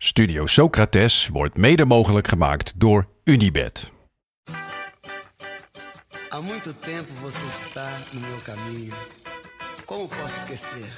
Studio 0.00 0.46
Socrates 0.46 1.28
wordt 1.28 1.56
mede 1.56 1.84
mogelijk 1.84 2.28
gemaakt 2.28 2.80
door 2.80 3.08
Unibed. 3.24 3.90
Há 6.28 6.40
muito 6.40 6.72
tempo 6.72 7.12
você 7.20 7.46
está 7.64 7.90
no 8.12 8.20
meu 8.20 8.38
caminho. 8.44 8.94
Como 9.84 10.06
posso 10.06 10.36
esquecer? 10.36 10.88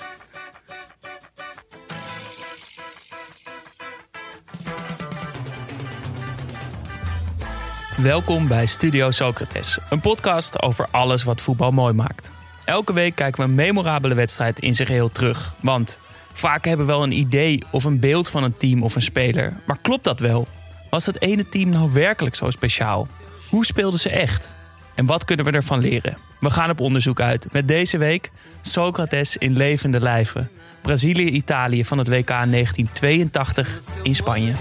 Welkom 7.96 8.48
bij 8.48 8.66
Studio 8.66 9.10
Socrates, 9.10 9.78
een 9.90 10.00
podcast 10.00 10.62
over 10.62 10.86
alles 10.90 11.24
wat 11.24 11.40
voetbal 11.40 11.72
mooi 11.72 11.92
maakt. 11.92 12.30
Elke 12.64 12.92
week 12.92 13.14
kijken 13.14 13.42
we 13.42 13.48
een 13.48 13.54
memorabele 13.54 14.14
wedstrijd 14.14 14.58
in 14.58 14.74
zijn 14.74 14.88
geheel 14.88 15.12
terug. 15.12 15.54
Want 15.60 15.98
vaak 16.32 16.64
hebben 16.64 16.86
we 16.86 16.92
wel 16.92 17.02
een 17.02 17.18
idee 17.18 17.62
of 17.70 17.84
een 17.84 18.00
beeld 18.00 18.28
van 18.28 18.42
een 18.42 18.56
team 18.56 18.82
of 18.82 18.94
een 18.94 19.02
speler. 19.02 19.60
Maar 19.66 19.78
klopt 19.82 20.04
dat 20.04 20.20
wel? 20.20 20.48
Was 20.90 21.04
dat 21.04 21.20
ene 21.20 21.48
team 21.48 21.68
nou 21.68 21.92
werkelijk 21.92 22.34
zo 22.34 22.50
speciaal? 22.50 23.08
Hoe 23.48 23.64
speelden 23.64 24.00
ze 24.00 24.10
echt? 24.10 24.50
En 24.94 25.06
wat 25.06 25.24
kunnen 25.24 25.44
we 25.44 25.50
ervan 25.50 25.78
leren? 25.78 26.16
We 26.40 26.50
gaan 26.50 26.70
op 26.70 26.80
onderzoek 26.80 27.20
uit 27.20 27.52
met 27.52 27.68
deze 27.68 27.98
week 27.98 28.30
Socrates 28.62 29.36
in 29.36 29.56
levende 29.56 30.00
lijven. 30.00 30.50
Brazilië-Italië 30.82 31.84
van 31.84 31.98
het 31.98 32.08
WK 32.08 32.28
1982 32.28 33.78
in 34.02 34.14
Spanje. 34.14 34.52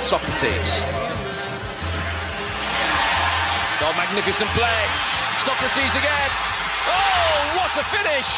Socrates. 0.00 0.82
Oh, 3.82 3.96
magnificent 3.96 4.52
play. 4.52 5.09
Socrates 5.40 5.94
again. 5.94 6.30
Oh, 6.94 7.56
what 7.56 7.72
a 7.80 7.84
finish! 7.94 8.30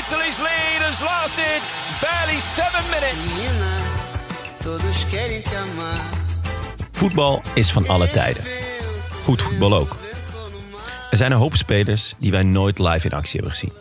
Italy's 0.00 0.38
lead 0.38 0.80
has 0.80 1.00
lasted 1.00 1.60
barely 2.00 2.40
seven 2.40 2.84
minutes. 2.90 3.40
Voetbal 6.92 7.42
is 7.54 7.72
van 7.72 7.88
alle 7.88 8.10
tijden. 8.10 8.44
Goed 9.22 9.42
voetbal 9.42 9.74
ook. 9.74 9.96
Er 11.10 11.16
zijn 11.16 11.32
een 11.32 11.38
hoop 11.38 11.56
spelers 11.56 12.14
die 12.18 12.30
wij 12.30 12.42
nooit 12.42 12.78
live 12.78 13.06
in 13.06 13.12
actie 13.12 13.40
hebben 13.40 13.50
gezien. 13.50 13.72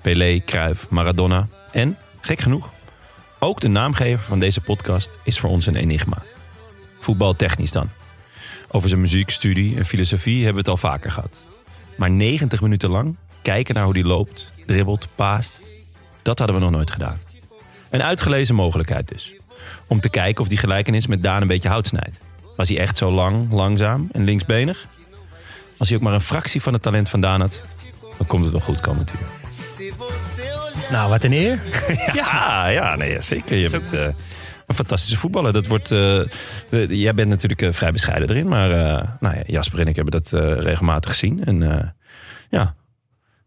Pelé, 0.00 0.42
Cruyff, 0.44 0.86
Maradona 0.90 1.46
en, 1.72 1.98
gek 2.20 2.40
genoeg, 2.40 2.70
ook 3.38 3.60
de 3.60 3.68
naamgever 3.68 4.24
van 4.24 4.38
deze 4.38 4.60
podcast 4.60 5.18
is 5.24 5.38
voor 5.38 5.50
ons 5.50 5.66
een 5.66 5.76
enigma. 5.76 6.22
Voetbaltechnisch 6.98 7.72
dan. 7.72 7.90
Over 8.72 8.88
zijn 8.88 9.00
muziek, 9.00 9.30
studie 9.30 9.76
en 9.76 9.86
filosofie 9.86 10.44
hebben 10.44 10.64
we 10.64 10.70
het 10.70 10.82
al 10.82 10.90
vaker 10.90 11.10
gehad. 11.10 11.44
Maar 11.96 12.10
90 12.10 12.60
minuten 12.62 12.90
lang 12.90 13.16
kijken 13.42 13.74
naar 13.74 13.84
hoe 13.84 13.94
die 13.94 14.04
loopt, 14.04 14.52
dribbelt, 14.66 15.08
paast, 15.14 15.60
dat 16.22 16.38
hadden 16.38 16.56
we 16.56 16.62
nog 16.62 16.70
nooit 16.70 16.90
gedaan. 16.90 17.20
Een 17.90 18.02
uitgelezen 18.02 18.54
mogelijkheid 18.54 19.08
dus. 19.08 19.32
Om 19.88 20.00
te 20.00 20.08
kijken 20.08 20.42
of 20.42 20.48
die 20.48 20.58
gelijkenis 20.58 21.06
met 21.06 21.22
Daan 21.22 21.42
een 21.42 21.48
beetje 21.48 21.68
hout 21.68 21.86
snijdt. 21.86 22.18
Was 22.56 22.68
hij 22.68 22.78
echt 22.78 22.98
zo 22.98 23.10
lang, 23.10 23.52
langzaam 23.52 24.08
en 24.12 24.24
linksbenig? 24.24 24.86
Als 25.76 25.88
hij 25.88 25.98
ook 25.98 26.04
maar 26.04 26.14
een 26.14 26.20
fractie 26.20 26.62
van 26.62 26.72
het 26.72 26.82
talent 26.82 27.08
van 27.08 27.20
Daan 27.20 27.40
had, 27.40 27.62
dan 28.18 28.26
komt 28.26 28.42
het 28.42 28.52
wel 28.52 28.60
goed 28.60 28.80
komen 28.80 28.98
natuurlijk. 28.98 29.32
Nou, 30.90 31.10
wat 31.10 31.24
een 31.24 31.32
eer. 31.32 31.62
Ja, 32.14 32.68
ja, 32.68 32.96
nee, 32.96 33.20
zeker. 33.20 33.56
Je 33.56 33.70
bent 33.70 33.92
eh, 33.92 34.06
een 34.66 34.74
fantastische 34.74 35.16
voetballer. 35.16 35.52
Dat 35.52 35.66
wordt, 35.66 35.90
eh, 35.90 36.20
jij 36.88 37.14
bent 37.14 37.28
natuurlijk 37.28 37.62
eh, 37.62 37.72
vrij 37.72 37.92
bescheiden 37.92 38.30
erin. 38.30 38.48
Maar 38.48 38.70
eh, 38.70 39.08
nou 39.20 39.36
ja, 39.36 39.42
Jasper 39.46 39.80
en 39.80 39.86
ik 39.86 39.96
hebben 39.96 40.20
dat 40.22 40.32
eh, 40.32 40.58
regelmatig 40.62 41.10
gezien. 41.10 41.44
En 41.44 41.62
eh, 41.72 41.88
ja, 42.50 42.74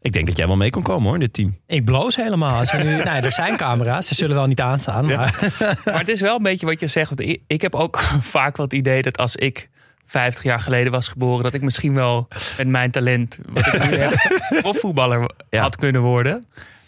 ik 0.02 0.12
denk 0.12 0.28
dat 0.28 0.38
jij 0.38 0.48
wel 0.48 0.56
mee 0.56 0.70
kon 0.70 0.84
komen 0.84 1.04
hoor, 1.04 1.14
in 1.14 1.20
dit 1.20 1.34
team. 1.34 1.58
Ik 1.68 1.86
bloos 1.86 2.16
helemaal. 2.16 2.58
Als 2.60 2.72
we 2.72 2.78
nu, 2.84 3.04
nou, 3.04 3.24
er 3.24 3.32
zijn 3.32 3.58
camera's, 3.58 4.08
ze 4.08 4.16
zullen 4.16 4.36
wel 4.36 4.46
niet 4.46 4.62
aanstaan. 4.62 5.06
Maar 5.06 5.40
Maar 5.86 6.00
het 6.00 6.10
is 6.10 6.22
wel 6.22 6.36
een 6.36 6.44
beetje 6.44 6.66
wat 6.66 6.80
je 6.80 6.88
zegt. 6.88 7.10
Want 7.16 7.40
ik, 7.48 7.62
heb 7.62 7.76
ook 7.76 8.00
vaak 8.36 8.58
wel 8.58 8.66
het 8.66 8.76
idee 8.76 9.02
dat 9.02 9.18
als 9.18 9.36
ik 9.36 9.70
50 10.06 10.44
jaar 10.44 10.60
geleden 10.60 10.92
was 10.92 11.08
geboren, 11.08 11.44
dat 11.44 11.54
ik 11.54 11.62
misschien 11.62 11.94
wel 11.94 12.28
met 12.58 12.68
mijn 12.68 12.92
talent, 12.92 13.40
wat 13.50 13.66
ik 13.68 13.90
nu 13.90 13.96
heb, 14.06 14.14
profvoetballer 14.62 15.30
Ja. 15.50 15.62
had 15.62 15.76
kunnen 15.76 16.02
worden. 16.02 16.44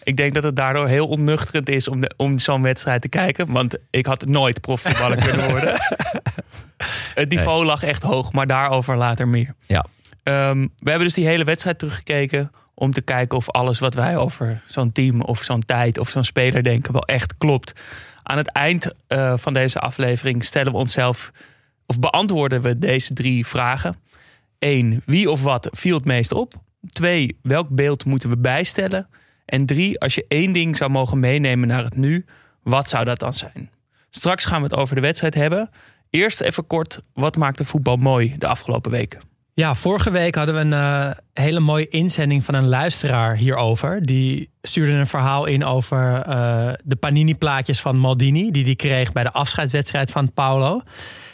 Ik 0.07 0.17
denk 0.17 0.33
dat 0.33 0.43
het 0.43 0.55
daardoor 0.55 0.87
heel 0.87 1.07
onnuchterend 1.07 1.69
is 1.69 1.87
om, 1.87 1.99
de- 1.99 2.13
om 2.17 2.39
zo'n 2.39 2.61
wedstrijd 2.61 3.01
te 3.01 3.07
kijken. 3.09 3.51
Want 3.51 3.77
ik 3.89 4.05
had 4.05 4.25
nooit 4.25 4.61
profvoetballer 4.61 5.17
kunnen 5.23 5.49
worden. 5.51 5.79
Het 7.13 7.29
niveau 7.29 7.65
lag 7.65 7.83
echt 7.83 8.03
hoog, 8.03 8.31
maar 8.33 8.47
daarover 8.47 8.97
later 8.97 9.27
meer. 9.27 9.53
Ja. 9.65 9.85
Ehm, 10.23 10.61
we 10.77 10.89
hebben 10.89 11.07
dus 11.07 11.13
die 11.13 11.27
hele 11.27 11.43
wedstrijd 11.43 11.79
teruggekeken 11.79 12.51
om 12.73 12.93
te 12.93 13.01
kijken 13.01 13.37
of 13.37 13.49
alles 13.49 13.79
wat 13.79 13.93
wij 13.93 14.17
over 14.17 14.61
zo'n 14.65 14.91
team 14.91 15.21
of 15.21 15.43
zo'n 15.43 15.65
tijd 15.65 15.97
of 15.97 16.09
zo'n 16.09 16.23
speler 16.23 16.63
denken 16.63 16.93
wel 16.93 17.05
echt 17.05 17.37
klopt. 17.37 17.81
Aan 18.23 18.37
het 18.37 18.51
eind 18.51 18.91
eh, 19.07 19.33
van 19.37 19.53
deze 19.53 19.79
aflevering 19.79 20.43
stellen 20.43 20.71
we 20.71 20.77
onszelf 20.77 21.31
of 21.85 21.99
beantwoorden 21.99 22.61
we 22.61 22.79
deze 22.79 23.13
drie 23.13 23.45
vragen. 23.47 23.95
1. 24.59 25.01
Wie 25.05 25.31
of 25.31 25.41
wat 25.41 25.67
viel 25.71 25.95
het 25.95 26.05
meest 26.05 26.31
op? 26.31 26.53
2. 26.89 27.39
Welk 27.41 27.69
beeld 27.69 28.05
moeten 28.05 28.29
we 28.29 28.37
bijstellen? 28.37 29.07
En 29.47 29.65
3. 29.65 29.99
Als 29.99 30.15
je 30.15 30.25
één 30.27 30.53
ding 30.53 30.75
zou 30.75 30.91
mogen 30.91 31.19
meenemen 31.19 31.67
naar 31.67 31.83
het 31.83 31.95
nu, 31.95 32.25
wat 32.63 32.89
zou 32.89 33.05
dat 33.05 33.19
dan 33.19 33.33
zijn? 33.33 33.69
Straks 34.09 34.45
gaan 34.45 34.61
we 34.61 34.67
het 34.67 34.77
over 34.77 34.95
de 34.95 35.01
wedstrijd 35.01 35.35
hebben. 35.35 35.69
Eerst 36.09 36.41
even 36.41 36.67
kort, 36.67 36.99
wat 37.13 37.35
maakte 37.37 37.65
voetbal 37.65 37.95
mooi 37.95 38.35
de 38.37 38.47
afgelopen 38.47 38.91
weken? 38.91 39.19
ja, 39.57 39.75
vorige 39.75 40.11
week 40.11 40.35
hadden 40.35 40.55
we 40.55 40.61
een 40.61 40.73
eh, 40.73 41.11
hele 41.33 41.59
mooie 41.59 41.87
inzending 41.87 42.45
van 42.45 42.53
een 42.53 42.67
luisteraar 42.67 43.35
hierover. 43.35 44.01
Die 44.01 44.49
stuurde 44.61 44.91
een 44.91 45.07
verhaal 45.07 45.45
in 45.45 45.65
over 45.65 46.21
eh, 46.21 46.73
de 46.83 46.95
Panini-plaatjes 46.95 47.81
van 47.81 47.97
Maldini. 47.97 48.51
Die 48.51 48.63
die 48.63 48.75
kreeg 48.75 49.11
bij 49.11 49.23
de 49.23 49.31
afscheidswedstrijd 49.31 50.11
van 50.11 50.33
Paulo. 50.33 50.81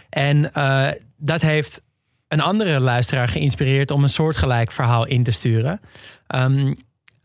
En 0.09 0.53
eh, 0.53 0.90
dat 1.18 1.41
heeft 1.41 1.81
een 2.28 2.41
andere 2.41 2.79
luisteraar 2.79 3.28
geïnspireerd 3.28 3.91
om 3.91 4.03
een 4.03 4.09
soortgelijk 4.09 4.72
verhaal 4.72 5.06
in 5.07 5.23
te 5.23 5.31
sturen. 5.31 5.79
Ehm, 6.28 6.73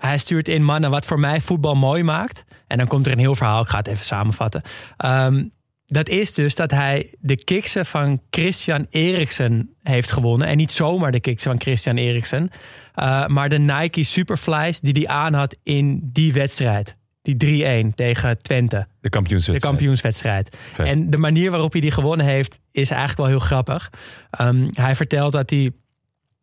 hij 0.02 0.18
stuurt 0.18 0.48
in, 0.48 0.64
mannen, 0.64 0.90
wat 0.90 1.06
voor 1.06 1.20
mij 1.20 1.40
voetbal 1.40 1.74
mooi 1.74 2.02
maakt. 2.02 2.44
En 2.66 2.78
dan 2.78 2.86
komt 2.86 3.06
er 3.06 3.12
een 3.12 3.18
heel 3.18 3.34
verhaal, 3.34 3.62
ik 3.62 3.68
ga 3.68 3.76
het 3.78 3.86
even 3.86 4.04
samenvatten. 4.04 4.62
Ehm, 4.96 5.44
dat 5.86 6.08
is 6.08 6.34
dus 6.34 6.54
dat 6.54 6.70
hij 6.70 7.14
de 7.20 7.44
kiksen 7.44 7.86
van 7.86 8.20
Christian 8.30 8.86
Eriksen 8.90 9.74
heeft 9.82 10.12
gewonnen. 10.12 10.48
En 10.48 10.56
niet 10.56 10.72
zomaar 10.72 11.10
de 11.12 11.20
kiksen 11.20 11.50
van 11.50 11.60
Christian 11.60 11.96
Eriksen. 11.96 12.50
eh, 12.94 13.26
maar 13.26 13.48
de 13.48 13.58
Nike 13.58 14.02
Superflies 14.02 14.80
die 14.80 14.92
hij 14.92 15.06
aan 15.08 15.34
had 15.34 15.56
in 15.62 16.00
die 16.12 16.32
wedstrijd. 16.32 16.96
Die 17.22 17.36
3-1 17.36 17.94
tegen 17.94 18.38
Twente. 18.42 18.76
De 18.76 18.86
De 19.00 19.08
kampioenswedstrijd. 19.08 19.74
kampioenswedstrijd. 19.76 20.56
Vet. 20.72 20.86
En 20.86 21.10
de 21.10 21.18
manier 21.18 21.50
waarop 21.50 21.72
hij 21.72 21.80
die 21.80 21.90
gewonnen 21.90 22.26
heeft, 22.26 22.58
is 22.72 22.88
eigenlijk 22.90 23.18
wel 23.20 23.28
heel 23.28 23.38
grappig. 23.46 23.90
Ehm, 24.30 24.68
hij 24.72 24.94
vertelt 24.96 25.32
dat 25.32 25.50
hij 25.50 25.70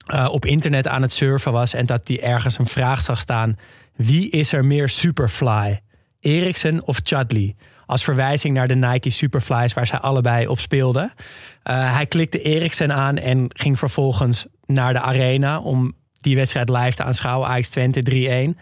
eh, 0.06 0.28
op 0.32 0.46
internet 0.46 0.88
aan 0.88 1.02
het 1.02 1.14
surfen 1.14 1.52
was 1.52 1.74
en 1.74 1.86
dat 1.86 2.08
hij 2.08 2.22
ergens 2.22 2.60
een 2.60 2.68
vraag 2.68 3.02
zag 3.02 3.20
staan: 3.20 3.58
wie 3.96 4.30
is 4.30 4.52
er 4.52 4.66
meer 4.66 4.90
Superfly? 4.90 5.80
Eriksen 6.20 6.88
of 6.88 7.00
Chudley? 7.04 7.56
Als 7.86 8.04
verwijzing 8.04 8.54
naar 8.54 8.68
de 8.68 8.76
Nike 8.76 9.10
Superflies 9.10 9.74
waar 9.74 9.88
zij 9.88 10.00
allebei 10.00 10.48
op 10.48 10.60
speelden. 10.60 11.14
Eh, 11.64 11.96
hij 11.96 12.06
klikte 12.06 12.42
Eriksen 12.42 12.94
aan 12.94 13.18
en 13.18 13.46
ging 13.48 13.80
vervolgens 13.80 14.46
naar 14.66 14.94
de 14.94 15.00
arena 15.00 15.60
om 15.60 15.94
die 16.22 16.36
wedstrijd 16.36 16.70
live 16.70 16.96
te 16.96 17.04
aanschouwen. 17.04 17.48
Ajax 17.48 17.70
Twente 17.70 18.00
3-1. 18.00 18.58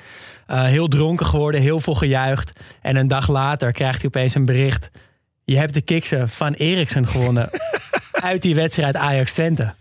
Eh, 0.45 0.63
heel 0.63 0.87
dronken 0.87 1.25
geworden, 1.25 1.61
heel 1.61 1.79
veel 1.79 1.95
gejuicht. 1.95 2.59
En 2.81 2.95
een 2.95 3.07
dag 3.07 3.27
later 3.27 3.71
krijgt 3.71 3.97
hij 3.97 4.07
opeens 4.07 4.35
een 4.35 4.45
bericht. 4.45 4.91
Je 5.43 5.57
hebt 5.57 5.73
de 5.73 5.81
kiksen 5.81 6.29
van 6.29 6.53
Eriksen 6.53 7.07
gewonnen. 7.07 7.49
uit 8.11 8.41
die 8.41 8.55
wedstrijd 8.55 8.95
Ajax 8.95 9.33
Twente. 9.33 9.73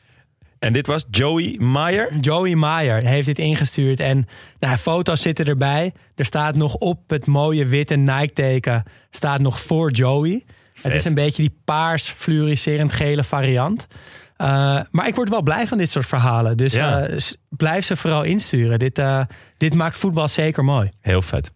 En 0.62 0.72
dit 0.72 0.86
was 0.86 1.04
Joey 1.10 1.56
Meyer. 1.58 2.16
Joey 2.20 2.54
Meyer 2.54 3.06
heeft 3.06 3.26
dit 3.26 3.38
ingestuurd. 3.38 4.00
En 4.00 4.26
nou, 4.60 4.76
foto's 4.76 5.22
zitten 5.22 5.44
erbij. 5.44 5.92
Er 6.14 6.24
staat 6.24 6.54
nog 6.54 6.74
op 6.74 7.10
het 7.10 7.26
mooie 7.26 7.66
witte 7.66 7.94
Nike-teken... 7.94 8.82
staat 9.10 9.40
nog 9.40 9.60
voor 9.60 9.90
Joey. 9.90 10.44
Het 10.82 10.94
is 10.94 11.04
een 11.04 11.14
beetje 11.14 11.42
die 11.42 11.56
paars 11.64 12.08
fluoriserend 12.08 12.92
gele 12.92 13.24
variant. 13.24 13.86
Eh, 14.36 14.46
maar 14.90 15.06
ik 15.06 15.14
word 15.14 15.28
wel 15.28 15.42
blij 15.42 15.66
van 15.66 15.78
dit 15.78 15.90
soort 15.90 16.06
verhalen. 16.06 16.56
Dus 16.56 16.72
Ja. 16.72 17.00
eh, 17.06 17.18
blijf 17.48 17.84
ze 17.84 17.96
vooral 17.96 18.22
insturen. 18.22 18.78
Dit, 18.78 18.98
eh, 18.98 19.24
dit 19.56 19.74
maakt 19.74 19.96
voetbal 19.96 20.28
zeker 20.28 20.64
mooi. 20.64 20.90
Heel 21.00 21.22
vet. 21.22 21.52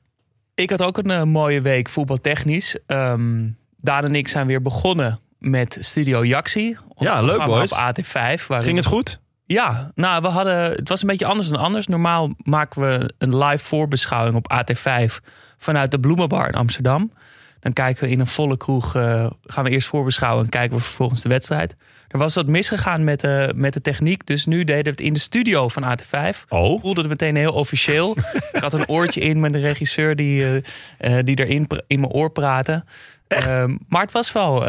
Ik 0.54 0.70
had 0.70 0.82
ook 0.82 0.98
een 0.98 1.28
mooie 1.28 1.60
week 1.60 1.88
voetbaltechnisch. 1.88 2.78
Ehm 2.86 3.48
Daan 3.80 4.04
en 4.04 4.14
ik 4.14 4.28
zijn 4.28 4.46
weer 4.46 4.62
begonnen 4.62 5.18
met 5.50 5.76
Studio 5.80 6.24
Jaxi. 6.24 6.76
Ja, 6.98 7.20
leuk, 7.22 7.44
boys. 7.44 7.72
Op 7.72 7.78
AT5. 7.78 8.46
waarin- 8.46 8.66
Ging 8.66 8.76
het 8.76 8.86
goed? 8.86 9.20
Ja, 9.46 9.90
nou, 9.94 10.22
we 10.22 10.28
hadden, 10.28 10.70
het 10.70 10.88
was 10.88 11.02
een 11.02 11.08
beetje 11.08 11.26
anders 11.26 11.48
dan 11.48 11.60
anders. 11.60 11.86
Normaal 11.86 12.30
maken 12.42 12.80
we 12.82 13.12
een 13.18 13.36
live 13.38 13.64
voorbeschouwing 13.64 14.36
op 14.36 14.52
AT5 14.52 15.20
vanuit 15.58 15.90
de 15.90 16.00
Bloemenbar 16.00 16.48
in 16.48 16.54
Amsterdam. 16.54 17.12
Dan 17.60 17.72
kijken 17.72 18.04
we 18.04 18.10
in 18.10 18.20
een 18.20 18.26
volle 18.26 18.56
kroeg, 18.56 18.94
eh, 18.94 19.26
gaan 19.44 19.64
we 19.64 19.70
eerst 19.70 19.88
voorbeschouwen 19.88 20.44
en 20.44 20.50
kijken 20.50 20.76
we 20.76 20.82
vervolgens 20.82 21.20
de 21.22 21.28
wedstrijd. 21.28 21.76
Er 22.08 22.18
was 22.18 22.34
wat 22.34 22.46
misgegaan 22.46 23.04
met 23.04 23.20
de, 23.20 23.52
met 23.54 23.72
de 23.72 23.80
techniek, 23.80 24.26
dus 24.26 24.46
nu 24.46 24.64
deden 24.64 24.84
we 24.84 24.90
het 24.90 25.00
in 25.00 25.12
de 25.12 25.18
studio 25.18 25.68
van 25.68 25.82
AT5. 25.84 26.44
Oh. 26.48 26.80
voelde 26.80 27.00
het 27.00 27.08
meteen 27.10 27.36
heel 27.36 27.52
officieel. 27.52 28.16
ik 28.52 28.60
had 28.60 28.72
een 28.72 28.88
oortje 28.88 29.20
in 29.20 29.40
met 29.40 29.54
een 29.54 29.60
regisseur 29.60 30.16
die, 30.16 30.62
eh, 30.98 31.18
die 31.24 31.44
erin 31.44 31.66
in 31.86 32.00
mijn 32.00 32.12
oor 32.12 32.30
praatte. 32.30 32.84
Ehm, 33.28 33.76
maar 33.88 34.02
het 34.02 34.12
was 34.12 34.32
wel. 34.32 34.64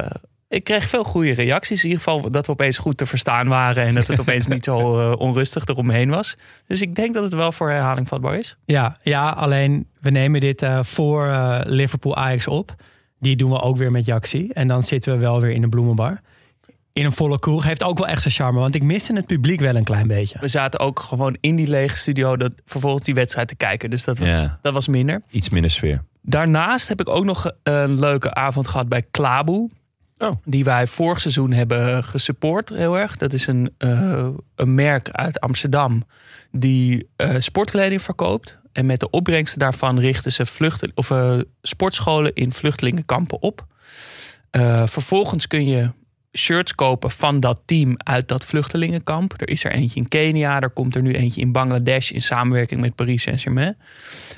Ik 0.49 0.63
kreeg 0.63 0.87
veel 0.89 1.03
goede 1.03 1.31
reacties. 1.33 1.83
In 1.83 1.89
ieder 1.89 2.03
geval 2.03 2.31
dat 2.31 2.45
we 2.45 2.51
opeens 2.51 2.77
goed 2.77 2.97
te 2.97 3.05
verstaan 3.05 3.47
waren. 3.47 3.83
En 3.85 3.95
dat 3.95 4.07
het 4.07 4.19
opeens 4.19 4.47
niet 4.47 4.63
zo 4.63 4.79
eh, 5.11 5.19
onrustig 5.19 5.65
eromheen 5.65 6.09
was. 6.09 6.37
Dus 6.67 6.81
ik 6.81 6.95
denk 6.95 7.13
dat 7.13 7.23
het 7.23 7.33
wel 7.33 7.51
voor 7.51 7.69
herhaling 7.69 8.07
vatbaar 8.07 8.37
is. 8.37 8.57
Ja, 8.65 8.97
ja 9.01 9.29
alleen 9.29 9.87
we 9.99 10.09
nemen 10.09 10.39
dit 10.39 10.61
eh, 10.61 10.79
voor 10.83 11.27
eh, 11.27 11.59
Liverpool 11.63 12.15
Ajax 12.15 12.47
op. 12.47 12.75
Die 13.19 13.35
doen 13.35 13.49
we 13.49 13.59
ook 13.61 13.77
weer 13.77 13.91
met 13.91 14.05
Jaxi. 14.05 14.49
En 14.53 14.67
dan 14.67 14.83
zitten 14.83 15.13
we 15.13 15.19
wel 15.19 15.41
weer 15.41 15.51
in 15.51 15.61
de 15.61 15.69
bloemenbar. 15.69 16.21
In 16.93 17.05
een 17.05 17.11
volle 17.11 17.39
kroeg. 17.39 17.63
Heeft 17.63 17.83
ook 17.83 17.97
wel 17.97 18.07
echt 18.07 18.21
zijn 18.21 18.33
charme. 18.33 18.59
Want 18.59 18.75
ik 18.75 18.83
miste 18.83 19.13
het 19.13 19.25
publiek 19.25 19.59
wel 19.59 19.75
een 19.75 19.83
klein 19.83 20.07
beetje. 20.07 20.37
We 20.39 20.47
zaten 20.47 20.79
ook 20.79 20.99
gewoon 20.99 21.37
in 21.39 21.55
die 21.55 21.67
lege 21.67 21.97
studio. 21.97 22.37
Dat, 22.37 22.51
vervolgens 22.65 23.03
die 23.05 23.13
wedstrijd 23.13 23.47
te 23.47 23.55
kijken. 23.55 23.89
Dus 23.89 24.03
dat 24.03 24.17
was, 24.17 24.29
Ja. 24.29 24.59
dat 24.61 24.73
was 24.73 24.87
minder. 24.87 25.21
Iets 25.29 25.49
minder 25.49 25.71
sfeer. 25.71 26.03
Daarnaast 26.21 26.87
heb 26.87 26.99
ik 26.99 27.09
ook 27.09 27.25
nog 27.25 27.51
een 27.63 27.99
leuke 27.99 28.33
avond 28.33 28.67
gehad 28.67 28.89
bij 28.89 29.01
Klaboe. 29.11 29.69
Oh. 30.17 30.31
Die 30.43 30.63
wij 30.63 30.87
vorig 30.87 31.21
seizoen 31.21 31.51
hebben 31.51 32.03
gesupport 32.03 32.69
heel 32.69 32.97
erg. 32.97 33.17
Dat 33.17 33.33
is 33.33 33.47
een, 33.47 33.73
eh, 33.77 34.27
een 34.55 34.75
merk 34.75 35.09
uit 35.11 35.39
Amsterdam 35.39 36.03
die 36.51 37.09
eh, 37.15 37.35
sportkleding 37.39 38.01
verkoopt. 38.01 38.59
En 38.77 38.85
met 38.85 38.99
de 38.99 39.09
opbrengsten 39.09 39.59
daarvan 39.59 39.99
richten 39.99 40.31
ze 40.31 40.45
vluchten, 40.45 40.91
of, 40.95 41.11
eh, 41.11 41.39
sportscholen 41.61 42.33
in 42.33 42.51
vluchtelingenkampen 42.51 43.41
op. 43.41 43.65
Eh, 44.49 44.87
vervolgens 44.87 45.47
kun 45.47 45.65
je 45.65 45.91
shirts 46.37 46.75
kopen 46.75 47.11
van 47.11 47.39
dat 47.39 47.61
team 47.65 47.93
uit 47.97 48.27
dat 48.27 48.45
vluchtelingenkamp. 48.45 49.41
Er 49.41 49.49
is 49.49 49.63
er 49.63 49.71
eentje 49.71 49.99
in 49.99 50.07
Kenia, 50.07 50.61
er 50.61 50.69
komt 50.69 50.95
er 50.95 51.01
nu 51.01 51.13
eentje 51.13 51.41
in 51.41 51.51
Bangladesh 51.51 52.11
in 52.11 52.21
samenwerking 52.21 52.81
met 52.81 52.95
Paris 52.95 53.21
Saint-Germain. 53.21 53.77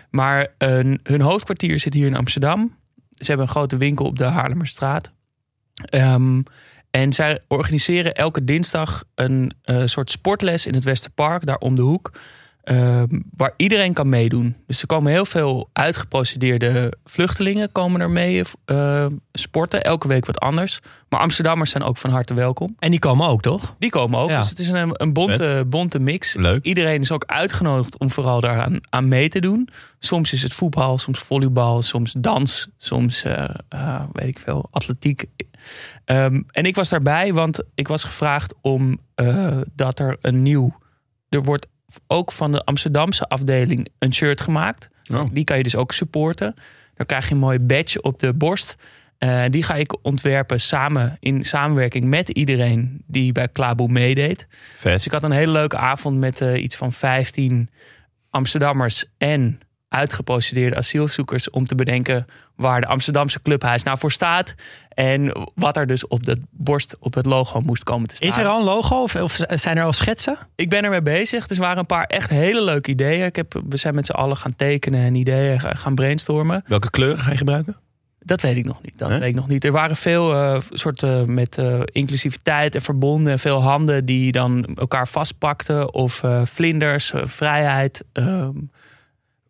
Maar 0.09 0.47
eh, 0.57 0.69
hun 1.03 1.21
hoofdkwartier 1.21 1.79
zit 1.79 1.93
hier 1.93 2.07
in 2.07 2.15
Amsterdam. 2.15 2.75
Ze 3.09 3.25
hebben 3.25 3.45
een 3.45 3.51
grote 3.51 3.77
winkel 3.77 4.05
op 4.05 4.17
de 4.17 4.23
Haarlemmerstraat. 4.23 5.11
Ehm, 5.85 6.41
en 6.91 7.13
zij 7.13 7.41
organiseren 7.47 8.13
elke 8.13 8.43
dinsdag 8.43 9.03
een 9.15 9.51
eh, 9.61 9.81
soort 9.85 10.11
sportles 10.11 10.65
in 10.65 10.73
het 10.73 10.83
Westerpark, 10.83 11.45
daar 11.45 11.57
om 11.57 11.75
de 11.75 11.81
hoek. 11.81 12.11
Ehm, 12.63 13.19
waar 13.37 13.53
iedereen 13.57 13.93
kan 13.93 14.09
meedoen. 14.09 14.55
Dus 14.67 14.81
er 14.81 14.87
komen 14.87 15.11
heel 15.11 15.25
veel 15.25 15.69
uitgeprocedeerde 15.73 16.93
vluchtelingen 17.03 17.71
komen 17.71 18.01
er 18.01 18.09
mee 18.09 18.43
eh, 18.65 19.05
sporten. 19.31 19.83
Elke 19.83 20.07
week 20.07 20.25
wat 20.25 20.39
anders. 20.39 20.79
Maar 21.09 21.19
Amsterdammers 21.19 21.71
zijn 21.71 21.83
ook 21.83 21.97
van 21.97 22.09
harte 22.09 22.33
welkom. 22.33 22.75
En 22.79 22.91
die 22.91 22.99
komen 22.99 23.27
ook, 23.27 23.41
toch? 23.41 23.75
Die 23.79 23.89
komen 23.89 24.19
ook. 24.19 24.29
Ja. 24.29 24.39
Dus 24.39 24.49
het 24.49 24.59
is 24.59 24.69
een, 24.69 24.91
een 24.93 25.13
bonte, 25.13 25.65
bonte 25.67 25.99
mix. 25.99 26.33
Leuk. 26.33 26.65
Iedereen 26.65 26.99
is 26.99 27.11
ook 27.11 27.25
uitgenodigd 27.25 27.97
om 27.97 28.11
vooral 28.11 28.41
daaraan 28.41 28.79
aan 28.89 29.07
mee 29.07 29.29
te 29.29 29.39
doen. 29.39 29.69
Soms 29.99 30.33
is 30.33 30.43
het 30.43 30.53
voetbal, 30.53 30.97
soms 30.97 31.19
volleybal, 31.19 31.81
soms 31.81 32.11
dans, 32.11 32.67
soms 32.77 33.23
eh, 33.23 33.49
eh, 33.69 34.01
weet 34.11 34.27
ik 34.27 34.39
veel, 34.39 34.67
atletiek. 34.71 35.25
Ehm, 36.05 36.41
en 36.51 36.63
ik 36.63 36.75
was 36.75 36.89
daarbij, 36.89 37.33
want 37.33 37.63
ik 37.75 37.87
was 37.87 38.03
gevraagd 38.03 38.53
om 38.61 38.99
eh, 39.15 39.57
dat 39.75 39.99
er 39.99 40.17
een 40.21 40.41
nieuw. 40.41 40.77
Er 41.29 41.43
wordt 41.43 41.67
ook 42.07 42.31
van 42.31 42.51
de 42.51 42.63
Amsterdamse 42.63 43.27
afdeling 43.27 43.87
een 43.99 44.13
shirt 44.13 44.41
gemaakt. 44.41 44.89
Oh. 45.13 45.23
Die 45.31 45.43
kan 45.43 45.57
je 45.57 45.63
dus 45.63 45.75
ook 45.75 45.91
supporten. 45.91 46.55
Dan 46.95 47.05
krijg 47.05 47.27
je 47.27 47.33
een 47.33 47.39
mooi 47.39 47.59
badge 47.59 48.01
op 48.01 48.19
de 48.19 48.33
borst. 48.33 48.75
Eh, 49.17 49.43
die 49.49 49.63
ga 49.63 49.75
ik 49.75 49.97
ontwerpen 50.01 50.61
samen 50.61 51.17
in 51.19 51.43
samenwerking 51.43 52.05
met 52.05 52.29
iedereen 52.29 53.03
die 53.07 53.31
bij 53.31 53.47
Klaboe 53.47 53.87
meedeed. 53.87 54.47
Vet. 54.77 54.93
Dus 54.93 55.05
ik 55.05 55.11
had 55.11 55.23
een 55.23 55.31
hele 55.31 55.51
leuke 55.51 55.77
avond 55.77 56.17
met 56.17 56.41
eh, 56.41 56.63
iets 56.63 56.75
van 56.75 56.93
15 56.93 57.69
Amsterdammers 58.29 59.05
en 59.17 59.59
uitgeprocedeerde 59.89 60.75
asielzoekers 60.75 61.49
om 61.49 61.67
te 61.67 61.75
bedenken 61.75 62.25
waar 62.55 62.81
de 62.81 62.87
Amsterdamse 62.87 63.41
clubhuis 63.41 63.83
nou 63.83 63.97
voor 63.97 64.11
staat 64.11 64.55
en 64.89 65.47
wat 65.55 65.77
er 65.77 65.87
dus 65.87 66.07
op 66.07 66.23
de 66.25 66.41
borst 66.51 66.95
op 66.99 67.13
het 67.13 67.25
logo 67.25 67.61
moest 67.61 67.83
komen 67.83 68.07
te 68.07 68.15
staan. 68.15 68.27
Is 68.29 68.37
er 68.37 68.45
al 68.47 68.59
een 68.59 68.65
logo 68.65 69.01
of, 69.03 69.15
of 69.15 69.39
zijn 69.49 69.77
er 69.77 69.83
al 69.83 69.93
schetsen? 69.93 70.37
Ik 70.55 70.69
ben 70.69 70.83
ermee 70.83 71.01
bezig. 71.01 71.47
Dus 71.47 71.57
er 71.57 71.63
waren 71.63 71.77
een 71.77 71.85
paar 71.85 72.03
echt 72.05 72.29
hele 72.29 72.61
leuke 72.63 72.89
ideeën. 72.89 73.25
Ik 73.25 73.35
heb, 73.35 73.61
we 73.69 73.77
zijn 73.77 73.95
met 73.95 74.05
z'n 74.05 74.11
allen 74.11 74.37
gaan 74.37 74.55
tekenen 74.55 75.01
en 75.01 75.15
ideeën 75.15 75.59
ga- 75.59 75.73
gaan 75.73 75.95
brainstormen. 75.95 76.63
Welke 76.67 76.89
kleuren 76.89 77.19
ga 77.19 77.31
je 77.31 77.37
gebruiken? 77.37 77.75
Dat 78.19 78.41
weet 78.41 78.55
ik 78.57 78.65
nog 78.65 78.81
niet. 78.81 78.93
Dat 78.97 79.09
weet 79.09 79.21
ik 79.21 79.35
nog 79.35 79.47
niet. 79.47 79.63
Er 79.65 79.71
waren 79.71 79.95
veel 79.95 80.33
eh 80.33 80.59
soorten 80.71 81.33
met 81.33 81.57
eh, 81.57 81.79
inclusiviteit 81.85 82.75
en 82.75 82.81
verbonden. 82.81 83.31
en 83.33 83.39
Veel 83.39 83.61
handen 83.61 84.05
die 84.05 84.31
dan 84.31 84.65
elkaar 84.75 85.07
vastpakten. 85.07 85.93
Of 85.93 86.23
eh, 86.23 86.41
vlinders, 86.45 87.13
eh, 87.13 87.21
vrijheid. 87.25 88.03
ehm. 88.13 88.49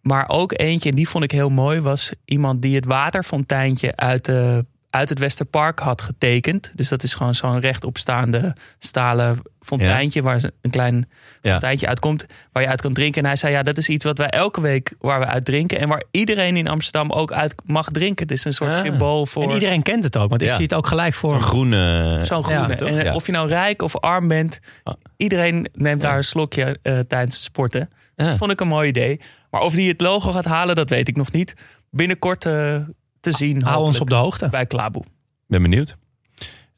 Maar 0.02 0.30
ook 0.30 0.54
eentje, 0.60 0.90
en 0.90 0.96
die 0.96 1.10
vond 1.10 1.24
ik 1.24 1.32
heel 1.32 1.50
mooi, 1.50 1.80
was 1.82 2.12
iemand 2.26 2.62
die 2.62 2.76
het 2.76 2.86
waterfonteintje 2.86 3.96
uit, 3.96 4.26
de, 4.26 4.66
uit 4.90 5.10
het 5.10 5.20
Westerpark 5.20 5.80
had 5.80 6.02
getekend. 6.02 6.72
Dus 6.76 6.90
dat 6.90 7.04
is 7.04 7.14
gewoon 7.14 7.36
zo'n 7.36 7.60
rechtopstaande 7.60 8.56
stalen 8.78 9.38
fonteintje 9.62 10.22
waar 10.22 10.44
een 10.62 10.72
klein 10.72 11.10
Ja. 11.42 11.52
fonteintje 11.52 11.88
uitkomt, 11.88 12.26
waar 12.52 12.64
je 12.64 12.70
uit 12.70 12.82
kan 12.82 12.94
drinken. 12.94 13.22
En 13.22 13.28
hij 13.28 13.36
zei, 13.38 13.54
ja, 13.54 13.62
dat 13.64 13.78
is 13.78 13.90
iets 13.90 14.06
wat 14.06 14.18
wij 14.18 14.28
elke 14.30 14.62
week 14.62 14.94
waar 15.00 15.20
we 15.20 15.26
uit 15.26 15.46
drinken 15.46 15.80
en 15.80 15.88
waar 15.88 16.04
iedereen 16.12 16.58
in 16.58 16.68
Amsterdam 16.68 17.12
ook 17.12 17.32
uit 17.32 17.56
mag 17.66 17.90
drinken. 17.92 18.28
Het 18.28 18.38
is 18.38 18.46
een 18.46 18.54
soort 18.54 18.76
Ah. 18.76 18.82
symbool 18.82 19.26
voor 19.26 19.44
En 19.44 19.50
iedereen 19.54 19.82
kent 19.82 20.04
het 20.04 20.18
ook, 20.18 20.30
want 20.30 20.42
ik 20.42 20.52
zie 20.52 20.64
het 20.64 20.74
ook 20.74 20.88
gelijk 20.88 21.14
voor 21.14 21.30
Zo'n 21.30 21.42
groene... 21.42 22.18
zo'n 22.22 22.44
groene. 22.44 22.68
Ja, 22.68 22.76
toch? 22.76 22.90
en 22.90 23.14
of 23.14 23.26
je 23.26 23.32
nou 23.32 23.48
rijk 23.48 23.82
of 23.82 23.96
arm 23.98 24.28
bent, 24.28 24.60
Ah. 24.84 24.94
iedereen 25.18 25.70
neemt 25.74 26.02
daar 26.02 26.18
een 26.18 26.24
slokje 26.24 26.78
eh, 26.82 27.00
tijdens 27.00 27.36
het 27.36 27.44
sporten. 27.44 27.90
Dus 27.90 28.26
Ja. 28.26 28.32
Dat 28.32 28.38
vond 28.40 28.52
ik 28.52 28.60
een 28.60 28.68
mooi 28.68 28.88
idee. 28.90 29.20
Maar 29.52 29.62
of 29.62 29.74
die 29.74 29.90
het 29.90 30.02
logo 30.02 30.32
gaat 30.32 30.46
halen, 30.46 30.76
dat 30.76 30.90
weet 30.90 31.08
ik 31.08 31.16
nog 31.16 31.32
niet. 31.32 31.54
Binnenkort 31.90 32.46
eh, 32.46 32.76
te 33.20 33.32
zien. 33.32 33.64
Hou 33.64 33.84
ons 33.84 34.00
op 34.00 34.10
de 34.10 34.16
hoogte. 34.16 34.50
bij 34.50 34.66
Klaboe. 34.66 35.04
Ben 35.48 35.62
benieuwd. 35.62 35.98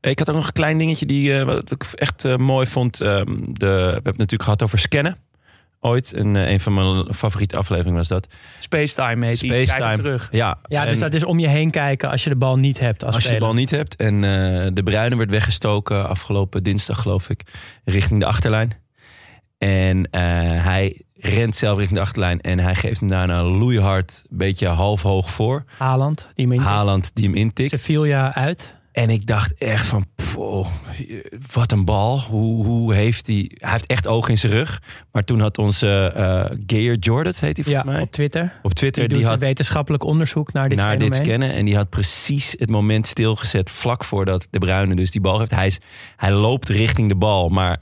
Ik 0.02 0.20
had 0.20 0.30
ook 0.30 0.36
nog 0.36 0.48
een 0.48 0.54
klein 0.54 0.78
dingetje 0.78 1.06
die 1.06 1.38
eh, 1.38 1.46
wat 1.46 1.72
ik 1.72 1.84
echt 1.84 2.26
eh, 2.26 2.36
mooi 2.36 2.68
vond. 2.68 3.02
Ehm, 3.02 3.26
de, 3.46 3.66
we 3.66 3.74
hebben 3.74 3.94
het 3.94 4.18
natuurlijk 4.18 4.44
gehad 4.44 4.64
over 4.64 4.80
scannen. 4.80 5.18
Ooit. 5.84 6.14
En, 6.14 6.36
een 6.36 6.60
van 6.60 6.74
mijn 6.74 7.14
favoriete 7.14 7.58
afleveringen 7.58 7.98
was 7.98 8.08
dat. 8.08 8.28
Spacetime 8.60 9.26
heet 9.26 9.38
Spacetime. 9.38 9.86
hem 9.86 9.96
terug. 9.96 10.30
Ja, 10.32 10.58
Ja, 10.68 10.86
dus 10.86 11.00
dat 11.00 11.14
is 11.14 11.24
om 11.24 11.40
je 11.40 11.48
heen 11.48 11.72
kijken 11.72 12.10
als 12.10 12.24
je 12.24 12.30
de 12.30 12.36
bal 12.36 12.58
niet 12.58 12.80
hebt 12.80 13.06
als, 13.06 13.16
als 13.16 13.24
je 13.24 13.32
de 13.32 13.40
bal 13.40 13.54
niet 13.54 13.70
hebt. 13.70 13.96
En 13.96 14.14
eh, 14.16 14.68
de 14.74 14.84
Bruine 14.84 15.16
werd 15.16 15.30
weggestoken 15.30 16.08
afgelopen 16.08 16.64
dinsdag, 16.64 17.02
geloof 17.02 17.30
ik. 17.30 17.42
Richting 17.84 18.20
de 18.20 18.26
achterlijn. 18.26 18.74
En 19.58 20.10
eh, 20.12 20.22
hij 20.64 21.02
rent 21.22 21.56
zelf 21.56 21.78
richting 21.78 21.98
de 21.98 22.06
achterlijn. 22.06 22.42
En 22.42 22.60
hij 22.60 22.76
geeft 22.76 23.00
hem 23.00 23.10
daarna 23.10 23.44
loeihard, 23.44 24.24
een 24.30 24.38
beetje 24.38 24.68
half 24.68 25.02
hoog 25.02 25.32
voor. 25.32 25.64
Haaland, 25.78 26.28
die 26.36 26.46
hem 26.46 26.54
in 26.54 26.60
Haaland 26.62 27.12
die 27.16 27.26
hem 27.26 27.36
intikt. 27.36 27.70
Sevilla 27.70 28.34
uit. 28.34 28.76
En 28.92 29.10
ik 29.10 29.28
dacht 29.28 29.54
echt 29.58 29.86
van, 29.86 30.06
poh, 30.34 30.68
wat 31.54 31.72
een 31.72 31.86
bal. 31.86 32.20
Hoe, 32.20 32.66
hoe 32.66 32.94
heeft 32.94 33.28
hij... 33.28 33.52
Hij 33.54 33.72
heeft 33.72 33.86
echt 33.86 34.08
oog 34.08 34.30
in 34.30 34.38
zijn 34.38 34.52
rug. 34.52 34.82
Maar 35.12 35.24
toen 35.24 35.40
had 35.40 35.58
onze 35.58 36.12
eh 36.16 36.58
Geir 36.68 36.96
Jordan, 36.98 37.34
heet 37.40 37.42
hij 37.42 37.52
Ja, 37.56 37.64
volgens 37.64 37.84
mij, 37.94 38.02
op 38.02 38.12
Twitter. 38.12 38.60
op 38.62 38.74
Twitter, 38.74 39.08
Die, 39.08 39.26
had 39.26 39.40
wetenschappelijk 39.40 40.04
onderzoek 40.04 40.54
naar 40.54 40.70
dit 40.70 40.78
naar 40.78 40.88
fenomeen. 40.92 41.12
dit 41.12 41.26
scannen. 41.26 41.54
En 41.54 41.66
die 41.66 41.76
had 41.76 41.90
precies 41.90 42.56
het 42.60 42.70
moment 42.70 43.08
stilgezet 43.08 43.70
vlak 43.70 44.04
voordat 44.04 44.48
De 44.50 44.60
Bruyne 44.60 44.96
dus 44.96 45.12
die 45.12 45.22
bal 45.22 45.40
heeft. 45.40 45.52
Hij, 45.52 45.66
is, 45.68 45.80
hij 46.16 46.32
loopt 46.32 46.70
richting 46.70 47.10
de 47.10 47.16
bal, 47.16 47.50
maar 47.50 47.80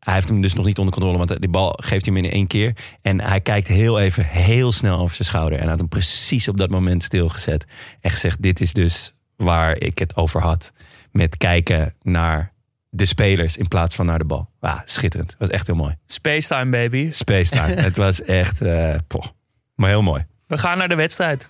hij 0.00 0.14
heeft 0.14 0.28
hem 0.28 0.42
dus 0.42 0.54
nog 0.54 0.64
niet 0.64 0.78
onder 0.78 0.94
controle. 0.94 1.18
Want 1.18 1.40
die 1.40 1.48
bal 1.48 1.78
geeft 1.82 2.06
hij 2.06 2.14
hem 2.14 2.24
in 2.24 2.30
één 2.30 2.46
keer. 2.46 2.76
En 3.02 3.20
hij 3.20 3.40
kijkt 3.40 3.66
heel 3.66 4.00
even 4.00 4.24
heel 4.24 4.72
snel 4.72 4.98
over 4.98 5.16
zijn 5.16 5.28
schouder. 5.28 5.58
En 5.58 5.68
had 5.68 5.78
hem 5.78 5.88
precies 5.88 6.48
op 6.48 6.56
dat 6.56 6.70
moment 6.70 7.02
stilgezet. 7.02 7.64
En 8.00 8.10
gezegd, 8.10 8.42
dit 8.42 8.60
is 8.60 8.72
dus 8.72 9.14
waar 9.36 9.76
ik 9.76 9.98
het 9.98 10.16
over 10.16 10.40
had. 10.40 10.72
Met 11.12 11.36
kijken 11.36 11.94
naar 12.02 12.52
de 12.88 13.04
spelers 13.04 13.56
in 13.56 13.68
plaats 13.68 13.94
van 13.94 14.06
naar 14.06 14.18
de 14.18 14.24
bal. 14.24 14.48
Ah, 14.60 14.80
schitterend. 14.84 15.36
was 15.38 15.48
echt 15.48 15.66
heel 15.66 15.76
mooi. 15.76 15.94
Spacetime, 16.06 16.70
baby. 16.70 17.10
Space 17.10 17.50
time. 17.50 17.74
het 17.88 17.96
was 17.96 18.22
echt, 18.22 18.58
poh, 19.06 19.26
maar 19.74 19.88
heel 19.88 20.02
mooi. 20.02 20.26
We 20.46 20.58
gaan 20.58 20.78
naar 20.78 20.88
de 20.88 20.94
wedstrijd. 20.94 21.48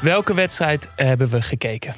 Welke 0.00 0.34
wedstrijd 0.34 0.88
hebben 0.96 1.28
we 1.28 1.42
gekeken? 1.42 1.94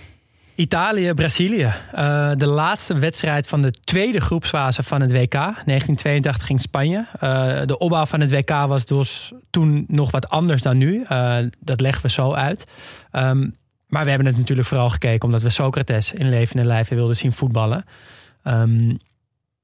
Italië, 0.58 1.14
Brazilië. 1.14 1.72
Uh, 1.94 2.32
de 2.34 2.46
laatste 2.46 2.98
wedstrijd 2.98 3.46
van 3.46 3.62
de 3.62 3.70
tweede 3.70 4.20
groepsfase 4.20 4.82
van 4.82 5.00
het 5.00 5.12
WK. 5.12 5.32
1982 5.32 6.46
ging 6.46 6.60
Spanje. 6.60 7.06
Uh, 7.22 7.60
de 7.64 7.78
opbouw 7.78 8.06
van 8.06 8.20
het 8.20 8.30
WK 8.30 8.50
was 8.50 8.86
dus 8.86 9.32
toen 9.50 9.84
nog 9.88 10.10
wat 10.10 10.28
anders 10.28 10.62
dan 10.62 10.78
nu. 10.78 11.04
Uh, 11.12 11.36
dat 11.58 11.80
leggen 11.80 12.02
we 12.02 12.10
zo 12.10 12.32
uit. 12.32 12.64
Um, 13.12 13.56
maar 13.86 14.02
we 14.02 14.08
hebben 14.08 14.26
het 14.26 14.36
natuurlijk 14.36 14.68
vooral 14.68 14.90
gekeken 14.90 15.24
omdat 15.24 15.42
we 15.42 15.50
Socrates 15.50 16.12
in 16.12 16.28
levende 16.28 16.64
lijven 16.64 16.96
wilden 16.96 17.16
zien 17.16 17.32
voetballen. 17.32 17.84
Um, 18.44 18.98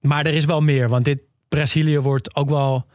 maar 0.00 0.26
er 0.26 0.34
is 0.34 0.44
wel 0.44 0.60
meer, 0.60 0.88
want 0.88 1.04
dit 1.04 1.22
Brazilië 1.48 1.98
wordt 1.98 2.36
ook 2.36 2.48
wel 2.48 2.86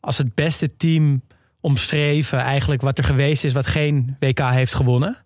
als 0.00 0.18
het 0.18 0.34
beste 0.34 0.76
team 0.76 1.22
omschreven. 1.60 2.38
Eigenlijk 2.38 2.82
wat 2.82 2.98
er 2.98 3.04
geweest 3.04 3.44
is, 3.44 3.52
wat 3.52 3.66
geen 3.66 4.16
WK 4.20 4.40
heeft 4.40 4.74
gewonnen. 4.74 5.18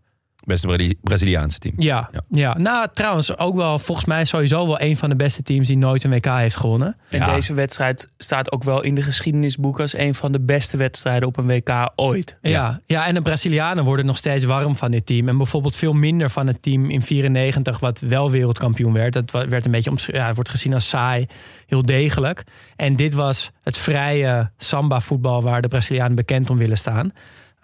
Beste 0.45 0.95
Braziliaanse 1.03 1.59
team. 1.59 1.75
Ja, 1.79 2.11
ja. 2.31 2.59
nou 2.59 2.89
trouwens 2.93 3.39
ook 3.39 3.57
wel 3.57 3.79
volgens 3.79 4.07
mij 4.07 4.25
sowieso 4.25 4.67
wel 4.67 4.81
een 4.81 4.97
van 4.97 5.09
de 5.09 5.17
beste 5.17 5.43
teams 5.43 5.67
die 5.67 5.77
nooit 5.77 6.05
een 6.05 6.11
WK 6.11 6.27
heeft 6.27 6.57
gewonnen. 6.57 6.97
En 7.11 7.35
deze 7.35 7.55
wedstrijd 7.55 8.09
staat 8.19 8.53
ook 8.53 8.63
wel 8.63 8.83
in 8.83 8.95
de 8.95 9.03
geschiedenisboeken 9.03 9.83
als 9.83 9.97
een 9.97 10.15
van 10.15 10.33
de 10.33 10.41
beste 10.41 10.77
wedstrijden 10.77 11.29
op 11.29 11.37
een 11.37 11.47
WK 11.47 11.91
ooit. 11.97 12.37
Ja, 12.41 12.81
ja. 12.87 13.07
en 13.07 13.15
de 13.15 13.23
Brazilianen 13.23 13.85
worden 13.85 14.07
nog 14.07 14.17
steeds 14.17 14.45
warm 14.45 14.77
van 14.77 14.91
dit 14.91 15.07
team. 15.07 15.29
En 15.29 15.37
bijvoorbeeld 15.37 15.77
veel 15.77 15.93
minder 15.93 16.31
van 16.31 16.47
het 16.47 16.63
team 16.63 16.91
in 16.91 17.03
94 17.03 17.79
wat 17.79 18.01
wel 18.01 18.31
wereldkampioen 18.31 18.93
werd. 18.93 19.13
Dat 19.13 19.31
werd 19.31 19.65
een 19.65 19.71
beetje 19.71 19.93
ja, 20.07 20.35
wordt 20.35 20.51
gezien 20.51 20.75
als 20.75 20.89
saai, 20.89 21.27
heel 21.67 21.83
degelijk. 21.87 22.45
En 22.77 22.97
dit 22.97 23.15
was 23.15 23.51
het 23.63 23.79
vrije 23.79 24.51
samba 24.59 25.01
voetbal 25.01 25.43
waar 25.43 25.63
de 25.63 25.69
Brazilianen 25.69 26.15
bekend 26.15 26.51
om 26.51 26.59
willen 26.59 26.79
staan. 26.79 27.13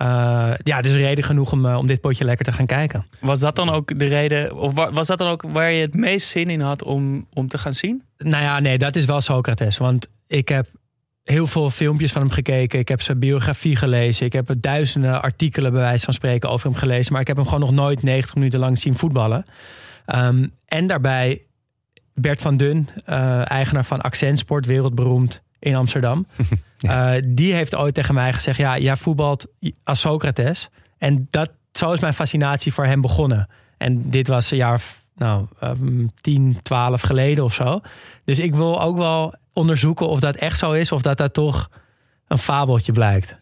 Uh, 0.02 0.52
ja, 0.62 0.80
dus 0.80 0.94
reden 0.94 1.24
genoeg 1.24 1.52
om, 1.52 1.66
uh, 1.66 1.76
om 1.76 1.86
dit 1.86 2.00
potje 2.00 2.24
lekker 2.24 2.44
te 2.44 2.52
gaan 2.52 2.66
kijken. 2.66 3.06
Was 3.20 3.40
dat 3.40 3.56
dan 3.56 3.70
ook 3.70 3.98
de 3.98 4.04
reden, 4.04 4.56
of 4.56 4.74
was 4.74 5.06
dat 5.06 5.18
dan 5.18 5.28
ook 5.28 5.42
waar 5.52 5.70
je 5.70 5.80
het 5.80 5.94
meest 5.94 6.28
zin 6.28 6.50
in 6.50 6.60
had 6.60 6.82
om, 6.82 7.26
om 7.32 7.48
te 7.48 7.58
gaan 7.58 7.74
zien? 7.74 8.02
Nou 8.18 8.42
ja, 8.42 8.60
nee, 8.60 8.78
dat 8.78 8.96
is 8.96 9.04
wel 9.04 9.20
Socrates. 9.20 9.78
Want 9.78 10.10
ik 10.26 10.48
heb 10.48 10.66
heel 11.24 11.46
veel 11.46 11.70
filmpjes 11.70 12.12
van 12.12 12.22
hem 12.22 12.30
gekeken. 12.30 12.78
Ik 12.78 12.88
heb 12.88 13.02
zijn 13.02 13.18
biografie 13.18 13.76
gelezen. 13.76 14.26
Ik 14.26 14.32
heb 14.32 14.54
duizenden 14.58 15.22
artikelen, 15.22 15.72
bij 15.72 15.80
wijze 15.80 16.04
van 16.04 16.14
spreken, 16.14 16.50
over 16.50 16.66
hem 16.66 16.78
gelezen. 16.78 17.12
Maar 17.12 17.20
ik 17.20 17.26
heb 17.26 17.36
hem 17.36 17.44
gewoon 17.44 17.60
nog 17.60 17.72
nooit 17.72 18.02
90 18.02 18.34
minuten 18.34 18.58
lang 18.58 18.78
zien 18.78 18.96
voetballen. 18.96 19.44
Um, 20.14 20.52
en 20.66 20.86
daarbij 20.86 21.42
Bert 22.14 22.40
van 22.40 22.56
Dun, 22.56 22.88
uh, 23.08 23.50
eigenaar 23.50 23.84
van 23.84 24.00
Accent 24.00 24.38
Sport, 24.38 24.66
wereldberoemd 24.66 25.42
in 25.60 25.74
Amsterdam. 25.74 26.26
Uh, 26.80 27.12
die 27.26 27.54
heeft 27.54 27.74
ooit 27.74 27.94
tegen 27.94 28.14
mij 28.14 28.32
gezegd: 28.32 28.58
Ja, 28.58 28.78
jij 28.78 28.96
voetbalt 28.96 29.46
als 29.84 30.00
Socrates. 30.00 30.68
En 30.98 31.26
dat, 31.30 31.50
zo 31.72 31.92
is 31.92 32.00
mijn 32.00 32.14
fascinatie 32.14 32.72
voor 32.72 32.84
hem 32.84 33.00
begonnen. 33.00 33.48
En 33.76 34.10
dit 34.10 34.26
was 34.26 34.50
een 34.50 34.56
jaar, 34.56 34.82
nou, 35.14 35.46
um, 35.62 36.10
10, 36.20 36.58
12 36.62 37.00
geleden 37.00 37.44
of 37.44 37.54
zo. 37.54 37.80
Dus 38.24 38.38
ik 38.38 38.54
wil 38.54 38.82
ook 38.82 38.96
wel 38.96 39.34
onderzoeken 39.52 40.08
of 40.08 40.20
dat 40.20 40.36
echt 40.36 40.58
zo 40.58 40.72
is, 40.72 40.92
of 40.92 41.02
dat 41.02 41.16
dat 41.16 41.34
toch 41.34 41.70
een 42.26 42.38
fabeltje 42.38 42.92
blijkt. 42.92 43.36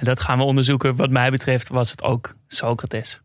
Dat 0.00 0.20
gaan 0.20 0.38
we 0.38 0.44
onderzoeken. 0.44 0.96
Wat 0.96 1.10
mij 1.10 1.30
betreft 1.30 1.68
was 1.68 1.90
het 1.90 2.02
ook 2.02 2.36
Socrates. 2.46 3.20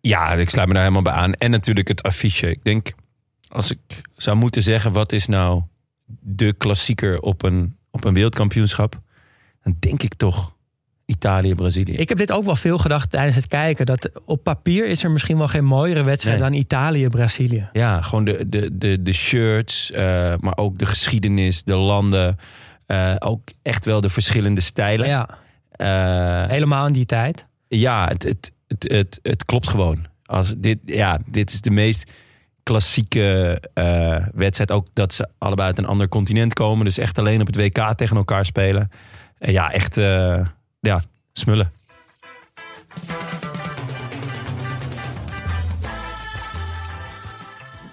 Ja, 0.00 0.32
ik 0.32 0.50
sluit 0.50 0.68
me 0.68 0.74
daar 0.74 0.82
helemaal 0.82 1.12
bij 1.12 1.12
aan. 1.12 1.32
En 1.32 1.50
natuurlijk 1.50 1.88
het 1.88 2.02
affiche. 2.02 2.50
Ik 2.50 2.64
denk, 2.64 2.92
als 3.48 3.70
ik 3.70 3.78
zou 4.16 4.36
moeten 4.36 4.62
zeggen, 4.62 4.92
wat 4.92 5.12
is 5.12 5.26
nou 5.26 5.62
de 6.20 6.52
klassieker 6.52 7.20
op 7.20 7.42
een, 7.42 7.76
op 7.90 8.04
een 8.04 8.14
wereldkampioenschap, 8.14 9.00
dan 9.62 9.76
denk 9.78 10.02
ik 10.02 10.14
toch 10.14 10.56
Italië-Brazilië. 11.06 11.92
Ik 11.92 12.08
heb 12.08 12.18
dit 12.18 12.32
ook 12.32 12.44
wel 12.44 12.56
veel 12.56 12.78
gedacht 12.78 13.10
tijdens 13.10 13.36
het 13.36 13.46
kijken. 13.46 13.86
Dat 13.86 14.10
op 14.24 14.42
papier 14.42 14.86
is 14.86 15.02
er 15.02 15.10
misschien 15.10 15.38
wel 15.38 15.48
geen 15.48 15.64
mooiere 15.64 16.02
wedstrijd 16.02 16.40
dan 16.40 16.52
Italië-Brazilië. 16.52 17.68
Ja, 17.72 18.02
gewoon 18.02 18.24
de, 18.24 18.48
de, 18.48 18.78
de, 18.78 19.02
de 19.02 19.12
shirts, 19.12 19.90
uh, 19.90 19.98
maar 20.40 20.56
ook 20.56 20.78
de 20.78 20.86
geschiedenis, 20.86 21.62
de 21.62 21.76
landen. 21.76 22.36
Uh, 22.86 23.14
ook 23.18 23.48
echt 23.62 23.84
wel 23.84 24.00
de 24.00 24.08
verschillende 24.08 24.60
stijlen. 24.60 25.06
Ja. 25.06 25.28
Uh, 25.76 26.50
Helemaal 26.50 26.86
in 26.86 26.92
die 26.92 27.06
tijd. 27.06 27.46
Ja, 27.68 28.06
het, 28.08 28.22
het, 28.22 28.52
het, 28.66 28.92
het, 28.92 29.18
het 29.22 29.44
klopt 29.44 29.68
gewoon. 29.68 30.06
Als 30.24 30.54
dit, 30.58 30.78
ja, 30.84 31.18
dit 31.26 31.50
is 31.50 31.60
de 31.60 31.70
meest 31.70 32.10
klassieke 32.68 33.62
uh, 33.74 34.16
wedstrijd. 34.34 34.72
Ook 34.72 34.86
dat 34.92 35.14
ze 35.14 35.28
allebei 35.38 35.68
uit 35.68 35.78
een 35.78 35.86
ander 35.86 36.08
continent 36.08 36.54
komen. 36.54 36.84
Dus 36.84 36.98
echt 36.98 37.18
alleen 37.18 37.40
op 37.40 37.46
het 37.46 37.56
WK 37.56 37.92
tegen 37.96 38.16
elkaar 38.16 38.44
spelen. 38.44 38.90
En 39.38 39.52
ja, 39.52 39.72
echt 39.72 39.96
uh, 39.96 40.40
ja, 40.80 41.02
smullen. 41.32 41.72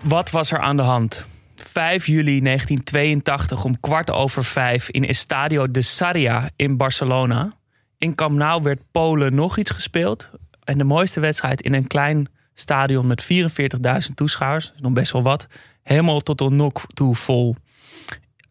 Wat 0.01 0.31
was 0.31 0.51
er 0.51 0.59
aan 0.59 0.75
de 0.75 0.83
hand? 0.83 1.25
5 1.55 2.05
juli 2.05 2.41
1982 2.41 3.63
om 3.63 3.79
kwart 3.79 4.11
over 4.11 4.45
vijf 4.45 4.89
in 4.89 5.07
Estadio 5.07 5.71
de 5.71 5.81
Sarria 5.81 6.49
in 6.55 6.77
Barcelona. 6.77 7.53
In 7.97 8.15
Camp 8.15 8.37
Nou 8.37 8.63
werd 8.63 8.79
Polen 8.91 9.35
nog 9.35 9.57
iets 9.57 9.71
gespeeld. 9.71 10.29
En 10.63 10.77
de 10.77 10.83
mooiste 10.83 11.19
wedstrijd 11.19 11.61
in 11.61 11.73
een 11.73 11.87
klein 11.87 12.27
stadion 12.55 13.07
met 13.07 13.23
44.000 13.23 14.13
toeschouwers, 14.15 14.73
nog 14.77 14.93
best 14.93 15.11
wel 15.11 15.23
wat, 15.23 15.47
helemaal 15.83 16.19
tot 16.19 16.37
de 16.37 16.49
nok 16.49 16.81
toe 16.93 17.15
vol. 17.15 17.55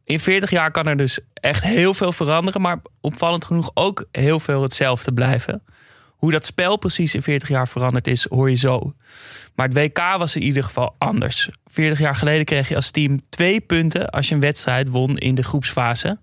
In 0.05 0.21
40 0.21 0.51
jaar 0.51 0.71
kan 0.71 0.87
er 0.87 0.97
dus 0.97 1.19
echt 1.35 1.63
heel 1.63 1.95
veel 1.95 2.13
veranderen, 2.13 2.61
maar 2.61 2.83
opvallend 3.01 3.45
genoeg 3.45 3.71
ook 3.75 4.09
heel 4.13 4.41
veel 4.41 4.63
hetzelfde 4.63 5.13
blijven. 5.13 5.63
Hoe 6.25 6.33
dat 6.33 6.47
spel 6.47 6.77
precies 6.77 7.15
in 7.15 7.23
40 7.23 7.49
jaar 7.49 7.69
veranderd 7.69 8.07
is, 8.07 8.27
hoor 8.29 8.51
je 8.51 8.57
zo. 8.57 8.95
Maar 9.55 9.69
het 9.69 9.77
WK 9.77 9.99
was 10.19 10.37
in 10.37 10.43
ieder 10.43 10.65
geval 10.65 10.95
anders. 10.99 11.49
40 11.67 11.99
jaar 11.99 12.17
geleden 12.17 12.45
kreeg 12.45 12.69
je 12.69 12.77
als 12.77 12.91
team 12.91 13.21
twee 13.29 13.61
punten 13.61 14.11
als 14.11 14.29
je 14.29 14.35
een 14.35 14.41
wedstrijd 14.41 14.89
won 14.89 15.19
in 15.19 15.35
de 15.35 15.43
groepsfase. 15.43 16.19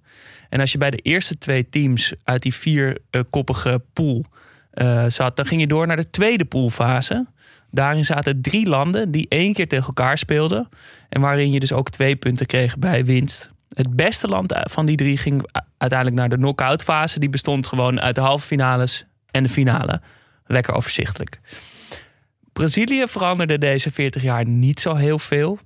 En 0.49 0.59
als 0.59 0.71
je 0.71 0.77
bij 0.77 0.89
de 0.89 0.97
eerste 0.97 1.37
twee 1.37 1.69
teams 1.69 2.13
uit 2.23 2.41
die 2.41 2.53
vierkoppige 2.53 3.81
pool 3.93 4.25
uh, 4.73 5.05
zat, 5.07 5.35
dan 5.35 5.45
ging 5.45 5.61
je 5.61 5.67
door 5.67 5.87
naar 5.87 5.95
de 5.95 6.09
tweede 6.09 6.45
poolfase. 6.45 7.27
Daarin 7.71 8.05
zaten 8.05 8.41
drie 8.41 8.67
landen 8.67 9.11
die 9.11 9.25
één 9.29 9.53
keer 9.53 9.67
tegen 9.67 9.87
elkaar 9.87 10.17
speelden. 10.17 10.69
En 11.09 11.21
waarin 11.21 11.51
je 11.51 11.59
dus 11.59 11.73
ook 11.73 11.89
twee 11.89 12.15
punten 12.15 12.45
kreeg 12.45 12.77
bij 12.77 13.05
winst. 13.05 13.49
Het 13.69 13.95
beste 13.95 14.27
land 14.27 14.53
van 14.69 14.85
die 14.85 14.97
drie 14.97 15.17
ging 15.17 15.49
uiteindelijk 15.77 16.19
naar 16.19 16.29
de 16.29 16.35
knock-out 16.35 16.83
fase. 16.83 17.19
Die 17.19 17.29
bestond 17.29 17.67
gewoon 17.67 18.01
uit 18.01 18.15
de 18.15 18.21
halve 18.21 18.47
finales 18.47 19.05
en 19.31 19.43
de 19.43 19.49
finale. 19.49 20.01
Lekker 20.45 20.73
overzichtelijk. 20.73 21.39
Brazilië 22.53 23.07
veranderde 23.07 23.57
deze 23.57 23.91
40 23.91 24.21
jaar 24.21 24.45
niet 24.45 24.79
zo 24.79 24.95
heel 24.95 25.19
veel. 25.19 25.59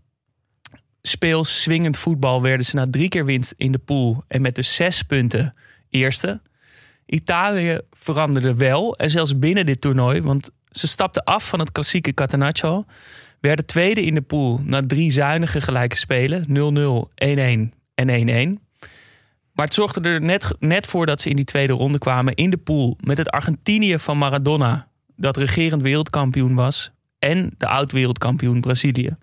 Speel 1.02 1.44
swingend 1.44 1.98
voetbal 1.98 2.42
werden 2.42 2.66
ze 2.66 2.76
na 2.76 2.88
drie 2.90 3.10
keer 3.10 3.26
winst 3.26 3.54
in 3.58 3.72
de 3.72 3.78
pool 3.78 4.24
en 4.28 4.42
met 4.42 4.56
dus 4.56 4.76
zes 4.76 5.04
punten 5.04 5.56
eerste. 5.90 6.42
Italië 7.06 7.80
veranderde 7.92 8.56
wel 8.56 8.96
en 8.96 9.10
zelfs 9.10 9.40
binnen 9.40 9.66
dit 9.66 9.82
toernooi, 9.82 10.22
want 10.22 10.50
ze 10.76 10.88
stapten 10.88 11.24
af 11.24 11.48
van 11.48 11.60
het 11.60 11.72
klassieke 11.72 12.14
Catenaccio. 12.14 12.86
Werden 13.40 13.66
tweede 13.66 14.04
in 14.04 14.14
de 14.14 14.22
pool 14.22 14.62
na 14.64 14.86
drie 14.88 15.12
zuinige 15.12 15.62
gelijke 15.62 15.96
spelen. 15.96 16.46
0-0, 16.48 16.50
1-1 17.26 17.74
en 17.96 18.58
1-1. 18.60 18.64
Maar 19.54 19.66
het 19.66 19.74
zorgde 19.74 20.10
er 20.10 20.22
net, 20.22 20.56
net 20.60 20.88
voor 20.88 21.06
dat 21.06 21.22
ze 21.22 21.30
in 21.30 21.36
die 21.36 21.46
tweede 21.46 21.74
ronde 21.74 21.98
kwamen 21.98 22.36
in 22.36 22.50
de 22.50 22.58
pool. 22.58 22.98
Met 23.00 23.18
het 23.18 23.30
Argentinië 23.30 24.00
van 24.00 24.18
Maradona, 24.18 24.88
dat 25.16 25.38
regerend 25.38 25.82
wereldkampioen 25.82 26.56
was. 26.56 26.92
En 27.20 27.52
de 27.58 27.68
oud-wereldkampioen 27.68 28.62
Brazilië. 28.62 29.16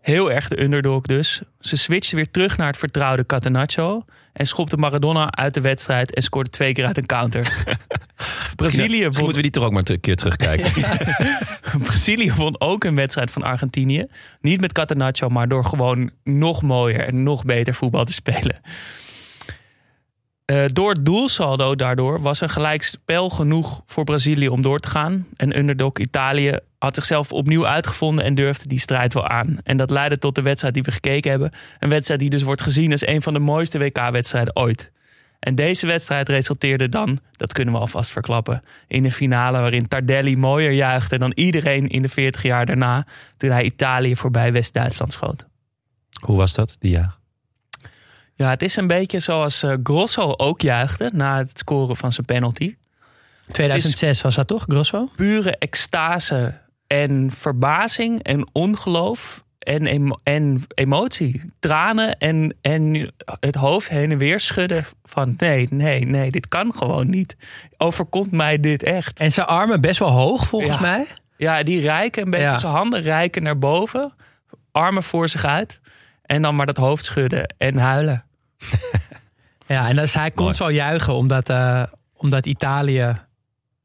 Heel 0.00 0.32
erg 0.32 0.48
de 0.48 0.62
underdog 0.62 1.02
dus. 1.02 1.42
Ze 1.60 1.76
switchten 1.76 2.16
weer 2.16 2.30
terug 2.30 2.56
naar 2.56 2.66
het 2.66 2.76
vertrouwde 2.76 3.26
Catenaccio. 3.26 4.04
En 4.32 4.46
schopte 4.46 4.76
Maradona 4.76 5.30
uit 5.30 5.54
de 5.54 5.60
wedstrijd 5.60 6.14
en 6.14 6.22
scoorde 6.22 6.50
twee 6.50 6.72
keer 6.72 6.86
uit 6.86 6.96
een 6.96 7.06
counter. 7.06 7.64
Brazilië 8.58 9.02
won... 9.02 9.12
moeten 9.18 9.34
we 9.34 9.42
die 9.42 9.50
toch 9.50 9.64
ook 9.64 9.72
maar 9.72 9.82
een 9.84 10.00
keer 10.00 10.16
terugkijken. 10.16 10.72
Brazilië 11.84 12.32
won 12.32 12.60
ook 12.60 12.84
een 12.84 12.94
wedstrijd 12.94 13.30
van 13.30 13.42
Argentinië. 13.42 14.06
Niet 14.40 14.60
met 14.60 14.72
Catenaccio, 14.72 15.28
maar 15.28 15.48
door 15.48 15.64
gewoon 15.64 16.10
nog 16.24 16.62
mooier 16.62 17.00
en 17.00 17.22
nog 17.22 17.44
beter 17.44 17.74
voetbal 17.74 18.04
te 18.04 18.12
spelen. 18.12 18.60
Uh, 20.52 20.64
door 20.72 20.90
het 20.90 21.04
doelsaldo 21.04 21.74
daardoor 21.74 22.22
was 22.22 22.40
een 22.40 22.48
gelijkspel 22.48 23.30
genoeg 23.30 23.82
voor 23.86 24.04
Brazilië 24.04 24.48
om 24.48 24.62
door 24.62 24.78
te 24.78 24.88
gaan. 24.88 25.26
En 25.36 25.58
underdog 25.58 25.92
Italië 25.92 26.58
had 26.78 26.94
zichzelf 26.94 27.32
opnieuw 27.32 27.66
uitgevonden 27.66 28.24
en 28.24 28.34
durfde 28.34 28.68
die 28.68 28.80
strijd 28.80 29.14
wel 29.14 29.26
aan. 29.26 29.58
En 29.64 29.76
dat 29.76 29.90
leidde 29.90 30.18
tot 30.18 30.34
de 30.34 30.42
wedstrijd 30.42 30.74
die 30.74 30.82
we 30.82 30.90
gekeken 30.90 31.30
hebben. 31.30 31.52
Een 31.78 31.88
wedstrijd 31.88 32.20
die 32.20 32.30
dus 32.30 32.42
wordt 32.42 32.62
gezien 32.62 32.92
als 32.92 33.06
een 33.06 33.22
van 33.22 33.32
de 33.32 33.38
mooiste 33.38 33.78
WK-wedstrijden 33.78 34.56
ooit. 34.56 34.90
En 35.38 35.54
deze 35.54 35.86
wedstrijd 35.86 36.28
resulteerde 36.28 36.88
dan, 36.88 37.18
dat 37.32 37.52
kunnen 37.52 37.74
we 37.74 37.80
alvast 37.80 38.10
verklappen, 38.10 38.62
in 38.86 39.04
een 39.04 39.12
finale 39.12 39.58
waarin 39.58 39.88
Tardelli 39.88 40.36
mooier 40.36 40.72
juichte 40.72 41.18
dan 41.18 41.32
iedereen 41.34 41.88
in 41.88 42.02
de 42.02 42.08
40 42.08 42.42
jaar 42.42 42.66
daarna 42.66 43.06
toen 43.36 43.50
hij 43.50 43.64
Italië 43.64 44.16
voorbij 44.16 44.52
West-Duitsland 44.52 45.12
schoot. 45.12 45.46
Hoe 46.20 46.36
was 46.36 46.54
dat, 46.54 46.76
die 46.78 46.90
jaag? 46.90 47.20
Ja, 48.34 48.50
het 48.50 48.62
is 48.62 48.76
een 48.76 48.86
beetje 48.86 49.20
zoals 49.20 49.62
uh, 49.62 49.74
Grosso 49.82 50.34
ook 50.36 50.60
juichte 50.60 51.10
na 51.12 51.38
het 51.38 51.58
scoren 51.58 51.96
van 51.96 52.12
zijn 52.12 52.26
penalty. 52.26 52.76
2006 53.50 54.20
was 54.20 54.34
dat 54.34 54.46
toch, 54.46 54.64
Grosso? 54.68 55.10
Pure 55.16 55.56
extase 55.58 56.60
en 56.86 57.30
verbazing 57.30 58.22
en 58.22 58.48
ongeloof 58.52 59.44
en, 59.68 59.86
emo- 59.86 60.18
en 60.22 60.62
emotie. 60.74 61.42
Tranen 61.58 62.18
en, 62.18 62.56
en 62.60 63.12
het 63.40 63.54
hoofd 63.54 63.88
heen 63.88 64.10
en 64.10 64.18
weer 64.18 64.40
schudden 64.40 64.84
van 65.04 65.34
nee, 65.36 65.66
nee, 65.70 66.04
nee, 66.06 66.30
dit 66.30 66.48
kan 66.48 66.72
gewoon 66.74 67.10
niet. 67.10 67.36
Overkomt 67.76 68.30
mij 68.30 68.60
dit 68.60 68.82
echt? 68.82 69.18
En 69.18 69.30
zijn 69.32 69.46
armen 69.46 69.80
best 69.80 69.98
wel 69.98 70.10
hoog 70.10 70.46
volgens 70.48 70.74
Ja. 70.76 70.80
mij. 70.80 71.06
Ja, 71.36 71.62
die 71.62 71.80
reiken 71.80 72.22
een 72.24 72.30
beetje, 72.30 72.46
Ja. 72.46 72.56
zijn 72.56 72.72
handen 72.72 73.00
reiken 73.02 73.42
naar 73.42 73.58
boven, 73.58 74.14
armen 74.72 75.02
voor 75.02 75.28
zich 75.28 75.44
uit 75.44 75.80
en 76.22 76.42
dan 76.42 76.56
maar 76.56 76.66
dat 76.66 76.76
hoofd 76.76 77.04
schudden 77.04 77.54
en 77.58 77.76
huilen. 77.76 78.24
Ja, 79.66 79.88
en 79.88 79.96
dus 79.96 80.14
hij 80.14 80.30
kon 80.30 80.54
zo 80.54 80.70
juichen 80.70 81.14
omdat, 81.14 81.48
eh, 81.48 81.82
omdat 82.16 82.46
Italië 82.46 83.16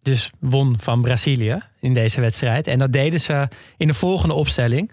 dus 0.02 0.32
won 0.40 0.76
van 0.82 1.02
Brazilië 1.02 1.58
in 1.80 1.94
deze 1.94 2.22
wedstrijd. 2.22 2.68
En 2.68 2.80
dat 2.80 2.94
deden 2.94 3.20
ze 3.20 3.48
in 3.78 3.88
de 3.88 3.94
volgende 3.94 4.34
opstelling. 4.34 4.92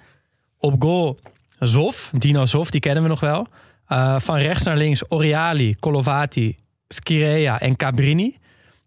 Op 0.61 0.83
goal 0.83 1.19
Zoff, 1.59 2.11
Dino 2.19 2.47
Zoff, 2.47 2.71
die 2.71 2.81
kennen 2.81 3.02
we 3.02 3.09
nog 3.09 3.21
wel. 3.21 3.47
Eh, 3.87 4.21
van 4.21 4.37
rechts 4.37 4.62
naar 4.62 4.76
links 4.76 5.02
Oriali, 5.09 5.75
Colovati, 5.81 6.57
Schirea 6.88 7.61
en 7.61 7.76
Cabrini. 7.76 8.37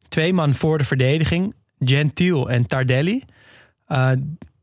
Twee 0.08 0.34
man 0.34 0.54
voor 0.56 0.78
de 0.78 0.84
verdediging, 0.84 1.56
Gentiel 1.80 2.50
en 2.50 2.66
Tardelli. 2.66 3.24
Eh, 3.88 4.12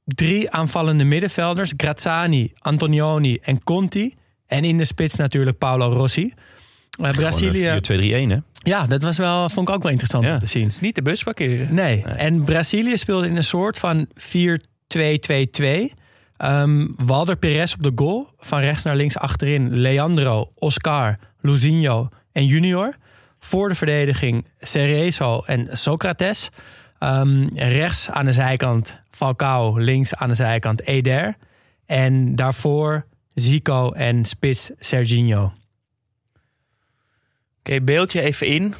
drie 0.04 0.50
aanvallende 0.50 1.04
middenvelders, 1.04 1.72
Grazzani, 1.76 2.52
Antonioni 2.58 3.38
en 3.42 3.64
Conti. 3.64 4.14
En 4.46 4.64
in 4.64 4.78
de 4.78 4.84
spits 4.84 5.16
natuurlijk 5.16 5.58
Paolo 5.58 5.92
Rossi. 5.92 6.34
Eh, 7.02 7.10
Brazilië. 7.10 7.58
Gewoon 7.62 7.76
een 7.76 8.28
4-2-3-1, 8.28 8.30
hè? 8.30 8.36
Ja, 8.70 8.86
dat 8.86 9.02
was 9.02 9.16
wel, 9.18 9.48
vond 9.48 9.68
ik 9.68 9.74
ook 9.74 9.82
wel 9.82 9.90
interessant 9.90 10.24
Ja. 10.24 10.32
om 10.32 10.38
te 10.38 10.46
zien. 10.46 10.62
Het 10.62 10.72
is 10.72 10.80
niet 10.80 10.94
de 10.94 11.02
bus 11.02 11.22
parkeren. 11.22 11.74
Nee. 11.74 12.02
En 12.02 12.44
Brazilië 12.44 12.96
speelde 12.96 13.26
in 13.26 13.36
een 13.36 13.44
soort 13.44 13.78
van 13.78 14.06
4-2-2-2. 14.14 15.92
Ehm 16.40 16.86
Walder 16.96 17.36
Perez 17.36 17.74
op 17.74 17.82
de 17.82 17.92
goal. 17.94 18.28
Van 18.38 18.60
rechts 18.60 18.82
naar 18.82 18.96
links 18.96 19.18
achterin. 19.18 19.76
Leandro, 19.76 20.52
Oscar, 20.54 21.18
Luzinho 21.40 22.08
en 22.32 22.46
Junior. 22.46 22.96
Voor 23.38 23.68
de 23.68 23.74
verdediging 23.74 24.46
Cerezo 24.60 25.42
en 25.46 25.68
Socrates. 25.72 26.50
Ehm, 26.98 27.46
rechts 27.54 28.10
aan 28.10 28.24
de 28.24 28.32
zijkant 28.32 29.00
Falcao. 29.10 29.78
Links 29.78 30.14
aan 30.14 30.28
de 30.28 30.34
zijkant 30.34 30.86
Eder. 30.86 31.36
En 31.86 32.36
daarvoor 32.36 33.06
Zico 33.34 33.92
en 33.92 34.24
spits 34.24 34.70
Serginho. 34.78 35.52
Oké, 37.58 37.80
beeldje 37.80 38.20
even 38.20 38.46
in. 38.46 38.74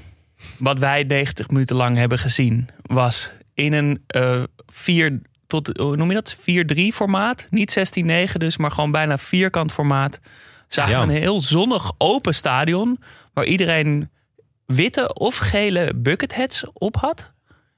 Wat 0.59 0.79
wij 0.79 1.03
90 1.03 1.49
minuten 1.49 1.77
lang 1.77 1.97
hebben 1.97 2.19
gezien 2.19 2.69
was 2.83 3.33
in 3.55 3.73
een 3.73 4.03
eh 4.07 4.43
4 4.67 5.19
tot 5.51 5.77
hoe 5.79 5.97
noem 5.97 6.09
je 6.09 6.15
dat? 6.15 6.37
4-3 6.37 6.95
formaat. 6.95 7.47
Niet 7.51 7.99
16-9 8.29 8.33
dus, 8.33 8.57
maar 8.57 8.71
gewoon 8.71 8.91
bijna 8.91 9.19
vierkant 9.19 9.73
formaat. 9.73 10.21
Zagen 10.69 10.93
Ja. 10.93 11.03
een 11.03 11.09
heel 11.09 11.41
zonnig 11.41 11.93
open 11.99 12.35
stadion 12.35 12.99
waar 13.33 13.45
iedereen 13.45 14.11
witte 14.67 15.15
of 15.15 15.37
gele 15.37 15.93
bucketheads 15.97 16.65
op 16.73 16.97
had. 16.97 17.33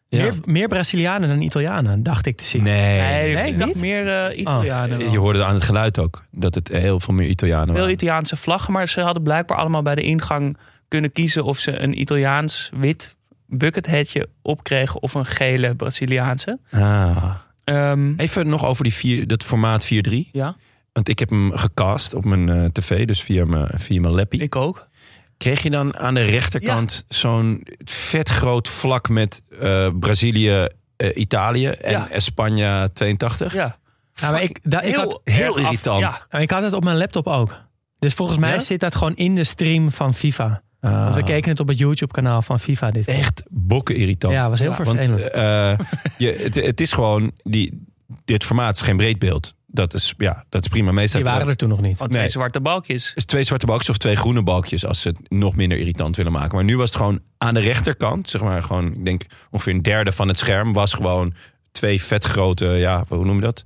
Meer, 0.09 0.33
meer 0.45 0.69
Brazilianen 0.69 1.29
dan 1.29 1.41
Italianen, 1.41 2.03
dacht 2.03 2.27
ik 2.27 2.37
te 2.37 2.45
zien. 2.45 2.63
Nee. 2.63 3.01
Nee, 3.01 3.35
nee, 3.35 3.47
ik 3.49 3.59
dacht 3.59 3.75
niet? 3.75 3.81
meer 3.83 4.09
eh, 4.25 4.39
Italianen. 4.39 4.99
wel. 4.99 5.11
Je 5.11 5.19
hoorde 5.19 5.45
aan 5.45 5.55
het 5.55 5.63
geluid 5.63 5.99
ook 5.99 6.25
dat 6.31 6.55
het 6.55 6.69
heel 6.69 7.01
veel 7.01 7.15
meer 7.15 7.29
Italianen 7.29 7.67
Veel 7.67 7.75
waren. 7.77 7.93
Italiaanse 7.93 8.37
vlaggen, 8.37 8.73
maar 8.73 8.89
ze 8.89 9.01
hadden 9.01 9.23
blijkbaar 9.23 9.57
allemaal 9.59 9.83
bij 9.83 9.95
de 9.95 10.03
ingang 10.03 10.57
kunnen 10.89 11.13
kiezen 11.13 11.45
of 11.45 11.59
ze 11.59 11.79
een 11.79 12.01
Italiaans 12.01 12.71
wit 12.75 13.17
bucketheadje 13.47 14.29
opkregen 14.43 15.03
of 15.03 15.15
een 15.15 15.27
gele 15.27 15.75
Braziliaanse. 15.75 16.59
Ah. 16.71 17.17
Ehm, 17.65 18.15
Even 18.17 18.49
nog 18.49 18.65
over 18.65 18.85
die 18.85 18.95
vier, 18.95 19.27
dat 19.27 19.43
formaat 19.43 19.85
4-3. 19.87 19.89
ja, 20.33 20.57
Want 20.93 21.09
ik 21.09 21.19
heb 21.19 21.31
hem 21.31 21.57
gecast 21.57 22.15
op 22.15 22.25
mijn 22.25 22.49
eh, 22.49 22.65
tv, 22.65 23.07
dus 23.07 23.23
via 23.23 23.45
mijn, 23.45 23.69
via 23.75 24.01
mijn 24.01 24.15
lappie. 24.15 24.41
ik 24.43 24.57
ook. 24.57 24.89
Kreeg 25.37 25.63
je 25.63 25.71
dan 25.71 25.97
aan 25.97 26.15
de 26.15 26.23
rechterkant 26.23 27.05
zo'n 27.09 27.67
vet 27.85 28.29
groot 28.29 28.69
vlak 28.69 29.09
met 29.09 29.43
eh, 29.61 29.89
Brazilië, 30.01 30.67
eh, 30.97 31.17
Italië 31.17 31.67
en 31.67 31.91
Ja. 31.91 32.09
Spanje 32.17 32.91
82? 32.93 33.53
Ja, 33.53 33.77
Ja, 34.15 34.31
maar 34.31 34.43
ik, 34.43 34.59
da- 34.63 34.81
ik, 34.81 34.95
had, 34.95 35.21
heel 35.25 35.53
af- 35.55 35.59
irritant. 35.61 36.01
ja. 36.01 36.27
Nou, 36.31 36.43
ik 36.43 36.51
had 36.51 36.63
het 36.63 36.73
op 36.73 36.85
mijn 36.85 36.97
laptop 36.97 37.27
ook. 37.27 37.57
Dus 37.99 38.15
volgens 38.15 38.39
mij 38.39 38.53
Ja? 38.53 38.59
zit 38.61 38.81
dat 38.81 38.95
gewoon 38.95 39.15
in 39.17 39.35
de 39.35 39.45
stream 39.45 39.93
van 39.93 40.15
FIFA. 40.15 40.63
Ah, 40.91 41.03
Want 41.03 41.15
we 41.15 41.23
keken 41.25 41.51
het 41.51 41.61
op 41.61 41.69
het 41.69 41.79
YouTube-kanaal 41.79 42.43
van 42.43 42.61
FIFA. 42.61 42.91
Dit. 42.91 43.07
echt 43.07 43.43
bokken 43.51 43.97
irritant. 43.97 44.33
Ja, 44.35 44.49
was 44.51 44.59
heel 44.59 44.71
Ja, 44.71 44.85
Want 44.85 44.97
vervelend. 44.97 45.31
eh, 45.31 45.79
je, 46.19 46.37
het, 46.43 46.55
het 46.55 46.81
is 46.81 46.93
gewoon, 46.93 47.31
die, 47.43 47.87
dit 48.25 48.45
formaat 48.45 48.75
is 48.77 48.81
geen 48.83 48.97
breedbeeld. 48.97 49.55
Dat 49.67 49.95
is, 49.95 50.15
ja, 50.19 50.45
dat 50.49 50.63
is 50.63 50.69
prima. 50.69 50.93
Meestal 50.93 51.21
Die 51.23 51.31
waren 51.31 51.49
er 51.49 51.57
toen 51.57 51.69
nog 51.69 51.81
niet. 51.81 51.97
Van 51.97 52.09
twee 52.09 52.23
Nee. 52.23 52.31
zwarte 52.31 52.61
balkjes. 52.61 53.13
is 53.15 53.25
twee 53.25 53.43
zwarte 53.45 53.67
balkjes 53.67 53.89
of 53.91 53.97
twee 53.97 54.17
groene 54.17 54.43
balkjes 54.43 54.87
als 54.87 55.01
ze 55.01 55.09
het 55.09 55.19
nog 55.31 55.57
minder 55.57 55.79
irritant 55.79 56.17
willen 56.17 56.33
maken. 56.33 56.55
Maar 56.55 56.65
nu 56.65 56.77
was 56.77 56.89
het 56.89 56.97
gewoon 56.99 57.21
aan 57.39 57.55
de 57.55 57.61
rechterkant, 57.61 58.31
zeg 58.31 58.43
maar 58.43 58.63
gewoon, 58.63 58.87
ik 58.95 59.05
denk 59.05 59.23
ongeveer 59.51 59.73
een 59.75 59.83
derde 59.83 60.13
van 60.13 60.29
het 60.29 60.39
scherm, 60.39 60.73
was 60.73 60.95
gewoon 60.95 61.35
twee 61.71 62.03
vet 62.03 62.25
grote, 62.25 62.65
ja, 62.67 63.05
hoe 63.09 63.25
noem 63.25 63.35
je 63.37 63.41
dat? 63.43 63.65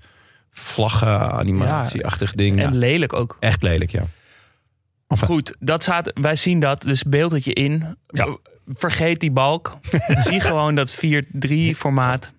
Vlaggen, 0.50 1.32
animatieachtig 1.32 2.32
ding. 2.34 2.58
En 2.60 2.72
Ja, 2.72 2.78
lelijk 2.78 3.12
ook. 3.12 3.36
echt 3.40 3.62
lelijk, 3.62 3.90
ja. 3.90 4.02
Goed, 5.08 5.54
dat 5.58 5.82
staat, 5.82 6.10
wij 6.14 6.36
zien 6.36 6.60
dat, 6.60 6.82
dus 6.82 7.02
beeld 7.02 7.30
het 7.30 7.44
je 7.44 7.52
in. 7.52 7.96
Ja. 8.06 8.36
Vergeet 8.66 9.20
die 9.20 9.30
balk. 9.30 9.78
Zie 10.26 10.40
gewoon 10.40 10.74
dat 10.74 10.98
4-3 11.04 11.48
formaat. 11.76 12.32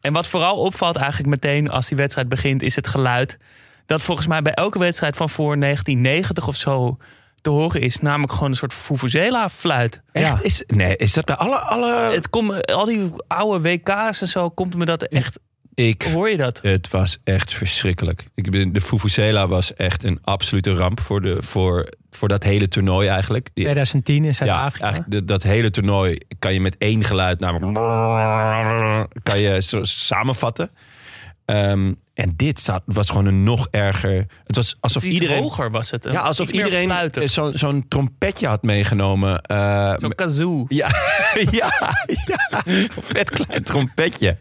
En 0.00 0.12
wat 0.12 0.26
vooral 0.26 0.56
opvalt 0.56 0.96
eigenlijk 0.96 1.28
meteen 1.28 1.70
als 1.70 1.88
die 1.88 1.96
wedstrijd 1.96 2.28
begint, 2.28 2.62
is 2.62 2.76
het 2.76 2.86
geluid. 2.86 3.38
Dat 3.86 4.02
volgens 4.02 4.26
mij 4.26 4.42
bij 4.42 4.54
elke 4.54 4.78
wedstrijd 4.78 5.16
van 5.16 5.28
voor 5.28 5.60
1990 5.60 6.48
of 6.48 6.56
zo 6.56 6.96
te 7.40 7.50
horen 7.50 7.80
is. 7.80 7.98
Namelijk 7.98 8.32
gewoon 8.32 8.50
een 8.50 8.56
soort 8.56 8.74
Vuvuzela-fluit. 8.74 10.02
Echt? 10.12 10.42
Is, 10.42 10.64
nee, 10.66 10.96
is 10.96 11.12
dat 11.12 11.24
bij 11.24 11.36
alle... 11.36 11.58
alle 11.58 12.12
Het 12.12 12.30
komt, 12.30 12.66
al 12.66 12.84
die 12.84 13.12
oude 13.26 13.68
WK's 13.68 14.20
en 14.20 14.28
zo, 14.28 14.50
komt 14.50 14.76
me 14.76 14.84
dat 14.84 15.02
echt. 15.02 15.38
Ik, 15.74 16.02
Hoor 16.02 16.30
je 16.30 16.36
dat? 16.36 16.60
het 16.62 16.90
was 16.90 17.18
echt 17.24 17.54
verschrikkelijk. 17.54 18.24
Ik 18.34 18.50
ben, 18.50 18.72
de 18.72 18.80
Fufuzela 18.80 19.48
was 19.48 19.74
echt 19.74 20.04
een 20.04 20.18
absolute 20.22 20.72
ramp 20.72 21.00
voor, 21.00 21.20
de, 21.20 21.36
voor, 21.42 21.88
voor 22.10 22.28
dat 22.28 22.42
hele 22.42 22.68
toernooi 22.68 23.08
eigenlijk. 23.08 23.48
Die, 23.54 23.64
2010 23.64 24.16
in 24.16 24.24
Ja, 24.24 24.32
Zuid-Afrika. 24.32 24.84
eigenlijk 24.84 25.12
de- 25.14 25.24
dat 25.24 25.42
hele 25.42 25.70
toernooi 25.70 26.18
kan 26.38 26.52
je 26.54 26.60
met 26.60 26.76
één 26.78 27.04
geluid 27.04 27.40
namelijk 27.40 27.74
kan 29.22 29.38
je 29.40 29.62
zo 29.62 29.84
samenvatten. 29.84 30.70
Ehm, 31.44 31.92
en 32.22 32.32
dit 32.36 32.60
zat, 32.60 32.82
was 32.86 33.08
gewoon 33.08 33.26
een 33.26 33.42
nog 33.42 33.68
erger. 33.70 34.26
Het 34.46 34.56
was 34.56 34.76
alsof 34.80 35.02
Iets 35.04 35.14
iedereen. 35.14 35.42
hoger 35.42 35.70
was 35.70 35.90
het. 35.90 36.04
Ja, 36.12 36.20
alsof 36.20 36.50
iedereen 36.50 37.10
zo'n 37.52 37.84
trompetje 37.88 38.46
had 38.46 38.62
meegenomen. 38.62 39.42
eh, 39.42 39.94
Zo'n 39.96 40.14
kazoo. 40.14 40.64
ja, 40.68 40.88
ja, 41.50 41.72
ja. 42.06 42.62
Vet 43.00 43.30
klein 43.30 43.62
trompetje. 43.62 44.36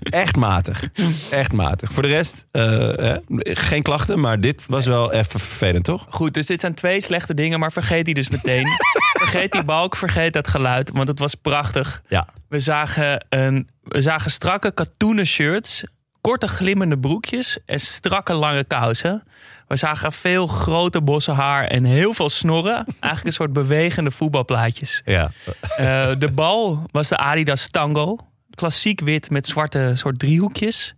Echt 0.00 0.36
matig. 0.36 0.84
Echt 1.30 1.52
matig. 1.52 1.92
Voor 1.92 2.02
de 2.02 2.08
rest, 2.08 2.46
eh, 2.50 2.62
hè, 2.78 3.16
geen 3.42 3.82
klachten, 3.82 4.20
maar 4.20 4.40
dit 4.40 4.66
was 4.68 4.86
wel 4.86 5.12
even 5.12 5.40
vervelend, 5.40 5.84
toch? 5.84 6.06
Goed, 6.08 6.34
dus 6.34 6.46
dit 6.46 6.60
zijn 6.60 6.74
twee 6.74 7.00
slechte 7.02 7.34
dingen, 7.34 7.58
maar 7.60 7.72
vergeet 7.72 8.04
die 8.04 8.14
dus 8.14 8.28
meteen. 8.28 8.66
vergeet 9.22 9.52
die 9.52 9.62
balk, 9.64 9.96
vergeet 9.96 10.32
dat 10.32 10.48
geluid, 10.48 10.90
want 10.92 11.08
het 11.08 11.18
was 11.18 11.34
prachtig. 11.34 12.02
Ja. 12.08 12.26
We 12.48 12.58
zagen, 12.58 13.26
een, 13.28 13.68
we 13.82 14.02
zagen 14.02 14.30
strakke 14.30 14.72
katoenen 14.74 15.26
shirts, 15.26 15.84
korte 16.20 16.48
glimmende 16.48 16.98
broekjes 16.98 17.58
en 17.66 17.80
strakke 17.80 18.34
lange 18.34 18.64
kousen. 18.64 19.22
We 19.66 19.76
zagen 19.76 20.12
veel 20.12 20.46
grote 20.46 21.02
bossen 21.02 21.34
haar 21.34 21.64
en 21.64 21.84
heel 21.84 22.14
veel 22.14 22.28
snorren. 22.28 22.74
Eigenlijk 22.86 23.26
een 23.26 23.32
soort 23.32 23.52
bewegende 23.52 24.10
voetbalplaatjes. 24.10 25.02
Ja. 25.04 25.30
Eh, 25.76 26.10
de 26.18 26.30
bal 26.30 26.82
was 26.90 27.08
de 27.08 27.16
Adidas 27.16 27.68
Tango. 27.68 28.18
Klassiek 28.54 29.00
wit 29.00 29.30
met 29.30 29.46
zwarte 29.46 29.92
soort 29.94 30.18
driehoekjes. 30.18 30.94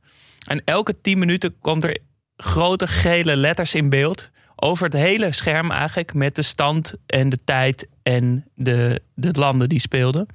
En 0.47 0.63
elke 0.65 1.01
10 1.01 1.19
minuten 1.19 1.59
komt 1.61 1.85
er 1.85 1.99
grote 2.37 2.87
gele 2.87 3.37
letters 3.37 3.75
in 3.75 3.89
beeld. 3.89 4.31
Over 4.57 4.85
het 4.85 4.95
hele 4.95 5.33
scherm 5.33 5.71
eigenlijk. 5.71 6.15
Met 6.15 6.35
de 6.35 6.43
stand 6.43 6.95
en 7.07 7.29
de 7.29 7.39
tijd 7.45 7.87
en 8.03 8.45
de, 8.55 9.03
de 9.15 9.33
landen 9.33 9.69
die 9.69 9.81
speelden. 9.81 10.27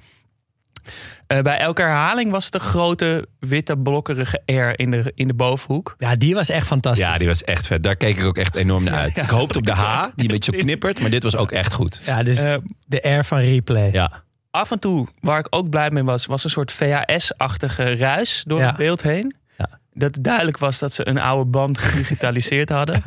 Eh, 1.26 1.40
bij 1.40 1.58
elke 1.58 1.82
herhaling 1.82 2.30
was 2.30 2.44
het 2.44 2.54
een 2.54 2.60
grote 2.60 3.26
witte 3.38 3.76
blokkerige 3.78 4.42
R 4.46 4.80
in 4.80 4.90
de, 4.90 5.12
in 5.14 5.26
de 5.28 5.34
bovenhoek. 5.34 5.94
Ja, 5.98 6.16
die 6.16 6.34
was 6.34 6.48
echt 6.48 6.66
fantastisch. 6.66 7.04
Ja, 7.06 7.16
die 7.18 7.26
was 7.26 7.44
echt 7.44 7.66
vet. 7.66 7.82
Daar 7.82 7.96
keek 7.96 8.16
ik 8.18 8.24
ook 8.24 8.36
echt 8.38 8.54
enorm 8.54 8.84
naar 8.84 8.94
uit. 8.94 9.18
Ik 9.18 9.24
hoopte 9.24 9.58
op 9.58 9.66
de 9.66 9.72
H, 9.72 10.02
die 10.14 10.24
een 10.26 10.32
beetje 10.32 10.56
knippert, 10.56 11.00
maar 11.00 11.10
dit 11.10 11.22
was 11.22 11.36
ook 11.36 11.50
echt 11.52 11.72
goed. 11.72 12.00
Ja, 12.04 12.22
dus 12.22 12.40
Eh, 12.40 12.54
de 12.86 13.02
air 13.02 13.24
van 13.24 13.38
replay. 13.38 13.88
Ja, 13.92 14.22
af 14.50 14.70
en 14.70 14.78
toe, 14.78 15.08
waar 15.20 15.38
ik 15.38 15.46
ook 15.50 15.70
blij 15.70 15.90
mee 15.90 16.02
was, 16.02 16.26
was 16.26 16.44
een 16.44 16.50
soort 16.50 16.72
VHS-achtige 16.72 17.96
ruis 17.96 18.42
door 18.46 18.60
Ja. 18.60 18.66
het 18.66 18.76
beeld 18.76 19.02
heen. 19.02 19.34
Ja. 19.58 19.68
Dat 19.92 20.18
duidelijk 20.20 20.58
was 20.58 20.78
dat 20.78 20.92
ze 20.92 21.08
een 21.08 21.18
oude 21.18 21.50
band 21.50 21.78
gedigitaliseerd 21.84 22.68
hadden. 22.68 23.02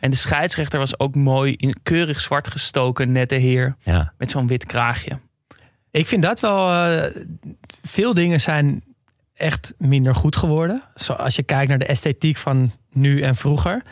En 0.00 0.10
de 0.10 0.16
scheidsrechter 0.16 0.78
was 0.78 0.98
ook 0.98 1.14
mooi 1.14 1.54
in 1.56 1.76
keurig 1.82 2.20
zwart 2.20 2.48
gestoken, 2.48 3.12
nette 3.12 3.34
heer. 3.34 3.76
ja. 3.80 4.12
Met 4.18 4.30
zo'n 4.30 4.46
wit 4.46 4.66
kraagje. 4.66 5.18
Ik 5.90 6.06
vind 6.06 6.22
dat 6.22 6.40
wel... 6.40 6.70
eh, 6.88 7.22
veel 7.82 8.14
dingen 8.14 8.40
zijn 8.40 8.82
echt 9.34 9.74
minder 9.78 10.14
goed 10.14 10.36
geworden. 10.36 10.82
Zo, 10.96 11.12
als 11.12 11.36
je 11.36 11.42
kijkt 11.42 11.68
naar 11.68 11.78
de 11.78 11.86
esthetiek 11.86 12.36
van 12.36 12.72
nu 12.92 13.20
en 13.20 13.36
vroeger. 13.36 13.82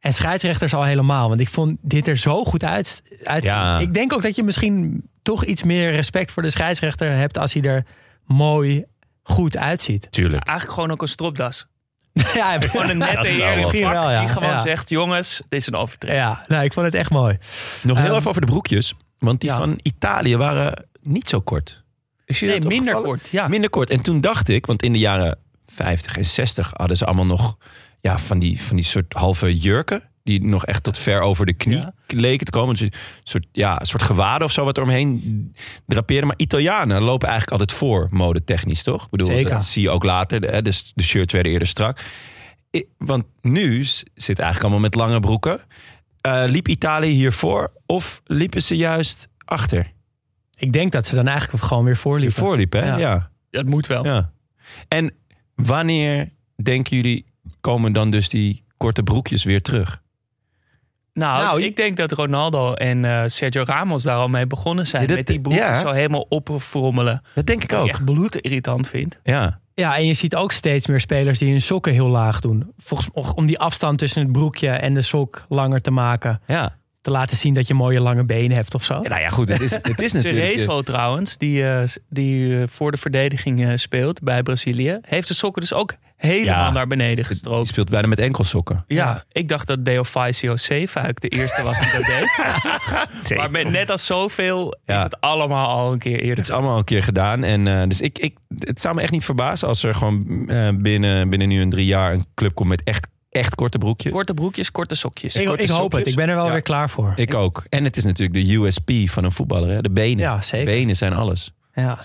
En 0.00 0.12
scheidsrechters 0.12 0.74
al 0.74 0.84
helemaal. 0.84 1.28
Want 1.28 1.40
ik 1.40 1.48
vond 1.48 1.76
dit 1.80 2.06
er 2.06 2.16
zo 2.16 2.44
goed 2.44 2.64
uit. 2.64 3.02
Ja. 3.40 3.78
Ik 3.78 3.94
denk 3.94 4.12
ook 4.12 4.22
dat 4.22 4.36
je 4.36 4.42
misschien 4.42 5.02
toch 5.22 5.44
iets 5.44 5.62
meer 5.62 5.90
respect 5.90 6.30
voor 6.32 6.42
de 6.42 6.50
scheidsrechter 6.50 7.10
hebt... 7.12 7.38
als 7.38 7.52
hij 7.52 7.62
er 7.62 7.84
mooi 8.24 8.84
goed 9.22 9.56
uitziet. 9.56 10.06
Tuurlijk. 10.10 10.46
Eigenlijk 10.46 10.74
gewoon 10.78 10.90
ook 10.90 11.02
een 11.02 11.08
stropdas. 11.08 11.66
ja, 12.34 12.60
Gewoon 12.60 12.90
een 12.90 12.98
nette 12.98 13.52
misschien 13.54 13.82
vak 13.82 13.92
wel, 13.92 14.10
ja. 14.10 14.20
die 14.20 14.28
gewoon 14.28 14.48
Ja. 14.48 14.58
zegt... 14.58 14.88
jongens, 14.88 15.42
dit 15.48 15.60
is 15.60 15.66
een 15.66 15.74
overtreding. 15.74 16.20
ja 16.20 16.44
nou, 16.48 16.64
ik 16.64 16.72
vond 16.72 16.86
het 16.86 16.94
echt 16.94 17.10
mooi. 17.10 17.38
Nog 17.82 17.96
heel 17.96 18.06
Ehm, 18.06 18.14
even 18.16 18.28
over 18.28 18.40
de 18.40 18.46
broekjes. 18.46 18.94
Want 19.18 19.40
die 19.40 19.50
ja. 19.50 19.56
van 19.58 19.78
Italië 19.82 20.36
waren 20.36 20.86
niet 21.08 21.28
zo 21.28 21.40
kort. 21.40 21.84
Is 22.24 22.40
je 22.40 22.46
Nee, 22.46 22.60
dat 22.60 22.68
minder 22.68 22.94
opgevallen? 22.94 23.18
kort. 23.20 23.32
Ja. 23.32 23.48
Minder 23.48 23.70
kort. 23.70 23.90
En 23.90 24.00
toen 24.00 24.20
dacht 24.20 24.48
ik, 24.48 24.66
want 24.66 24.82
in 24.82 24.92
de 24.92 24.98
jaren 24.98 25.38
50 25.66 26.16
en 26.16 26.24
60 26.24 26.70
hadden 26.76 26.96
ze 26.96 27.04
allemaal 27.04 27.26
nog 27.26 27.56
ja, 28.00 28.18
van, 28.18 28.38
die, 28.38 28.62
van 28.62 28.76
die 28.76 28.84
soort 28.84 29.12
halve 29.12 29.58
jurken. 29.58 30.02
Die 30.22 30.44
nog 30.44 30.66
echt 30.66 30.82
tot 30.82 30.98
ver 30.98 31.20
over 31.20 31.46
de 31.46 31.52
knie 31.54 31.76
Ja. 31.76 31.92
leken 32.06 32.44
te 32.46 32.50
komen. 32.52 32.74
Dus 32.74 32.82
een 32.82 32.92
soort, 33.24 33.46
ja, 33.52 33.80
een 33.80 33.86
soort 33.86 34.02
gewaden 34.02 34.46
of 34.46 34.52
zo 34.52 34.64
wat 34.64 34.76
er 34.76 34.82
omheen 34.82 35.52
drapeerde. 35.86 36.26
Maar 36.26 36.36
Italianen 36.38 37.02
lopen 37.02 37.28
eigenlijk 37.28 37.60
altijd 37.60 37.78
voor, 37.78 38.06
modetechnisch, 38.10 38.82
toch? 38.82 39.04
Ik 39.04 39.10
bedoel, 39.10 39.26
Zeker. 39.26 39.50
dat 39.52 39.64
zie 39.64 39.82
je 39.82 39.90
ook 39.90 40.04
later. 40.04 40.40
De, 40.40 40.62
de, 40.62 40.82
de 40.94 41.02
shirts 41.02 41.32
werden 41.32 41.52
eerder 41.52 41.68
strak. 41.68 42.00
I- 42.76 42.84
Want 42.98 43.24
nu 43.40 43.84
zit 44.14 44.38
eigenlijk 44.38 44.60
allemaal 44.60 44.80
met 44.80 44.94
lange 44.94 45.20
broeken. 45.20 45.60
Eh, 46.20 46.42
liep 46.46 46.68
Italië 46.68 47.10
hiervoor 47.10 47.72
of 47.86 48.20
liepen 48.24 48.62
ze 48.62 48.76
juist 48.76 49.28
achter? 49.44 49.92
Ik 50.58 50.72
denk 50.72 50.92
dat 50.92 51.06
ze 51.06 51.14
dan 51.14 51.26
eigenlijk 51.26 51.64
gewoon 51.64 51.84
weer 51.84 51.96
voorliepen. 51.96 52.34
Hiervoor 52.36 52.56
liepen, 52.56 52.82
hè? 52.82 52.88
Ja. 52.88 52.96
ja. 52.96 53.30
Dat 53.50 53.66
moet 53.66 53.86
wel. 53.86 54.04
Ja. 54.04 54.30
En 54.88 55.12
wanneer 55.54 56.28
denken 56.62 56.96
jullie 56.96 57.26
komen 57.60 57.92
dan 57.92 58.10
dus 58.10 58.28
die 58.28 58.64
korte 58.76 59.02
broekjes 59.02 59.44
weer 59.44 59.62
terug? 59.62 60.02
Nou, 61.12 61.42
Nou, 61.44 61.62
ik 61.62 61.76
denk 61.76 61.96
dat 61.96 62.12
Ronaldo 62.12 62.74
en 62.74 63.04
eh, 63.04 63.22
Sergio 63.26 63.62
Ramos 63.66 64.02
daar 64.02 64.16
al 64.16 64.28
mee 64.28 64.46
begonnen 64.46 64.86
zijn. 64.86 65.02
Ja, 65.02 65.08
dat- 65.08 65.16
met 65.16 65.26
die 65.26 65.40
broeken 65.40 65.64
ja. 65.64 65.74
zo 65.74 65.90
helemaal 65.90 66.26
opfrommelen. 66.28 67.22
Dat 67.34 67.46
denk 67.46 67.62
ik 67.64 67.72
ook. 67.72 67.84
ik 67.84 67.90
echt 67.90 68.04
bloedirritant 68.04 68.88
vind. 68.88 69.18
Ja. 69.22 69.60
Ja, 69.74 69.96
en 69.96 70.06
je 70.06 70.14
ziet 70.14 70.36
ook 70.36 70.52
steeds 70.52 70.86
meer 70.86 71.00
spelers 71.00 71.38
die 71.38 71.50
hun 71.50 71.62
sokken 71.62 71.92
heel 71.92 72.08
laag 72.08 72.40
doen. 72.40 72.72
Volgens 72.78 73.08
om 73.34 73.46
die 73.46 73.58
afstand 73.58 73.98
tussen 73.98 74.22
het 74.22 74.32
broekje 74.32 74.68
en 74.70 74.94
de 74.94 75.02
sok 75.02 75.44
langer 75.48 75.80
te 75.80 75.90
maken. 75.90 76.40
Ja. 76.46 76.76
Te 77.08 77.14
laten 77.14 77.36
zien 77.36 77.54
dat 77.54 77.66
je 77.66 77.74
mooie 77.74 78.00
lange 78.00 78.24
benen 78.24 78.56
hebt 78.56 78.74
of 78.74 78.84
zo. 78.84 78.94
Ja, 78.94 79.08
Nou 79.08 79.20
ja, 79.20 79.28
goed. 79.28 79.48
Het 79.48 79.60
is, 79.60 79.72
het 79.72 80.00
is 80.00 80.12
natuurlijk... 80.22 80.44
Cerezo 80.46 80.82
trouwens, 80.82 81.36
die, 81.36 81.68
eh, 81.68 81.82
die 82.08 82.56
eh, 82.60 82.62
voor 82.70 82.90
de 82.90 82.96
verdediging 82.96 83.64
eh, 83.66 83.72
speelt 83.76 84.22
bij 84.22 84.42
Brazilië... 84.42 84.98
heeft 85.02 85.28
de 85.28 85.34
sokken 85.34 85.62
dus 85.62 85.72
ook 85.72 85.94
helemaal 86.16 86.64
Ja. 86.64 86.70
naar 86.70 86.86
beneden 86.86 87.14
Die 87.14 87.24
gestroopt. 87.24 87.68
speelt 87.68 87.90
bijna 87.90 88.06
met 88.08 88.18
enkelsokken. 88.18 88.84
Ja, 88.86 89.24
ik 89.32 89.48
dacht 89.48 89.66
dat 89.66 89.84
Deo 89.84 90.04
Faisio 90.04 90.56
Zeefuik 90.56 91.20
de 91.20 91.28
eerste 91.28 91.62
was 91.62 91.80
die 91.80 91.90
dat 91.92 92.04
deed. 93.28 93.36
Maar 93.38 93.50
met 93.50 93.70
net 93.70 93.90
als 93.90 94.06
zoveel 94.06 94.78
Ja. 94.84 94.96
is 94.96 95.02
het 95.02 95.20
allemaal 95.20 95.68
al 95.68 95.92
een 95.92 95.98
keer 95.98 96.12
Het 96.16 96.22
eerder. 96.24 96.44
is 96.44 96.50
allemaal 96.50 96.78
een 96.78 96.84
keer 96.84 97.02
gedaan. 97.02 97.44
En, 97.44 97.88
dus 97.88 98.00
ik, 98.00 98.18
ik, 98.18 98.36
het 98.58 98.80
zou 98.80 98.94
me 98.94 99.02
echt 99.02 99.12
niet 99.12 99.24
verbazen 99.24 99.68
als 99.68 99.82
er 99.82 99.94
gewoon 99.94 100.24
binnen, 100.82 101.28
binnen 101.30 101.48
nu 101.48 101.60
een 101.60 101.70
drie 101.70 101.86
jaar 101.86 102.12
een 102.12 102.24
club 102.34 102.54
komt 102.54 102.68
met 102.68 102.82
echt, 102.82 103.06
echt 103.30 103.54
korte 103.54 103.78
broekjes. 103.78 104.12
Korte 104.12 104.34
broekjes, 104.34 104.70
korte 104.70 104.94
sokjes. 104.94 105.36
ik, 105.36 105.46
korte 105.46 105.62
ik 105.62 105.68
hoop 105.68 105.78
sokjes. 105.80 106.00
het. 106.00 106.08
Ik 106.08 106.16
ben 106.16 106.28
er 106.28 106.34
wel 106.34 106.46
Ja. 106.46 106.52
weer 106.52 106.62
klaar 106.62 106.90
voor. 106.90 107.12
Ik 107.16 107.34
ook. 107.34 107.64
En 107.68 107.84
het 107.84 107.96
is 107.96 108.04
natuurlijk 108.04 108.46
de 108.46 108.54
USP 108.54 108.90
van 109.10 109.24
een 109.24 109.32
voetballer. 109.32 109.70
Hè? 109.70 109.80
De 109.80 109.90
benen. 109.90 110.18
Ja, 110.18 110.42
zeker. 110.42 110.66
Benen 110.66 110.96
zijn 110.96 111.12
alles. 111.12 111.52
Ja. 111.74 111.98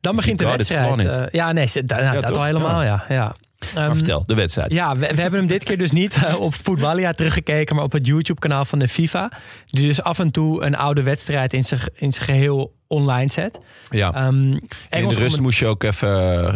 Dan 0.00 0.16
begint 0.16 0.38
de 0.38 0.44
wedstrijd. 0.46 0.98
Eh, 1.06 1.22
ja, 1.30 1.52
nee, 1.52 1.66
ze- 1.66 1.84
da- 1.84 1.94
nou, 1.96 2.06
Ja, 2.14 2.20
dat 2.20 2.26
toch? 2.26 2.36
al 2.36 2.44
helemaal, 2.44 2.82
ja. 2.82 3.04
ja. 3.08 3.34
Maar 3.74 3.84
Ehm, 3.86 3.94
vertel, 3.94 4.22
de 4.26 4.34
wedstrijd. 4.34 4.72
Ja, 4.72 4.96
we, 4.96 5.14
we 5.14 5.20
hebben 5.20 5.38
hem 5.38 5.48
dit 5.48 5.64
keer 5.64 5.78
dus 5.78 5.90
niet 5.92 6.14
eh, 6.24 6.40
op 6.40 6.54
Voetballia 6.54 7.12
teruggekeken, 7.12 7.74
maar 7.76 7.84
op 7.84 7.92
het 7.92 8.06
YouTube-kanaal 8.06 8.64
van 8.64 8.78
de 8.78 8.88
FIFA. 8.88 9.30
Die 9.66 9.86
dus 9.86 10.02
af 10.02 10.18
en 10.18 10.30
toe 10.30 10.62
een 10.64 10.76
oude 10.76 11.02
wedstrijd 11.02 11.52
in 11.52 11.64
zijn 11.64 11.80
in 11.94 12.12
zijn 12.12 12.24
geheel 12.26 12.74
online 12.86 13.30
zet. 13.30 13.58
Ja. 13.90 14.14
Ehm 14.14 14.52
in 14.52 15.08
de 15.08 15.14
rust 15.18 15.40
moest 15.40 15.58
je 15.58 15.66
ook 15.66 15.82
even 15.82 16.08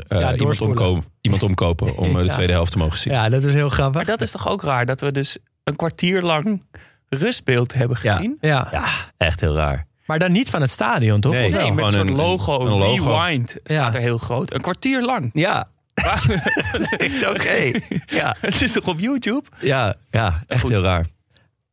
eh, 0.08 0.30
iemand, 0.38 0.60
omkopen, 0.60 1.04
iemand 1.20 1.42
omkopen 1.42 1.96
om 1.96 2.16
eh, 2.18 2.22
de 2.24 2.28
tweede 2.36 2.52
helft 2.52 2.72
te 2.72 2.78
mogen 2.78 2.98
zien. 2.98 3.12
Ja, 3.12 3.28
dat 3.28 3.42
is 3.44 3.52
heel 3.54 3.62
Maar 3.66 3.70
grappig. 3.70 4.04
dat 4.04 4.20
is 4.20 4.30
toch 4.30 4.48
ook 4.48 4.62
raar 4.62 4.86
dat 4.86 5.00
we 5.00 5.12
dus 5.12 5.36
een 5.64 5.76
kwartier 5.76 6.22
lang 6.22 6.62
rustbeeld 7.08 7.74
hebben 7.74 7.96
gezien? 7.96 8.36
Ja. 8.40 8.68
Ja, 8.72 8.84
echt 9.16 9.40
heel 9.40 9.54
raar. 9.54 9.86
Maar 10.06 10.18
dan 10.18 10.32
niet 10.32 10.50
van 10.50 10.60
het 10.60 10.70
stadion, 10.70 11.20
toch? 11.20 11.32
Nee. 11.32 11.50
Nee, 11.50 11.72
met 11.72 11.84
een 11.86 11.92
soort 11.92 12.08
een- 12.08 12.14
logo, 12.14 12.60
een 12.60 12.78
logo. 12.78 13.16
Rewind 13.16 13.50
staat 13.50 13.92
Ja. 13.92 13.94
er 13.94 14.00
heel 14.00 14.18
groot. 14.18 14.54
Een 14.54 14.60
kwartier 14.60 15.02
lang. 15.04 15.30
Ja. 15.32 15.68
Oké. 17.34 17.70
Ja. 18.18 18.36
Het 18.40 18.62
is 18.62 18.72
toch 18.72 18.86
op 18.86 19.00
YouTube? 19.00 19.42
Ja, 19.60 19.94
ja, 20.10 20.42
echt 20.46 20.60
Goed. 20.60 20.70
heel 20.70 20.82
raar. 20.82 21.06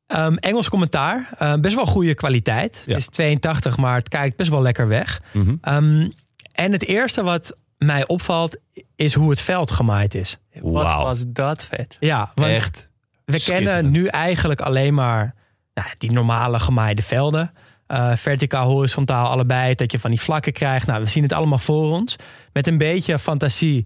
Ehm, 0.08 0.36
Engels 0.36 0.70
commentaar. 0.70 1.30
Ehm, 1.38 1.62
best 1.62 1.76
wel 1.76 1.86
goede 1.86 2.14
kwaliteit. 2.14 2.82
Ja. 2.86 2.92
Het 2.92 3.02
is 3.02 3.08
82, 3.08 3.78
maar 3.78 3.96
het 3.96 4.10
kijkt 4.10 4.36
best 4.36 4.50
wel 4.50 4.62
lekker 4.62 4.88
weg. 4.88 5.22
Mhm. 5.32 5.56
Ehm, 5.62 6.10
en 6.52 6.72
het 6.72 6.86
eerste 6.86 7.24
wat 7.24 7.58
mij 7.78 8.08
opvalt, 8.08 8.58
is 8.96 9.14
hoe 9.14 9.30
het 9.30 9.42
veld 9.42 9.72
gemaaid 9.72 10.16
is. 10.16 10.38
Wat 10.54 10.84
Wauw. 10.84 11.04
was 11.04 11.24
dat 11.28 11.66
vet. 11.66 11.98
Ja, 12.00 12.32
want 12.36 12.52
Echt. 12.52 12.90
we 13.26 13.44
kennen 13.44 13.92
nu 13.92 14.06
eigenlijk 14.06 14.62
alleen 14.62 14.94
maar 14.94 15.36
nou, 15.74 15.88
die 15.98 16.12
normale 16.12 16.60
gemaaide 16.60 17.02
velden. 17.02 17.52
Eh, 17.88 18.16
verticaal, 18.16 18.68
horizontaal, 18.70 19.28
allebei. 19.30 19.76
Dat 19.76 19.92
je 19.92 20.00
van 20.00 20.10
die 20.10 20.22
vlakken 20.22 20.54
krijgt. 20.54 20.88
Nou, 20.88 21.04
we 21.04 21.10
zien 21.10 21.24
het 21.24 21.34
allemaal 21.34 21.58
voor 21.60 21.92
ons. 21.92 22.16
Met 22.54 22.68
een 22.68 22.78
beetje 22.78 23.20
fantasie 23.20 23.86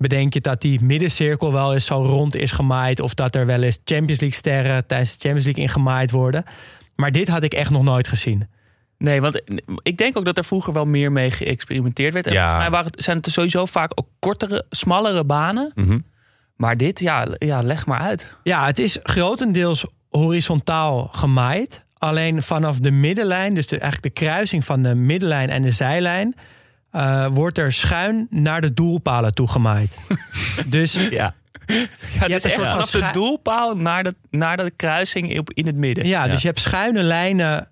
bedenk 0.00 0.34
je 0.34 0.40
dat 0.40 0.60
die 0.60 0.80
middencirkel 0.82 1.52
wel 1.52 1.72
eens 1.72 1.84
zo 1.86 1.94
rond 2.02 2.36
is 2.36 2.50
gemaaid. 2.50 3.00
Of 3.00 3.14
dat 3.14 3.34
er 3.34 3.46
wel 3.46 3.62
eens 3.62 3.78
Champions 3.84 4.20
League 4.20 4.38
sterren 4.38 4.86
tijdens 4.86 5.10
de 5.12 5.18
Champions 5.18 5.44
League 5.44 5.62
in 5.62 5.68
gemaaid 5.70 6.10
worden. 6.10 6.44
Maar 6.96 7.12
dit 7.12 7.28
had 7.28 7.42
ik 7.42 7.52
echt 7.54 7.70
nog 7.70 7.82
nooit 7.82 8.08
gezien. 8.08 8.48
Nee, 8.98 9.20
want 9.20 9.42
ik 9.82 9.96
denk 9.98 10.16
ook 10.18 10.24
dat 10.24 10.38
er 10.38 10.44
vroeger 10.44 10.72
wel 10.72 10.84
meer 10.84 11.12
mee 11.12 11.30
geëxperimenteerd 11.30 12.12
werd. 12.12 12.26
En 12.26 12.32
Ja. 12.32 12.38
volgens 12.40 12.60
mij 12.60 12.70
waren 12.70 12.90
het, 12.90 13.04
zijn 13.04 13.16
het 13.16 13.26
er 13.26 13.32
sowieso 13.32 13.66
vaak 13.66 13.92
ook 13.94 14.06
kortere, 14.18 14.64
smallere 14.70 15.24
banen. 15.24 15.72
Mhm. 15.74 15.98
Maar 16.56 16.76
dit, 16.76 17.00
ja, 17.00 17.26
ja, 17.38 17.62
leg 17.62 17.86
maar 17.86 18.00
uit. 18.00 18.36
Ja, 18.42 18.66
het 18.66 18.78
is 18.78 18.98
grotendeels 19.02 19.84
horizontaal 20.10 21.08
gemaaid. 21.12 21.84
Alleen 21.98 22.42
vanaf 22.42 22.78
de 22.78 22.90
middenlijn, 22.90 23.54
dus 23.54 23.66
de, 23.66 23.78
eigenlijk 23.78 24.14
de 24.14 24.20
kruising 24.24 24.64
van 24.64 24.82
de 24.82 24.94
middenlijn 24.94 25.50
en 25.50 25.62
de 25.62 25.70
zijlijn, 25.70 26.34
eh, 26.90 27.26
wordt 27.26 27.58
er 27.58 27.72
schuin 27.72 28.26
naar 28.30 28.60
de 28.60 28.74
doelpalen 28.74 29.34
toe 29.34 29.48
gemaaid. 29.48 29.96
dus 30.66 30.94
Ja. 30.94 31.34
Ja, 31.66 31.76
hebt 32.18 32.32
het 32.32 32.44
is 32.44 32.44
een 32.44 32.50
echt 32.50 32.60
soort 32.60 32.68
van 32.70 32.86
vanaf 32.86 33.12
de 33.12 33.18
doelpaal 33.18 33.76
naar 33.76 34.04
de, 34.04 34.14
naar 34.30 34.56
de 34.56 34.70
kruising 34.76 35.46
in 35.54 35.66
het 35.66 35.76
midden. 35.76 36.06
ja, 36.06 36.28
dus 36.28 36.40
je 36.40 36.46
hebt 36.46 36.60
schuine 36.60 37.02
lijnen 37.02 37.68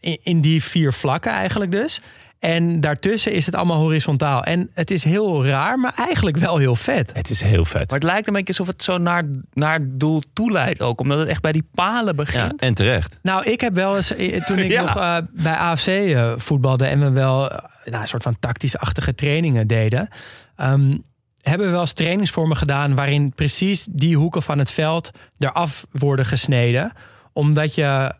in, 0.00 0.18
in 0.22 0.40
die 0.40 0.62
vier 0.62 0.92
vlakken 0.92 1.32
eigenlijk 1.32 1.70
dus. 1.70 2.00
En 2.42 2.80
daartussen 2.80 3.32
is 3.32 3.46
het 3.46 3.54
allemaal 3.54 3.80
horizontaal. 3.80 4.44
En 4.44 4.70
het 4.74 4.90
is 4.90 5.04
heel 5.04 5.46
raar, 5.46 5.78
maar 5.78 5.92
eigenlijk 5.96 6.36
wel 6.36 6.56
heel 6.58 6.74
vet. 6.76 7.12
Het 7.14 7.30
is 7.30 7.40
heel 7.40 7.64
vet. 7.64 7.90
Maar 7.90 7.98
het 7.98 8.08
lijkt 8.08 8.26
een 8.26 8.32
beetje 8.32 8.48
alsof 8.48 8.66
het 8.66 8.82
zo 8.82 8.98
naar, 8.98 9.24
naar 9.52 9.78
het 9.78 10.00
doel 10.00 10.22
toe 10.32 10.50
leidt 10.52 10.80
ook. 10.80 11.00
Omdat 11.00 11.18
het 11.18 11.28
echt 11.28 11.42
bij 11.42 11.52
die 11.52 11.68
palen 11.74 12.06
Ja, 12.06 12.12
begint. 12.14 12.62
en 12.62 12.74
terecht. 12.74 13.18
Nou, 13.22 13.44
ik 13.50 13.60
heb 13.60 13.74
wel 13.74 13.96
eens, 13.96 14.14
eh, 14.14 14.44
toen 14.44 14.58
ik 14.58 14.70
Ja. 14.72 14.82
nog 14.82 14.96
eh, 14.96 15.16
bij 15.42 15.52
AFC 15.54 15.86
eh, 15.86 16.32
voetbalde 16.36 16.86
en 16.86 17.00
we 17.00 17.10
wel 17.10 17.38
nou, 17.84 18.00
een 18.02 18.08
soort 18.08 18.22
van 18.22 18.36
tactisch-achtige 18.40 19.14
trainingen 19.14 19.66
deden, 19.66 20.08
ehm, 20.56 20.96
hebben 21.42 21.66
we 21.66 21.72
wel 21.72 21.80
eens 21.80 21.92
trainingsvormen 21.92 22.56
gedaan 22.56 22.94
waarin 22.94 23.32
precies 23.34 23.86
die 23.90 24.16
hoeken 24.16 24.42
van 24.42 24.58
het 24.58 24.70
veld 24.70 25.10
eraf 25.38 25.86
worden 25.90 26.26
gesneden. 26.26 26.92
Omdat 27.32 27.74
je 27.74 28.12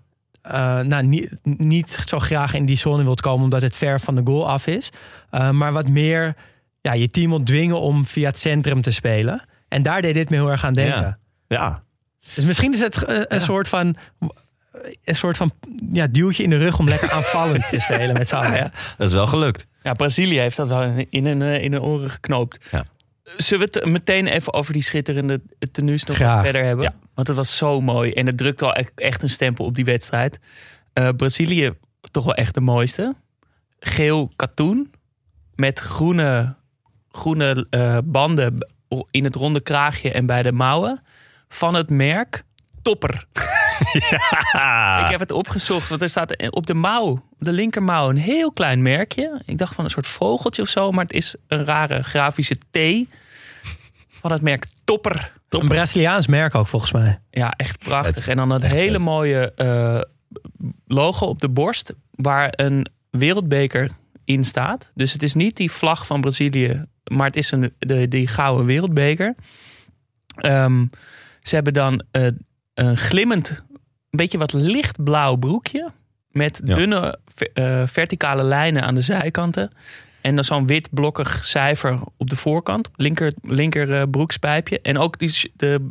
eh, 0.43 0.81
nou, 0.81 1.07
niet, 1.07 1.41
niet 1.43 1.99
zo 2.07 2.19
graag 2.19 2.55
in 2.55 2.65
die 2.65 2.77
zone 2.77 3.03
wilt 3.03 3.21
komen 3.21 3.45
omdat 3.45 3.63
het 3.63 3.77
ver 3.77 4.01
van 4.01 4.15
de 4.15 4.23
goal 4.25 4.49
af 4.49 4.67
is. 4.67 4.91
Eh, 5.31 5.51
maar 5.51 5.73
wat 5.73 5.89
meer 5.89 6.35
ja, 6.81 6.93
je 6.93 7.11
team 7.11 7.31
wilt 7.31 7.47
dwingen 7.47 7.81
om 7.81 8.07
via 8.07 8.27
het 8.27 8.39
centrum 8.39 8.83
te 8.83 8.91
spelen. 8.91 9.45
En 9.69 9.83
daar 9.83 10.03
deed 10.03 10.15
dit 10.15 10.31
me 10.31 10.37
heel 10.37 10.51
erg 10.51 10.65
aan 10.65 10.73
denken. 10.73 11.19
Ja. 11.49 11.57
Ja. 11.57 11.83
Dus 12.35 12.45
misschien 12.45 12.73
is 12.73 12.81
het 12.81 13.05
eh, 13.05 13.21
een 13.29 13.41
soort 13.41 13.69
van. 13.69 13.97
Een 15.05 15.17
soort 15.17 15.37
van 15.37 15.53
ja, 15.93 16.07
duwtje 16.07 16.43
in 16.43 16.51
de 16.51 16.57
rug 16.57 16.79
om 16.79 16.89
lekker 16.89 17.11
aanvallend 17.19 17.69
te 17.69 17.81
spelen 17.81 18.13
met 18.13 18.29
z'n 18.29 18.35
allen. 18.35 18.55
ja, 18.55 18.71
dat 18.97 19.07
is 19.07 19.13
wel 19.13 19.27
gelukt. 19.27 19.67
Ja, 19.83 19.95
Brazilië 19.95 20.39
heeft 20.39 20.57
dat 20.57 20.69
wel 20.69 21.07
in 21.11 21.27
een, 21.27 21.43
eh, 21.43 21.63
in 21.63 21.73
een 21.73 21.81
oren 21.81 22.11
geknoopt. 22.11 22.69
Ja. 22.71 22.85
Zullen 23.37 23.69
we 23.69 23.79
het 23.79 23.89
meteen 23.89 24.27
even 24.27 24.53
over 24.53 24.73
die 24.73 24.83
schitterende 24.83 25.41
tenues 25.73 26.05
nog 26.05 26.17
Graag. 26.17 26.43
verder 26.43 26.65
hebben? 26.65 26.85
Ja. 26.85 26.95
Want 27.15 27.27
het 27.27 27.37
was 27.37 27.57
zo 27.57 27.81
mooi. 27.81 28.13
En 28.13 28.27
het 28.27 28.37
drukt 28.39 28.61
wel 28.61 28.75
echt- 28.75 28.93
echt 29.01 29.23
een 29.23 29.31
stempel 29.31 29.65
op 29.65 29.75
die 29.75 29.85
wedstrijd. 29.85 30.39
Eh, 30.93 31.09
Brazilië, 31.17 31.73
toch 32.11 32.25
wel 32.25 32.35
echt 32.35 32.55
de 32.55 32.61
mooiste. 32.61 33.15
Geel 33.81 34.31
katoen. 34.37 34.93
Met 35.55 35.79
groene, 35.79 36.55
groene 37.11 37.67
eh, 37.71 37.99
banden 38.05 38.69
in 39.11 39.25
het 39.25 39.35
ronde 39.35 39.61
kraagje 39.61 40.13
en 40.13 40.27
bij 40.27 40.43
de 40.43 40.53
mouwen. 40.53 41.03
Van 41.49 41.75
het 41.75 41.91
merk 41.91 42.45
Topper. 42.83 43.25
Ik 45.05 45.09
heb 45.11 45.21
het 45.21 45.33
opgezocht, 45.33 45.89
want 45.89 46.03
er 46.03 46.09
staat 46.09 46.51
op 46.51 46.67
de 46.67 46.75
mouw, 46.75 47.25
de 47.39 47.53
linkermouw, 47.53 48.09
een 48.09 48.17
heel 48.17 48.53
klein 48.53 48.83
merkje. 48.83 49.41
Ik 49.47 49.59
dacht 49.59 49.75
van 49.75 49.85
een 49.85 49.91
soort 49.91 50.07
vogeltje 50.07 50.63
of 50.63 50.69
zo, 50.69 50.91
maar 50.93 51.05
het 51.05 51.13
is 51.13 51.35
een 51.49 51.65
rare 51.65 52.03
grafische 52.03 52.57
T 52.71 52.79
van 54.23 54.33
het 54.33 54.43
merk 54.43 54.67
Topper. 54.85 55.33
Een 55.49 55.69
Braziliaans 55.69 56.27
merk 56.27 56.55
ook 56.55 56.67
volgens 56.67 56.93
mij. 56.93 57.21
Ja, 57.31 57.53
echt 57.57 57.79
prachtig. 57.79 58.29
En 58.29 58.37
dan 58.37 58.49
dat 58.49 58.63
hele 58.63 58.91
vet. 58.91 59.01
mooie 59.01 59.53
eh, 59.57 60.01
logo 60.87 61.27
op 61.27 61.41
de 61.41 61.49
borst, 61.49 61.95
waar 62.11 62.53
een 62.57 62.87
wereldbeker 63.11 63.91
in 64.25 64.45
staat. 64.45 64.91
Dus 64.95 65.13
het 65.13 65.23
is 65.23 65.35
niet 65.35 65.57
die 65.57 65.71
vlag 65.71 66.07
van 66.07 66.21
Brazilië, 66.21 66.85
maar 67.05 67.27
het 67.27 67.37
is 67.37 67.51
een, 67.51 67.73
de, 67.79 68.09
die 68.09 68.27
gouden 68.27 68.67
wereldbeker. 68.67 69.35
Ehm, 70.37 70.87
ze 71.41 71.55
hebben 71.55 71.73
dan 71.73 72.03
eh, 72.11 72.27
een 72.75 72.97
glimmend, 72.97 73.51
een 73.51 73.77
beetje 74.11 74.39
wat 74.39 74.53
lichtblauw 74.53 75.37
broekje. 75.37 75.91
Met 76.31 76.61
Ja. 76.65 76.75
dunne 76.77 77.19
eh, 77.53 77.83
verticale 77.87 78.43
lijnen 78.43 78.83
aan 78.83 78.95
de 78.95 79.01
zijkanten. 79.01 79.71
En 80.23 80.35
dan 80.35 80.45
zo'n 80.45 80.67
wit 80.67 80.89
blokkig 80.91 81.45
cijfer 81.45 81.99
op 82.17 82.31
de 82.31 82.37
voorkant. 82.37 82.89
Linker, 82.97 83.33
linker 83.43 83.95
eh, 83.95 84.03
broekspijpje. 84.11 84.81
En 84.81 84.99
ook 84.99 85.19
die, 85.19 85.53
de 85.57 85.89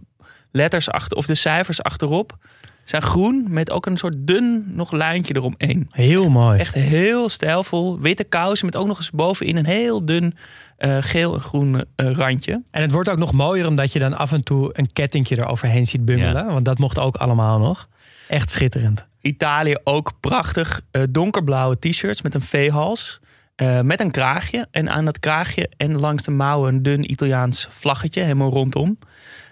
letters 0.52 0.90
achter, 0.90 1.18
of 1.18 1.26
de 1.26 1.36
cijfers 1.36 1.84
achterop 1.84 2.38
zijn 2.84 3.02
groen. 3.02 3.46
Met 3.50 3.72
ook 3.72 3.86
een 3.86 3.98
soort 3.98 4.16
dun 4.18 4.66
nog 4.68 4.92
lijntje 4.92 5.36
eromheen. 5.36 5.88
Heel 5.92 6.30
mooi. 6.30 6.60
Echt 6.60 6.74
heel 6.74 7.30
stijlvol. 7.30 8.00
Witte 8.00 8.24
kousen 8.24 8.66
met 8.66 8.76
ook 8.76 8.88
nog 8.88 8.98
eens 8.98 9.12
bovenin 9.12 9.58
een 9.58 9.66
heel 9.66 10.06
dun 10.06 10.36
eh, 10.78 10.98
geel 11.00 11.34
en 11.34 11.40
groen 11.40 11.86
eh, 11.96 12.12
randje. 12.12 12.62
En 12.72 12.82
het 12.82 12.92
wordt 12.92 13.10
ook 13.10 13.18
nog 13.18 13.32
mooier 13.32 13.68
omdat 13.68 13.92
je 13.94 14.00
dan 14.00 14.18
af 14.18 14.32
en 14.32 14.44
toe 14.44 14.70
een 14.74 14.94
kettingje 14.94 15.38
eroverheen 15.38 15.86
ziet 15.86 16.06
bungelen. 16.06 16.46
Want 16.46 16.66
dat 16.66 16.78
mocht 16.78 17.00
ook 17.00 17.16
allemaal 17.16 17.60
nog. 17.60 17.86
Echt 18.28 18.52
schitterend. 18.52 19.06
Italië 19.22 19.76
ook 19.84 20.12
prachtig. 20.20 20.82
donkerblauwe 21.10 21.80
t-shirts 21.80 22.22
met 22.22 22.36
een 22.36 22.42
V-hals. 22.42 23.20
Eh, 23.62 23.82
met 23.82 24.00
een 24.00 24.12
kraagje. 24.12 24.68
En 24.72 24.90
aan 24.90 25.06
dat 25.06 25.20
kraagje 25.20 25.70
en 25.78 26.00
langs 26.00 26.24
de 26.24 26.32
mouwen 26.32 26.74
een 26.74 26.84
dun 26.84 27.12
Italiaans 27.12 27.68
vlaggetje. 27.70 28.22
Helemaal 28.22 28.50
rondom. 28.50 28.98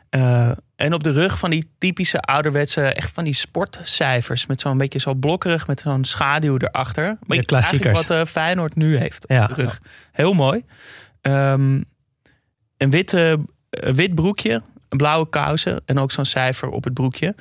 Eh, 0.09 0.51
en 0.75 0.93
op 0.93 1.03
de 1.03 1.11
rug 1.11 1.39
van 1.39 1.49
die 1.49 1.71
typische 1.77 2.19
ouderwetse, 2.21 2.81
echt 2.81 3.11
van 3.11 3.23
die 3.23 3.33
sportcijfers. 3.33 4.45
Met 4.45 4.61
zo'n 4.61 4.77
beetje 4.77 4.99
zo 4.99 5.13
blokkerig, 5.13 5.67
met 5.67 5.79
zo'n 5.79 6.03
schaduw 6.05 6.57
erachter. 6.57 7.03
Maar 7.03 7.15
eigenlijk 7.19 7.47
klassiekers. 7.47 7.99
Wat 7.99 8.09
eh, 8.09 8.25
Feyenoord 8.25 8.75
nu 8.75 8.97
heeft 8.97 9.23
op 9.23 9.29
Ja. 9.31 9.47
de 9.47 9.53
rug. 9.53 9.81
Heel 10.11 10.33
mooi. 10.33 10.63
Ehm, 11.21 11.81
een 12.77 12.89
wit, 12.89 13.11
wit 13.69 14.15
broekje, 14.15 14.61
een 14.89 14.97
blauwe 14.97 15.29
kousen 15.29 15.81
en 15.85 15.99
ook 15.99 16.11
zo'n 16.11 16.25
cijfer 16.25 16.69
op 16.69 16.83
het 16.83 16.93
broekje. 16.93 17.35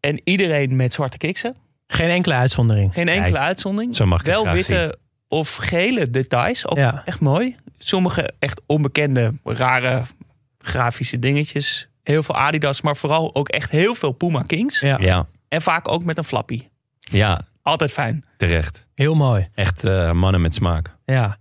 En 0.00 0.20
iedereen 0.24 0.76
met 0.76 0.92
zwarte 0.92 1.16
kiksen. 1.16 1.56
Geen 1.86 2.08
enkele 2.10 2.34
uitzondering. 2.34 2.92
Geen 2.92 3.08
enkele 3.08 3.32
Kijk, 3.34 3.44
uitzondering. 3.46 3.94
zo 3.94 4.06
mag 4.06 4.20
ik 4.20 4.26
Wel 4.26 4.50
witte 4.50 4.98
of 5.28 5.56
gele 5.56 6.10
details. 6.10 6.66
Ook 6.66 6.76
Ja. 6.78 7.02
echt 7.04 7.20
mooi. 7.20 7.56
Sommige 7.78 8.30
echt 8.38 8.60
onbekende, 8.66 9.32
rare 9.44 10.02
grafische 10.58 11.18
dingetjes. 11.18 11.88
Heel 12.02 12.22
veel 12.22 12.34
Adidas, 12.36 12.80
maar 12.80 12.96
vooral 12.96 13.34
ook 13.34 13.48
echt 13.48 13.70
heel 13.70 13.94
veel 13.94 14.12
Puma 14.12 14.42
Kings. 14.42 14.80
Ja, 14.80 14.96
Ja, 15.00 15.26
En 15.48 15.62
vaak 15.62 15.88
ook 15.88 16.04
met 16.04 16.18
een 16.18 16.24
flappie. 16.24 16.68
ja 16.98 17.40
Altijd 17.62 17.92
fijn. 17.92 18.24
terecht. 18.36 18.86
heel 18.94 19.14
mooi. 19.14 19.48
Echt 19.54 19.84
eh, 19.84 20.12
mannen 20.12 20.40
met 20.40 20.54
smaak. 20.54 20.94
Ja. 21.04 21.36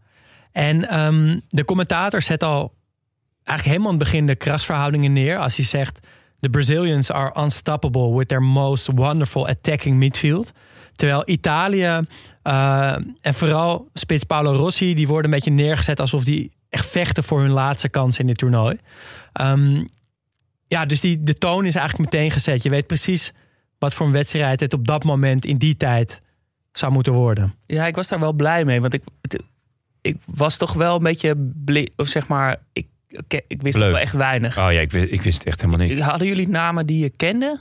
En 0.51 0.89
ehm, 0.89 1.39
de 1.47 1.65
commentator 1.65 2.21
zet 2.21 2.43
al 2.43 2.73
eigenlijk 3.43 3.63
helemaal 3.77 3.91
aan 3.91 3.99
het 3.99 4.03
begin 4.11 4.25
de 4.25 4.35
krasverhoudingen 4.35 5.13
neer. 5.13 5.37
Als 5.37 5.55
hij 5.55 5.65
zegt: 5.65 5.99
The 6.39 6.49
Brazilians 6.49 7.11
are 7.11 7.41
unstoppable 7.43 8.17
with 8.17 8.27
their 8.27 8.41
most 8.43 8.87
wonderful 8.93 9.47
attacking 9.47 9.97
midfield. 9.97 10.51
Terwijl 10.95 11.23
Italië 11.25 12.01
eh, 12.47 12.95
en 13.21 13.33
vooral 13.33 13.89
spits 13.93 14.23
Paolo 14.23 14.51
Rossi, 14.51 14.93
die 14.93 15.07
worden 15.07 15.25
een 15.25 15.35
beetje 15.37 15.51
neergezet 15.51 15.99
alsof 15.99 16.23
die 16.23 16.51
echt 16.69 16.85
vechten 16.85 17.23
voor 17.23 17.39
hun 17.41 17.49
laatste 17.51 17.89
kans 17.89 18.19
in 18.19 18.27
dit 18.27 18.37
toernooi. 18.37 18.77
Ehm, 19.33 19.85
ja, 20.67 20.85
dus 20.85 20.99
die, 21.01 21.23
de 21.23 21.33
toon 21.33 21.65
is 21.65 21.75
eigenlijk 21.75 22.11
meteen 22.11 22.31
gezet. 22.31 22.63
Je 22.63 22.69
weet 22.69 22.87
precies 22.87 23.33
wat 23.79 23.93
voor 23.93 24.05
een 24.05 24.11
wedstrijd 24.11 24.59
het 24.59 24.73
op 24.73 24.87
dat 24.87 25.03
moment 25.03 25.45
in 25.45 25.57
die 25.57 25.77
tijd 25.77 26.21
zou 26.71 26.91
moeten 26.91 27.13
worden. 27.13 27.53
Ja, 27.65 27.87
ik 27.87 27.95
was 27.95 28.07
daar 28.07 28.19
wel 28.19 28.33
blij 28.33 28.65
mee. 28.65 28.81
Want 28.81 28.93
ik, 28.93 29.03
het- 29.21 29.43
ik 30.01 30.17
was 30.25 30.57
toch 30.57 30.73
wel 30.73 30.95
een 30.95 31.03
beetje... 31.03 31.35
of 31.95 32.07
zeg 32.07 32.27
maar, 32.27 32.55
ik, 32.73 32.87
ik, 33.07 33.43
ik 33.47 33.61
wist 33.61 33.77
toch 33.77 33.87
wel 33.87 33.97
echt 33.97 34.13
weinig. 34.13 34.57
Oh 34.57 34.71
ja, 34.71 34.79
ik 34.79 34.91
wist, 34.91 35.11
ik 35.11 35.21
wist 35.21 35.43
echt 35.43 35.61
helemaal 35.61 35.87
niks. 35.87 36.01
Hadden 36.01 36.27
jullie 36.27 36.47
namen 36.49 36.85
die 36.85 36.99
je 36.99 37.09
kende? 37.09 37.59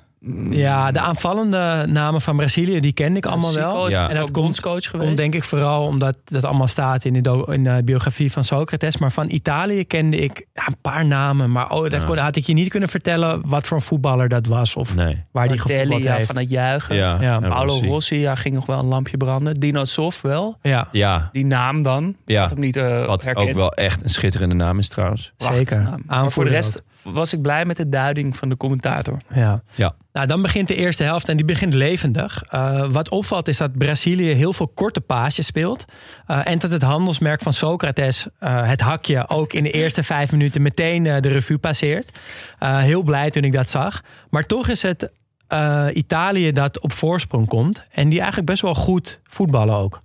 Ja, 0.51 0.91
de 0.93 1.01
aanvallende 1.01 1.85
namen 1.89 2.21
van 2.21 2.37
Brazilië, 2.37 2.81
die 2.81 2.93
kende 2.93 3.19
ik 3.19 3.27
allemaal 3.27 3.55
wel. 3.55 3.71
Zico 3.71 3.87
is 3.87 3.93
Ja. 3.93 4.09
en 4.09 4.15
dat 4.15 4.23
ook 4.23 4.33
komt- 4.33 4.45
bondscoach 4.45 4.85
geweest. 4.85 5.05
Komt 5.07 5.17
denk 5.17 5.35
ik 5.35 5.45
vooral 5.45 5.85
omdat 5.87 6.17
dat 6.25 6.45
allemaal 6.45 6.69
staat 6.69 7.05
in 7.05 7.23
de, 7.23 7.47
in 7.51 7.65
de 7.65 7.81
biografie 7.85 8.33
van 8.33 8.45
Socrates. 8.45 8.97
Maar 8.97 9.13
van 9.13 9.31
Italië 9.31 9.85
kende 9.85 10.17
ik 10.17 10.47
ja, 10.55 10.67
een 10.67 10.77
paar 10.81 11.07
namen. 11.07 11.53
Maar 11.53 11.71
oh, 11.71 11.83
dat 11.83 11.93
Ja. 11.93 12.05
kon, 12.07 12.17
had 12.19 12.37
ik 12.37 12.47
je 12.47 12.53
niet 12.53 12.69
kunnen 12.69 12.89
vertellen 12.89 13.41
wat 13.45 13.67
voor 13.67 13.77
een 13.77 13.83
voetballer 13.83 14.29
dat 14.29 14.47
was. 14.47 14.75
Of 14.77 14.95
Nee. 14.95 15.25
waar 15.33 15.49
die 15.49 15.57
Martelli, 15.57 15.79
gevoetbald 15.79 16.03
ja, 16.03 16.15
heeft. 16.15 16.27
van 16.27 16.37
het 16.39 16.51
juichen. 16.51 16.97
Ja, 16.97 17.39
Paolo 17.41 17.73
Rossi. 17.73 17.87
Rossi, 17.89 18.17
ja, 18.19 18.35
ging 18.35 18.55
nog 18.55 18.67
wel 18.67 18.79
een 18.79 18.85
lampje 18.85 19.17
branden. 19.17 19.61
Dino 19.61 19.85
Sof 19.85 20.23
wel. 20.23 20.59
Ja, 20.63 20.89
Ja, 20.93 21.29
Die 21.33 21.47
naam 21.47 21.83
dan. 21.83 22.17
Ja. 22.27 22.49
Hem 22.49 22.61
niet 22.61 22.77
eh 22.77 23.05
wat 23.07 23.25
herkend. 23.25 23.49
ook 23.49 23.55
wel 23.55 23.73
echt 23.73 24.03
een 24.03 24.09
schitterende 24.09 24.55
naam 24.55 24.79
is 24.79 24.89
trouwens. 24.89 25.33
Zeker. 25.37 25.95
Maar 26.07 26.31
voor 26.31 26.45
de 26.45 26.51
rest 26.51 26.83
was 27.13 27.33
ik 27.33 27.43
blij 27.43 27.65
met 27.65 27.77
de 27.77 27.89
duiding 27.89 28.37
van 28.37 28.49
de 28.49 28.57
commentator. 28.57 29.21
ja. 29.35 29.63
Ja. 29.75 29.95
Nou, 30.13 30.29
dan 30.29 30.43
begint 30.43 30.69
de 30.69 30.75
eerste 30.75 31.03
helft 31.03 31.29
en 31.29 31.37
die 31.37 31.47
begint 31.47 31.75
levendig. 31.75 32.43
Eh, 32.49 32.87
wat 32.89 33.09
opvalt 33.09 33.49
is 33.49 33.57
dat 33.57 33.79
Brazilië 33.79 34.33
heel 34.33 34.53
veel 34.53 34.69
korte 34.69 35.01
paasjes 35.01 35.47
speelt. 35.47 35.85
Eh, 36.27 36.47
en 36.47 36.59
dat 36.59 36.71
het 36.71 36.83
handelsmerk 36.83 37.41
van 37.41 37.53
Socrates, 37.53 38.27
eh, 38.39 38.69
het 38.69 38.81
hakje, 38.81 39.29
ook 39.29 39.53
in 39.53 39.63
de 39.63 39.71
eerste 39.71 40.03
vijf 40.03 40.33
minuten 40.33 40.63
meteen 40.63 41.03
de 41.03 41.29
revue 41.29 41.59
passeert. 41.59 42.19
Eh, 42.59 42.79
heel 42.79 43.03
blij 43.03 43.31
toen 43.31 43.43
ik 43.43 43.53
dat 43.53 43.71
zag. 43.71 44.03
Maar 44.31 44.47
toch 44.47 44.69
is 44.69 44.83
het 44.83 45.11
eh, 45.47 45.87
Italië 45.93 46.53
dat 46.53 46.81
op 46.81 46.93
voorsprong 46.93 47.49
komt. 47.49 47.83
En 47.91 48.09
die 48.09 48.19
eigenlijk 48.19 48.49
best 48.49 48.63
wel 48.63 48.75
goed 48.75 49.21
voetballen 49.25 49.75
ook. 49.75 50.01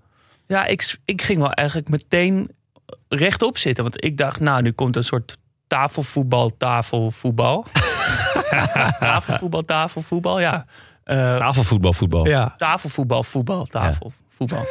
Ja, 0.48 0.66
ik, 0.66 0.98
ik 1.06 1.22
ging 1.22 1.40
wel 1.40 1.52
eigenlijk 1.52 1.90
meteen 1.90 2.52
rechtop 3.08 3.58
zitten. 3.58 3.84
Want 3.84 4.04
ik 4.04 4.18
dacht, 4.18 4.40
nou, 4.40 4.62
nu 4.62 4.72
komt 4.72 4.96
een 4.96 5.04
soort 5.04 5.38
tafelvoetbal, 5.72 6.58
tafelvoetbal. 6.58 7.66
tafelvoetbal, 9.00 9.66
tafelvoetbal, 9.66 10.40
ja. 10.40 10.66
Eh, 11.04 11.38
Tafelvoetbal, 11.38 11.94
voetbal. 11.94 12.28
Ja, 12.28 12.54
tafelvoetbal, 12.58 13.24
voetbal, 13.24 13.66
tafelvoetbal. 13.66 14.66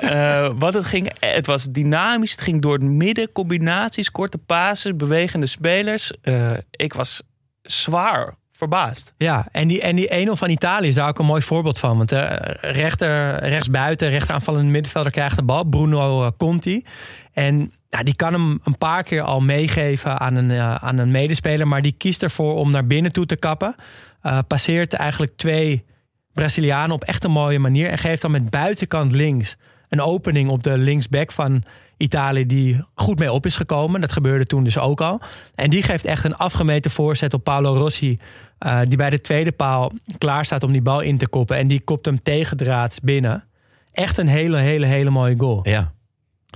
Eh, 0.00 0.50
wat 0.58 0.74
het 0.74 0.84
ging, 0.84 1.12
het 1.20 1.46
was 1.46 1.64
dynamisch. 1.64 2.30
Het 2.30 2.40
ging 2.40 2.62
door 2.62 2.72
het 2.72 2.82
midden, 2.82 3.32
combinaties, 3.32 4.10
korte 4.10 4.38
pases, 4.38 4.96
bewegende 4.96 5.46
spelers. 5.46 6.12
Eh, 6.22 6.50
ik 6.70 6.94
was 6.94 7.22
zwaar 7.62 8.34
verbaasd. 8.52 9.12
Ja, 9.16 9.46
en 9.52 9.68
die, 9.68 9.80
en 9.80 9.96
die 9.96 10.26
1-0 10.26 10.36
van 10.36 10.50
Italië 10.50 10.88
is 10.88 10.94
daar 10.94 11.08
ook 11.08 11.18
een 11.18 11.26
mooi 11.26 11.42
voorbeeld 11.42 11.78
van. 11.78 11.96
Want 11.96 12.08
de 12.08 12.22
rechter, 12.60 13.38
rechtsbuiten, 13.38 14.08
rechteraanvallende 14.08 14.70
middenvelder 14.70 15.12
krijgt 15.12 15.36
de 15.36 15.42
bal. 15.42 15.64
Bruno 15.64 16.32
Conti. 16.36 16.84
En 17.32 17.72
ja, 17.88 18.02
die 18.02 18.16
kan 18.16 18.32
hem 18.32 18.60
een 18.64 18.78
paar 18.78 19.02
keer 19.02 19.22
al 19.22 19.40
meegeven 19.40 20.20
aan 20.20 20.34
een, 20.34 20.50
eh, 20.50 20.74
aan 20.74 20.98
een 20.98 21.10
medespeler. 21.10 21.68
Maar 21.68 21.82
die 21.82 21.92
kiest 21.92 22.22
ervoor 22.22 22.54
om 22.54 22.70
naar 22.70 22.86
binnen 22.86 23.12
toe 23.12 23.26
te 23.26 23.36
kappen. 23.36 23.74
Eh, 24.22 24.38
passeert 24.46 24.92
eigenlijk 24.92 25.36
twee 25.36 25.84
Brazilianen 26.32 26.94
op 26.94 27.04
echt 27.04 27.24
een 27.24 27.30
mooie 27.30 27.58
manier. 27.58 27.88
En 27.88 27.98
geeft 27.98 28.22
dan 28.22 28.30
met 28.30 28.50
buitenkant 28.50 29.12
links 29.12 29.56
een 29.88 30.00
opening 30.00 30.50
op 30.50 30.62
de 30.62 30.78
linksback 30.78 31.32
van 31.32 31.62
Italië. 31.96 32.46
Die 32.46 32.80
goed 32.94 33.18
mee 33.18 33.32
op 33.32 33.46
is 33.46 33.56
gekomen. 33.56 34.00
Dat 34.00 34.12
gebeurde 34.12 34.44
toen 34.44 34.64
dus 34.64 34.78
ook 34.78 35.00
al. 35.00 35.20
En 35.54 35.70
die 35.70 35.82
geeft 35.82 36.04
echt 36.04 36.24
een 36.24 36.36
afgemeten 36.36 36.90
voorzet 36.90 37.34
op 37.34 37.44
Paolo 37.44 37.74
Rossi. 37.74 38.18
eh, 38.58 38.80
die 38.88 38.96
bij 38.96 39.10
de 39.10 39.20
tweede 39.20 39.52
paal 39.52 39.92
klaar 40.18 40.44
staat 40.44 40.62
om 40.62 40.72
die 40.72 40.82
bal 40.82 41.00
in 41.00 41.18
te 41.18 41.28
koppen. 41.28 41.56
En 41.56 41.68
die 41.68 41.80
kopt 41.80 42.06
hem 42.06 42.22
tegendraads 42.22 43.00
binnen. 43.00 43.44
Echt 43.92 44.18
een 44.18 44.28
hele, 44.28 44.56
hele, 44.56 44.86
hele 44.86 45.10
mooie 45.10 45.34
goal. 45.38 45.60
Ja. 45.62 45.92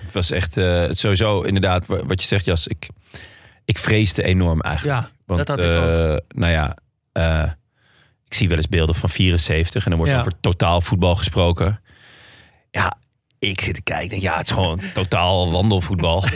Het 0.02 0.12
was 0.12 0.30
echt 0.30 0.56
eh, 0.56 0.84
sowieso 0.90 1.40
inderdaad 1.42 1.86
wa- 1.86 2.04
wat 2.06 2.20
je 2.22 2.26
zegt, 2.28 2.44
Jas. 2.44 2.66
Ik, 2.66 2.88
ik 3.64 3.78
vreesde 3.78 4.22
enorm 4.22 4.60
eigenlijk. 4.60 5.00
Ja, 5.00 5.10
Want, 5.26 5.46
dat 5.46 5.48
had 5.60 5.66
ik 5.68 5.76
ook. 5.76 5.84
eh, 5.88 6.16
nou 6.40 6.52
ja, 6.52 6.76
eh, 7.12 7.50
ik 8.26 8.34
zie 8.34 8.48
wel 8.48 8.56
eens 8.56 8.68
beelden 8.68 8.94
van 8.94 9.08
74 9.10 9.84
en 9.84 9.90
er 9.90 9.96
wordt 9.96 10.12
Ja. 10.12 10.18
over 10.18 10.32
totaal 10.40 10.80
voetbal 10.80 11.14
gesproken. 11.14 11.80
Ja, 12.70 12.98
ik 13.38 13.60
zit 13.60 13.74
te 13.74 13.82
kijken, 13.82 14.20
ja, 14.20 14.36
het 14.36 14.46
is 14.46 14.52
gewoon 14.52 14.80
totaal 14.94 15.50
wandelvoetbal. 15.50 16.24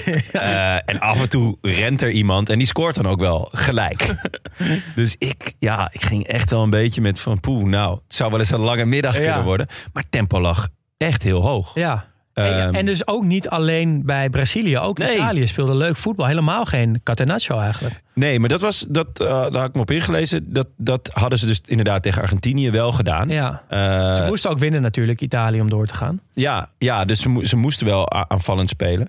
En 0.84 1.00
af 1.00 1.20
en 1.20 1.28
toe 1.28 1.58
rent 1.62 2.02
er 2.02 2.10
iemand 2.10 2.48
en 2.50 2.58
die 2.58 2.66
scoort 2.66 2.94
dan 2.94 3.06
ook 3.06 3.20
wel 3.20 3.48
gelijk. 3.52 4.14
dus 4.94 5.14
ik, 5.18 5.52
ja, 5.58 5.88
ik 5.92 6.02
ging 6.02 6.26
echt 6.26 6.50
wel 6.50 6.62
een 6.62 6.70
beetje 6.70 7.00
met 7.00 7.20
van, 7.20 7.40
poeh, 7.40 7.64
nou, 7.64 7.94
het 8.06 8.14
zou 8.14 8.30
wel 8.30 8.40
eens 8.40 8.50
een 8.50 8.60
lange 8.60 8.84
middag 8.84 9.14
Ja. 9.18 9.24
kunnen 9.24 9.44
worden. 9.44 9.66
Maar 9.92 10.04
tempo 10.10 10.40
lag 10.40 10.68
echt 10.96 11.22
heel 11.22 11.42
hoog. 11.42 11.74
Ja. 11.74 12.12
En, 12.34 12.58
Ehm, 12.62 12.74
en 12.74 12.86
dus 12.86 13.06
ook 13.06 13.24
niet 13.24 13.48
alleen 13.48 14.02
bij 14.04 14.30
Brazilië. 14.30 14.78
Ook 14.78 14.98
Nee. 14.98 15.14
Italië 15.14 15.46
speelde 15.46 15.74
leuk 15.74 15.96
voetbal. 15.96 16.26
Helemaal 16.26 16.64
geen 16.64 17.00
catenaccio 17.02 17.58
eigenlijk. 17.58 18.02
Nee, 18.14 18.40
maar 18.40 18.48
dat 18.48 18.60
was, 18.60 18.86
dat, 18.88 19.06
eh, 19.20 19.26
daar 19.26 19.52
had 19.56 19.68
ik 19.68 19.74
me 19.74 19.80
op 19.80 19.90
ingelezen. 19.90 20.52
Dat, 20.52 20.66
dat 20.76 21.10
hadden 21.12 21.38
ze 21.38 21.46
dus 21.46 21.60
inderdaad 21.64 22.02
tegen 22.02 22.22
Argentinië 22.22 22.70
wel 22.70 22.92
gedaan. 22.92 23.28
Ja. 23.28 23.62
Eh, 23.68 24.14
Ze 24.14 24.22
moesten 24.26 24.50
ook 24.50 24.58
winnen 24.58 24.82
natuurlijk, 24.82 25.20
Italië, 25.20 25.60
om 25.60 25.70
door 25.70 25.86
te 25.86 25.94
gaan. 25.94 26.20
Ja, 26.32 26.68
ja 26.78 27.04
dus 27.04 27.20
ze, 27.20 27.28
mo- 27.28 27.42
ze 27.42 27.56
moesten 27.56 27.86
wel 27.86 28.10
aanvallend 28.12 28.68
spelen. 28.68 29.08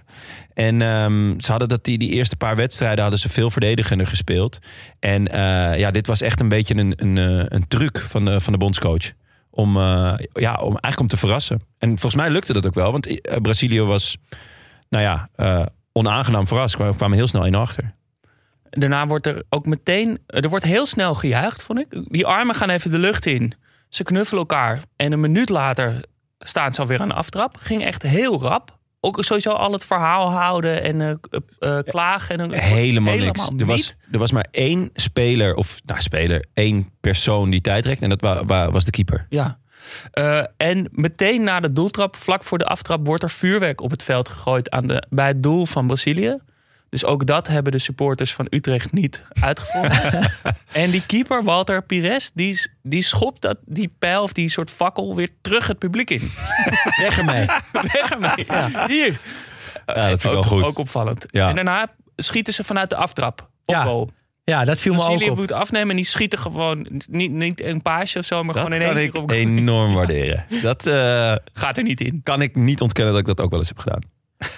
En 0.54 0.82
ehm, 0.82 1.40
ze 1.40 1.52
hadden 1.52 1.70
dat 1.70 1.84
die, 1.84 1.98
die 1.98 2.10
eerste 2.10 2.36
paar 2.36 2.56
wedstrijden 2.56 3.02
hadden 3.02 3.20
ze 3.20 3.30
veel 3.30 3.50
verdedigender 3.50 4.08
gespeeld. 4.08 4.60
En 5.00 5.28
eh, 5.28 5.80
ja, 5.80 5.92
dit 5.92 6.08
was 6.08 6.22
echt 6.22 6.40
een 6.40 6.50
beetje 6.50 6.76
een, 6.76 6.94
een, 6.98 7.18
een 7.56 7.68
truc 7.68 8.00
van 8.00 8.26
de, 8.26 8.40
van 8.42 8.54
de 8.54 8.60
bondscoach. 8.60 9.12
Om, 9.56 9.78
eh, 9.78 10.14
ja, 10.34 10.54
om 10.54 10.72
eigenlijk 10.72 11.00
om 11.00 11.08
te 11.08 11.18
verrassen. 11.18 11.62
En 11.78 11.90
volgens 11.90 12.16
mij 12.16 12.30
lukte 12.30 12.54
dat 12.54 12.66
ook 12.66 12.74
wel. 12.74 12.92
Want 12.92 13.22
eh, 13.22 13.42
Brazilië 13.42 13.82
was, 13.82 14.18
nou 14.90 15.04
ja, 15.04 15.30
eh, 15.36 15.66
onaangenaam 15.92 16.48
verrast. 16.48 16.76
Kwamen 16.76 16.96
kwamen 16.96 17.18
heel 17.18 17.28
snel 17.28 17.46
in 17.46 17.56
achter. 17.56 17.94
Daarna 18.70 19.08
wordt 19.08 19.28
er 19.28 19.44
ook 19.50 19.66
meteen... 19.66 20.20
Er 20.28 20.50
wordt 20.50 20.66
heel 20.66 20.86
snel 20.86 21.16
gejuicht, 21.16 21.64
vond 21.64 21.80
ik. 21.80 22.04
Die 22.12 22.26
armen 22.26 22.56
gaan 22.56 22.70
even 22.70 22.92
de 22.92 23.00
lucht 23.00 23.26
in. 23.26 23.54
Ze 23.90 24.04
knuffelen 24.04 24.40
elkaar. 24.40 24.82
En 24.96 25.12
een 25.12 25.20
minuut 25.20 25.50
later 25.50 26.06
staan 26.40 26.74
ze 26.74 26.82
alweer 26.82 27.02
aan 27.02 27.08
de 27.08 27.14
aftrap. 27.14 27.58
Ging 27.60 27.84
echt 27.84 28.02
heel 28.02 28.42
rap. 28.42 28.75
Ook 29.06 29.24
sowieso 29.24 29.52
al 29.52 29.72
het 29.72 29.86
verhaal 29.86 30.32
houden 30.32 30.84
en 30.84 31.02
eh, 31.02 31.10
eh, 31.10 31.78
eh, 31.78 31.84
klagen. 31.84 32.40
En, 32.40 32.52
Helemaal, 32.52 33.14
niks. 33.14 33.26
Helemaal 33.26 33.60
Er 33.60 33.66
was, 33.66 33.96
er 34.12 34.20
was 34.20 34.32
maar 34.32 34.48
één 34.52 34.90
speler, 34.94 35.56
of 35.56 35.80
nou, 35.86 36.02
speler, 36.02 36.46
één 36.54 36.90
persoon 37.00 37.50
die 37.50 37.62
tijd 37.62 37.86
rekte. 37.86 38.04
En 38.04 38.10
dat 38.10 38.22
wa- 38.22 38.46
wa- 38.46 38.72
was 38.72 38.86
de 38.86 38.92
keeper. 38.92 39.26
Ja. 39.30 39.58
En 40.58 40.88
meteen 40.92 41.44
na 41.44 41.60
de 41.60 41.72
doeltrap, 41.74 42.16
vlak 42.16 42.44
voor 42.44 42.58
de 42.58 42.66
aftrap, 42.66 43.06
wordt 43.06 43.24
er 43.24 43.30
vuurwerk 43.30 43.82
op 43.82 43.92
het 43.92 44.04
veld 44.04 44.30
gegooid 44.30 44.70
aan 44.70 44.88
de, 44.88 45.04
bij 45.10 45.28
het 45.28 45.44
doel 45.44 45.66
van 45.66 45.88
Brazilië. 45.88 46.38
Dus 46.96 47.06
ook 47.06 47.26
dat 47.26 47.48
hebben 47.48 47.72
de 47.72 47.80
supporters 47.80 48.34
van 48.34 48.48
Utrecht 48.50 48.92
niet 48.92 49.24
uitgevonden. 49.40 50.32
en 50.72 50.90
die 50.92 51.06
keeper, 51.06 51.44
Walter 51.44 51.84
Pires, 51.84 52.32
die, 52.34 52.72
die 52.84 53.02
schopt 53.02 53.42
dat, 53.42 53.58
die 53.66 53.96
pijl 54.00 54.24
of 54.24 54.34
die 54.34 54.50
soort 54.50 54.72
fakkel 54.72 55.16
weer 55.16 55.30
terug 55.42 55.68
het 55.68 55.80
publiek 55.80 56.10
in. 56.10 56.32
Weg 57.02 57.18
ermee. 57.18 57.46
Weg 57.94 58.12
ermee. 58.12 58.46
Hier. 58.88 59.20
Ja, 59.86 60.10
dat 60.10 60.22
vind 60.22 60.24
ik 60.24 60.30
wel 60.30 60.38
ook, 60.38 60.46
goed. 60.46 60.64
ook 60.64 60.78
opvallend. 60.78 61.26
Ja. 61.30 61.50
En 61.50 61.56
daarna 61.56 61.88
schieten 62.16 62.54
ze 62.54 62.64
vanuit 62.64 62.90
de 62.90 62.96
aftrap. 62.96 63.50
Op 63.66 63.76
Ja, 63.76 63.84
goal. 63.84 64.10
Ja, 64.44 64.66
dat 64.66 64.82
viel 64.82 64.94
me 64.94 65.00
ook 65.00 65.06
Brazilië 65.06 65.30
op. 65.30 65.38
moet 65.38 65.52
afnemen 65.52 65.90
en 65.90 65.96
die 65.96 66.06
schieten 66.06 66.40
gewoon 66.40 67.02
niet, 67.08 67.32
niet 67.32 67.62
een 67.62 67.82
paasje 67.82 68.20
of 68.20 68.26
zo, 68.26 68.44
maar 68.44 68.54
Dat 68.54 68.64
gewoon 68.64 68.80
in 68.80 68.88
kan 68.88 68.98
één 68.98 69.06
ik 69.06 69.12
keer 69.12 69.22
op 69.22 69.32
enorm 69.32 69.94
waarderen. 69.94 70.46
Dat 70.62 70.88
eh, 70.88 71.36
Gaat 71.54 71.78
er 71.78 71.84
niet 71.84 72.02
in. 72.02 72.22
kan 72.24 72.42
ik 72.42 72.56
niet 72.56 72.82
ontkennen 72.82 73.14
dat 73.14 73.22
ik 73.22 73.36
dat 73.36 73.46
ook 73.46 73.50
wel 73.50 73.60
eens 73.60 73.68
heb 73.68 73.80
gedaan. 73.80 74.02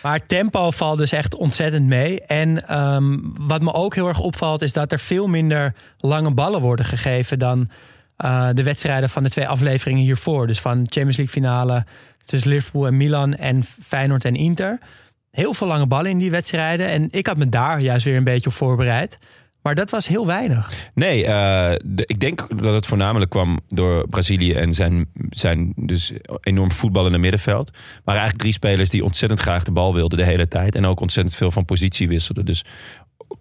Maar 0.04 0.26
tempo 0.26 0.72
valt 0.72 0.98
dus 0.98 1.12
echt 1.12 1.36
ontzettend 1.36 1.86
mee. 1.86 2.22
En 2.22 2.68
ehm, 2.68 3.18
wat 3.42 3.62
me 3.62 3.74
ook 3.74 3.96
heel 3.96 4.08
erg 4.08 4.20
opvalt 4.20 4.62
is 4.62 4.74
dat 4.74 4.92
er 4.92 5.00
veel 5.00 5.28
minder 5.28 5.74
lange 5.98 6.32
ballen 6.32 6.62
worden 6.62 6.86
gegeven 6.86 7.40
dan 7.40 7.70
eh, 8.18 8.50
de 8.54 8.64
wedstrijden 8.64 9.10
van 9.10 9.24
de 9.24 9.30
twee 9.30 9.48
afleveringen 9.48 10.04
hiervoor. 10.04 10.48
Dus 10.48 10.62
van 10.62 10.78
Champions 10.78 11.18
League 11.18 11.42
finale 11.42 11.86
tussen 12.24 12.50
Liverpool 12.50 12.88
en 12.88 12.98
Milan 12.98 13.36
en 13.36 13.64
Feyenoord 13.64 14.26
en 14.26 14.36
Inter. 14.36 14.80
Heel 15.32 15.54
veel 15.54 15.68
lange 15.68 15.88
ballen 15.88 16.12
in 16.12 16.18
die 16.18 16.32
wedstrijden. 16.32 16.88
En 16.88 17.08
ik 17.12 17.28
had 17.28 17.38
me 17.38 17.50
daar 17.50 17.80
juist 17.80 18.06
weer 18.06 18.18
een 18.18 18.24
beetje 18.24 18.50
op 18.50 18.56
voorbereid. 18.56 19.18
Maar 19.68 19.76
dat 19.76 19.90
was 19.90 20.08
heel 20.08 20.26
weinig. 20.26 20.90
Nee, 20.94 21.26
eh, 21.26 21.76
de- 21.86 22.06
ik 22.06 22.20
denk 22.20 22.62
dat 22.62 22.74
het 22.74 22.86
voornamelijk 22.86 23.32
kwam 23.32 23.60
door 23.70 24.08
Brazilië 24.08 24.54
en 24.54 24.74
zijn, 24.74 25.10
zijn 25.30 25.74
dus 25.76 26.12
enorm 26.42 26.72
voetballende 26.72 27.18
middenveld. 27.18 27.72
Maar 27.74 28.16
eigenlijk 28.16 28.38
drie 28.38 28.54
spelers 28.54 28.90
die 28.90 29.04
ontzettend 29.04 29.40
graag 29.42 29.64
de 29.64 29.72
bal 29.72 29.94
wilden 29.94 30.18
de 30.18 30.24
hele 30.24 30.48
tijd. 30.48 30.76
En 30.76 30.86
ook 30.86 31.00
ontzettend 31.00 31.36
veel 31.36 31.52
van 31.52 31.66
positie 31.66 32.08
wisselden. 32.08 32.46
Dus 32.46 32.66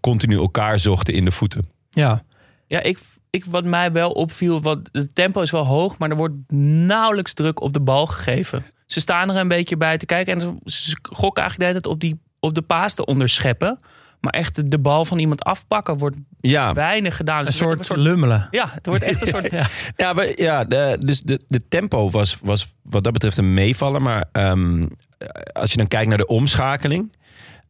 continu 0.00 0.36
elkaar 0.36 0.78
zochten 0.78 1.14
in 1.14 1.24
de 1.24 1.30
voeten. 1.30 1.68
Ja, 1.90 2.22
Ja, 2.66 2.82
ik, 2.82 2.98
ik, 3.30 3.44
wat 3.44 3.64
mij 3.64 3.92
wel 3.92 4.10
opviel, 4.10 4.62
wat, 4.62 4.78
het 4.92 5.14
tempo 5.14 5.40
is 5.40 5.50
wel 5.50 5.66
hoog, 5.66 5.98
maar 5.98 6.10
er 6.10 6.16
wordt 6.16 6.52
nauwelijks 6.86 7.32
druk 7.32 7.60
op 7.60 7.72
de 7.72 7.80
bal 7.80 8.06
gegeven. 8.06 8.64
Ze 8.86 9.00
staan 9.00 9.30
er 9.30 9.36
een 9.36 9.48
beetje 9.48 9.76
bij 9.76 9.98
te 9.98 10.06
kijken 10.06 10.34
en 10.34 10.40
ze, 10.40 10.54
ze 10.64 10.96
gokken 11.02 11.42
eigenlijk 11.42 11.58
de 11.58 11.64
hele 11.64 11.80
tijd 11.80 11.86
op, 11.94 12.00
die, 12.00 12.20
op 12.40 12.54
de 12.54 12.62
paas 12.62 12.94
te 12.94 13.04
onderscheppen. 13.04 13.78
Maar 14.26 14.40
echt 14.40 14.70
de, 14.70 14.78
bal 14.78 15.04
van 15.04 15.18
iemand 15.18 15.44
afpakken 15.44 15.98
wordt 15.98 16.16
Ja, 16.40 16.72
weinig 16.72 17.16
gedaan. 17.16 17.44
Dus 17.44 17.60
een 17.60 17.66
wordt 17.66 17.86
soort 17.86 18.00
lummelen. 18.00 18.48
Ja, 18.50 18.68
het 18.68 18.86
wordt 18.86 19.02
echt 19.02 19.20
een 19.20 19.26
soort... 19.26 19.50
Ja. 19.56 19.66
Ja, 19.96 20.12
maar, 20.12 20.40
ja 20.40 20.64
de, 20.64 20.96
dus 21.00 21.20
de, 21.20 21.40
de 21.48 21.68
tempo 21.68 22.10
was, 22.10 22.38
was 22.42 22.74
wat 22.82 23.04
dat 23.04 23.12
betreft 23.12 23.36
een 23.36 23.54
meevaller. 23.54 24.02
Maar 24.02 24.24
ehm, 24.32 24.86
als 25.52 25.70
je 25.70 25.76
dan 25.76 25.88
kijkt 25.88 26.08
naar 26.08 26.18
de 26.18 26.26
omschakeling, 26.26 27.16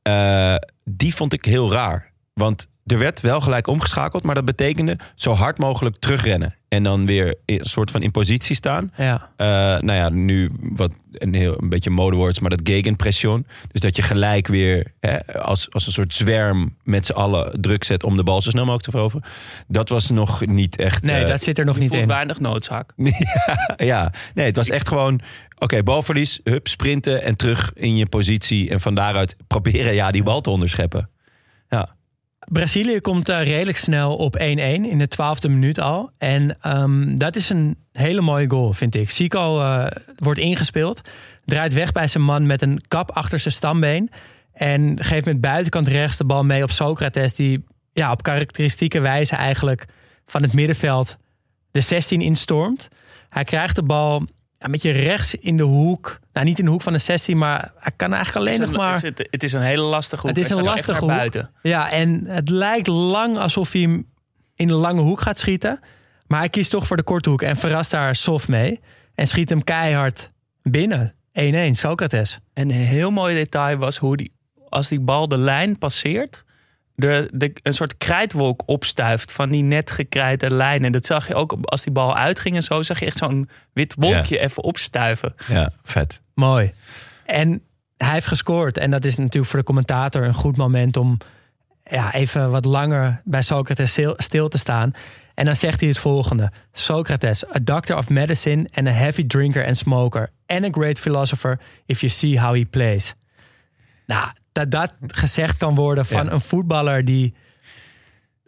eh, 0.02 0.54
die 0.84 1.14
vond 1.14 1.32
ik 1.32 1.44
heel 1.44 1.72
raar. 1.72 2.12
Want 2.32 2.66
er 2.86 2.98
werd 2.98 3.20
wel 3.20 3.40
gelijk 3.40 3.66
omgeschakeld, 3.66 4.22
maar 4.22 4.34
dat 4.34 4.44
betekende 4.44 4.98
zo 5.14 5.32
hard 5.32 5.58
mogelijk 5.58 5.96
terugrennen. 5.96 6.54
En 6.68 6.82
dan 6.82 7.06
weer 7.06 7.34
in- 7.44 7.60
een 7.60 7.66
soort 7.66 7.90
van 7.90 8.02
in 8.02 8.10
positie 8.10 8.56
staan. 8.56 8.92
Ja. 8.96 9.30
Eh, 9.36 9.46
nou 9.80 9.92
ja, 9.92 10.08
nu 10.08 10.50
wat 10.60 10.92
een, 11.12 11.34
heel, 11.34 11.62
een 11.62 11.68
beetje 11.68 11.90
modewoords, 11.90 12.38
maar 12.40 12.50
dat 12.50 12.60
gegenpression. 12.64 13.46
Dus 13.72 13.80
dat 13.80 13.96
je 13.96 14.02
gelijk 14.02 14.46
weer 14.46 14.92
hè, 15.00 15.26
als, 15.42 15.70
als 15.70 15.86
een 15.86 15.92
soort 15.92 16.14
zwerm 16.14 16.76
met 16.82 17.06
z'n 17.06 17.12
allen 17.12 17.60
druk 17.60 17.84
zet 17.84 18.04
om 18.04 18.16
de 18.16 18.22
bal 18.22 18.40
zo 18.42 18.50
snel 18.50 18.62
mogelijk 18.64 18.84
te 18.84 18.90
veroveren. 18.90 19.24
Dat 19.68 19.88
was 19.88 20.10
nog 20.10 20.46
niet 20.46 20.76
echt. 20.76 21.02
Nee, 21.02 21.22
eh, 21.22 21.26
dat 21.28 21.42
zit 21.42 21.58
er 21.58 21.64
nog 21.64 21.74
Je 21.74 21.80
niet 21.80 21.90
voelt 21.90 22.02
in. 22.02 22.08
weinig 22.08 22.40
noodzaak. 22.40 22.92
ja, 23.76 24.12
nee, 24.34 24.46
het 24.46 24.56
was 24.56 24.70
echt 24.70 24.88
gewoon... 24.88 25.20
Oké, 25.58 25.82
balverlies, 25.82 26.40
hup, 26.44 26.66
sprinten 26.68 27.22
en 27.22 27.36
terug 27.36 27.72
in 27.74 27.96
je 27.96 28.06
positie. 28.06 28.70
En 28.70 28.80
van 28.80 28.94
daaruit 28.94 29.36
proberen 29.46 29.94
ja, 29.94 30.10
die 30.10 30.22
bal 30.22 30.40
te 30.40 30.50
onderscheppen. 30.50 31.08
Ja, 31.68 31.94
Brazilië 32.46 33.00
komt 33.00 33.28
eh, 33.28 33.42
redelijk 33.42 33.78
snel 33.78 34.16
op 34.16 34.36
1-1 34.38 34.40
in 34.40 34.98
de 34.98 35.08
twaalfde 35.08 35.48
minuut 35.48 35.80
al. 35.80 36.10
En 36.18 36.56
ehm, 36.60 37.16
dat 37.16 37.36
is 37.36 37.48
een 37.48 37.76
hele 37.92 38.20
mooie 38.20 38.50
goal, 38.50 38.72
vind 38.72 38.94
ik. 38.94 39.10
Zico 39.10 39.60
eh, 39.60 39.86
wordt 40.16 40.40
ingespeeld, 40.40 41.00
draait 41.44 41.72
weg 41.72 41.92
bij 41.92 42.08
zijn 42.08 42.24
man 42.24 42.46
met 42.46 42.62
een 42.62 42.80
kap 42.88 43.10
achter 43.10 43.38
zijn 43.38 43.54
stambeen. 43.54 44.10
En 44.52 45.04
geeft 45.04 45.24
met 45.24 45.40
buitenkant 45.40 45.86
rechts 45.88 46.16
de 46.16 46.24
bal 46.24 46.44
mee 46.44 46.62
op 46.62 46.70
Socrates, 46.70 47.34
die 47.34 47.64
ja, 47.92 48.12
op 48.12 48.22
karakteristieke 48.22 49.00
wijze 49.00 49.36
eigenlijk 49.36 49.84
van 50.26 50.42
het 50.42 50.52
middenveld 50.52 51.16
de 51.70 51.80
16 51.80 52.20
instormt. 52.20 52.88
Hij 53.28 53.44
krijgt 53.44 53.76
de 53.76 53.82
bal 53.82 54.26
een 54.66 54.72
beetje 54.72 54.90
rechts 54.90 55.34
in 55.34 55.56
de 55.56 55.62
hoek. 55.62 56.18
Nou, 56.32 56.46
niet 56.46 56.58
in 56.58 56.64
de 56.64 56.70
hoek 56.70 56.82
van 56.82 56.92
de 56.92 56.98
16, 56.98 57.38
maar 57.38 57.72
hij 57.78 57.92
kan 57.96 58.12
eigenlijk 58.12 58.46
alleen 58.46 58.60
nog 58.60 58.76
maar... 58.76 58.94
is 58.94 59.02
het, 59.02 59.28
het 59.30 59.42
is 59.42 59.52
een 59.52 59.62
hele 59.62 59.82
lastige 59.82 60.26
hoek. 60.26 60.36
Het 60.36 60.44
is 60.44 60.50
een 60.50 60.62
lastige 60.62 61.00
hoek. 61.00 61.08
buiten. 61.08 61.50
Ja, 61.62 61.90
en 61.90 62.24
het 62.26 62.48
lijkt 62.48 62.86
lang 62.86 63.38
alsof 63.38 63.72
hij 63.72 63.80
hem 63.80 64.06
in 64.54 64.66
de 64.66 64.74
lange 64.74 65.00
hoek 65.00 65.20
gaat 65.20 65.38
schieten. 65.38 65.80
Maar 66.26 66.38
hij 66.38 66.48
kiest 66.48 66.70
toch 66.70 66.86
voor 66.86 66.96
de 66.96 67.02
korte 67.02 67.28
hoek 67.28 67.42
en 67.42 67.56
verrast 67.56 67.90
daar 67.90 68.16
Sof 68.16 68.48
mee. 68.48 68.80
En 69.14 69.26
schiet 69.26 69.48
hem 69.48 69.64
keihard 69.64 70.30
binnen. 70.62 71.14
1-1, 71.40 71.70
Socrates. 71.70 72.38
En 72.52 72.70
een 72.70 72.76
heel 72.76 73.10
mooi 73.10 73.34
detail 73.34 73.76
was 73.76 73.96
hoe 73.96 74.16
die, 74.16 74.32
als 74.68 74.88
die 74.88 75.00
bal 75.00 75.28
de 75.28 75.38
lijn 75.38 75.78
passeert, 75.78 76.44
de, 76.96 77.28
de, 77.32 77.52
een 77.62 77.72
soort 77.72 77.96
krijtwolk 77.96 78.62
opstuift 78.66 79.32
van 79.32 79.50
die 79.50 79.62
net 79.62 79.90
gekrijte 79.90 80.54
lijn. 80.54 80.84
En 80.84 80.92
dat 80.92 81.06
zag 81.06 81.28
je 81.28 81.34
ook 81.34 81.56
als 81.62 81.82
die 81.82 81.92
bal 81.92 82.16
uitging 82.16 82.56
en 82.56 82.62
zo, 82.62 82.82
zag 82.82 83.00
je 83.00 83.06
echt 83.06 83.16
zo'n 83.16 83.48
wit 83.72 83.94
wolkje 83.98 84.38
even 84.38 84.62
opstuiven. 84.62 85.34
ja 85.46 85.72
vet. 85.84 86.20
Mooi. 86.34 86.72
En 87.24 87.62
hij 87.96 88.12
heeft 88.12 88.26
gescoord. 88.26 88.78
En 88.78 88.90
dat 88.90 89.04
is 89.04 89.16
natuurlijk 89.16 89.46
voor 89.46 89.58
de 89.58 89.64
commentator 89.64 90.24
een 90.24 90.34
goed 90.34 90.56
moment 90.56 90.96
om 90.96 91.18
ja, 91.84 92.12
even 92.12 92.50
wat 92.50 92.64
langer 92.64 93.20
bij 93.24 93.42
Socrates 93.42 93.90
stil, 93.90 94.14
stil 94.16 94.48
te 94.48 94.58
staan. 94.58 94.92
En 95.34 95.44
dan 95.44 95.56
zegt 95.56 95.80
hij 95.80 95.88
het 95.88 95.98
volgende. 95.98 96.52
Socrates, 96.72 97.54
a 97.54 97.58
doctor 97.62 97.96
of 97.96 98.08
medicine 98.08 98.68
and 98.74 98.86
a 98.86 98.90
heavy 98.90 99.26
drinker 99.26 99.66
and 99.66 99.76
smoker. 99.76 100.30
And 100.46 100.64
a 100.64 100.68
great 100.70 101.00
philosopher 101.00 101.60
if 101.86 102.00
you 102.00 102.12
see 102.12 102.40
how 102.40 102.54
he 102.54 102.64
plays. 102.64 103.14
Nou, 104.06 104.30
dat 104.56 104.70
dat 104.70 104.92
gezegd 105.06 105.56
kan 105.56 105.74
worden 105.74 106.06
van 106.06 106.24
Ja. 106.24 106.32
een 106.32 106.40
voetballer 106.40 107.04
die 107.04 107.34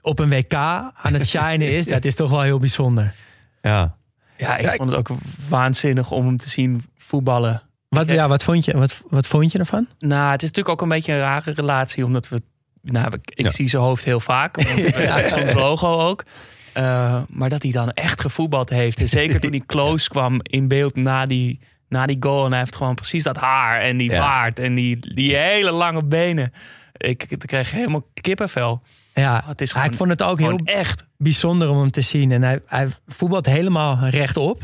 op 0.00 0.18
een 0.18 0.28
WK 0.28 0.54
aan 0.54 1.12
het 1.12 1.26
shinen 1.28 1.72
is. 1.76 1.86
Dat 1.96 2.04
is 2.04 2.14
toch 2.14 2.30
wel 2.30 2.40
heel 2.42 2.58
bijzonder. 2.58 3.14
Ja. 3.62 3.96
Ja, 4.36 4.56
ik 4.56 4.70
vond 4.76 4.90
het 4.90 4.98
ook 4.98 5.08
waanzinnig 5.48 6.10
om 6.10 6.26
hem 6.26 6.36
te 6.36 6.48
zien 6.48 6.84
voetballen. 6.96 7.62
Wat, 7.88 8.08
Ja. 8.08 8.28
wat, 8.28 8.44
vond 8.44 8.64
je, 8.64 8.78
wat, 8.78 9.02
wat 9.08 9.26
vond 9.26 9.52
je 9.52 9.58
ervan? 9.58 9.86
Nou, 9.98 10.30
het 10.30 10.42
is 10.42 10.48
natuurlijk 10.48 10.68
ook 10.68 10.82
een 10.82 10.88
beetje 10.96 11.12
een 11.12 11.18
rare 11.18 11.50
relatie, 11.52 12.04
omdat 12.04 12.28
we. 12.28 12.40
Nou, 12.82 13.06
ik, 13.14 13.30
ik 13.34 13.44
Ja. 13.44 13.50
zie 13.50 13.68
zijn 13.68 13.82
hoofd 13.82 14.04
heel 14.04 14.20
vaak. 14.20 14.56
Want 14.56 14.68
ja. 14.96 15.18
is 15.20 15.32
ons 15.32 15.52
logo 15.52 15.98
ook. 16.00 16.24
Eh, 16.72 17.22
maar 17.28 17.48
dat 17.48 17.62
hij 17.62 17.72
dan 17.72 17.90
echt 17.90 18.20
gevoetbald 18.20 18.70
heeft. 18.70 19.00
En 19.00 19.09
zeker 19.09 19.40
toen 19.40 19.50
hij 19.50 19.62
close 19.76 20.09
kwam 20.09 20.40
in 20.42 20.68
beeld 20.68 20.96
na 20.96 21.26
die, 21.26 21.61
na 21.89 22.07
die 22.07 22.16
goal. 22.20 22.45
En 22.45 22.51
hij 22.51 22.61
heeft 22.61 22.76
gewoon 22.76 22.95
precies 22.95 23.22
dat 23.22 23.36
haar 23.36 23.80
en 23.80 23.97
die 23.97 24.11
Ja. 24.11 24.18
baard 24.18 24.59
en 24.59 24.74
die, 24.74 25.14
die 25.14 25.36
hele 25.36 25.70
lange 25.70 26.05
benen. 26.05 26.53
Ik, 26.97 27.24
ik 27.28 27.39
kreeg 27.39 27.70
helemaal 27.70 28.07
kippenvel. 28.14 28.82
Ja, 29.14 29.43
Het 29.47 29.61
is 29.61 29.74
maar 29.74 29.84
ik 29.84 29.91
gewoon- 29.93 30.07
vond 30.09 30.20
het 30.20 30.28
ook 30.30 30.39
heel 30.39 30.49
Gewoon 30.49 30.66
echt. 30.66 31.05
bijzonder 31.16 31.68
om 31.68 31.78
hem 31.78 31.91
te 31.91 32.01
zien. 32.01 32.32
En 32.32 32.43
hij, 32.43 32.61
hij 32.66 32.86
voetbalt 33.07 33.47
helemaal 33.47 33.99
rechtop. 34.09 34.62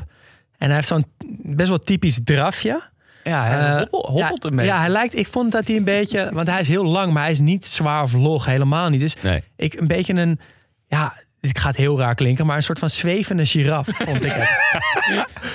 En 0.58 0.66
hij 0.66 0.74
heeft 0.74 0.88
zo'n 0.88 1.06
best 1.42 1.68
wel 1.68 1.78
typisch 1.78 2.20
drafje. 2.24 2.80
Ja, 3.24 3.44
hij 3.44 3.58
Eh, 3.70 3.78
hobbel- 3.78 4.06
hobbelt 4.10 4.42
ja, 4.42 4.48
een 4.50 4.56
beetje. 4.56 4.70
Ja, 4.72 4.78
hij 4.80 4.88
lijkt, 4.88 5.16
ik 5.18 5.26
vond 5.26 5.52
dat 5.52 5.66
hij 5.66 5.76
een 5.76 5.84
beetje, 5.84 6.30
want 6.32 6.48
hij 6.48 6.60
is 6.60 6.68
heel 6.68 6.84
lang, 6.84 7.12
maar 7.12 7.22
hij 7.22 7.32
is 7.32 7.40
niet 7.40 7.66
zwaar 7.66 8.02
of 8.02 8.12
log, 8.12 8.44
helemaal 8.44 8.88
niet. 8.88 9.00
Dus 9.00 9.14
Nee. 9.22 9.42
ik 9.56 9.74
een 9.74 9.86
beetje 9.86 10.14
een, 10.14 10.40
ja, 10.86 11.14
het 11.48 11.58
gaat 11.58 11.76
heel 11.76 11.98
raar 11.98 12.14
klinken, 12.14 12.46
maar 12.46 12.56
een 12.56 12.62
soort 12.62 12.78
van 12.78 12.90
zwevende 12.90 13.46
giraf 13.46 13.86
vond 13.92 14.24
ik 14.24 14.32
het. 14.32 14.48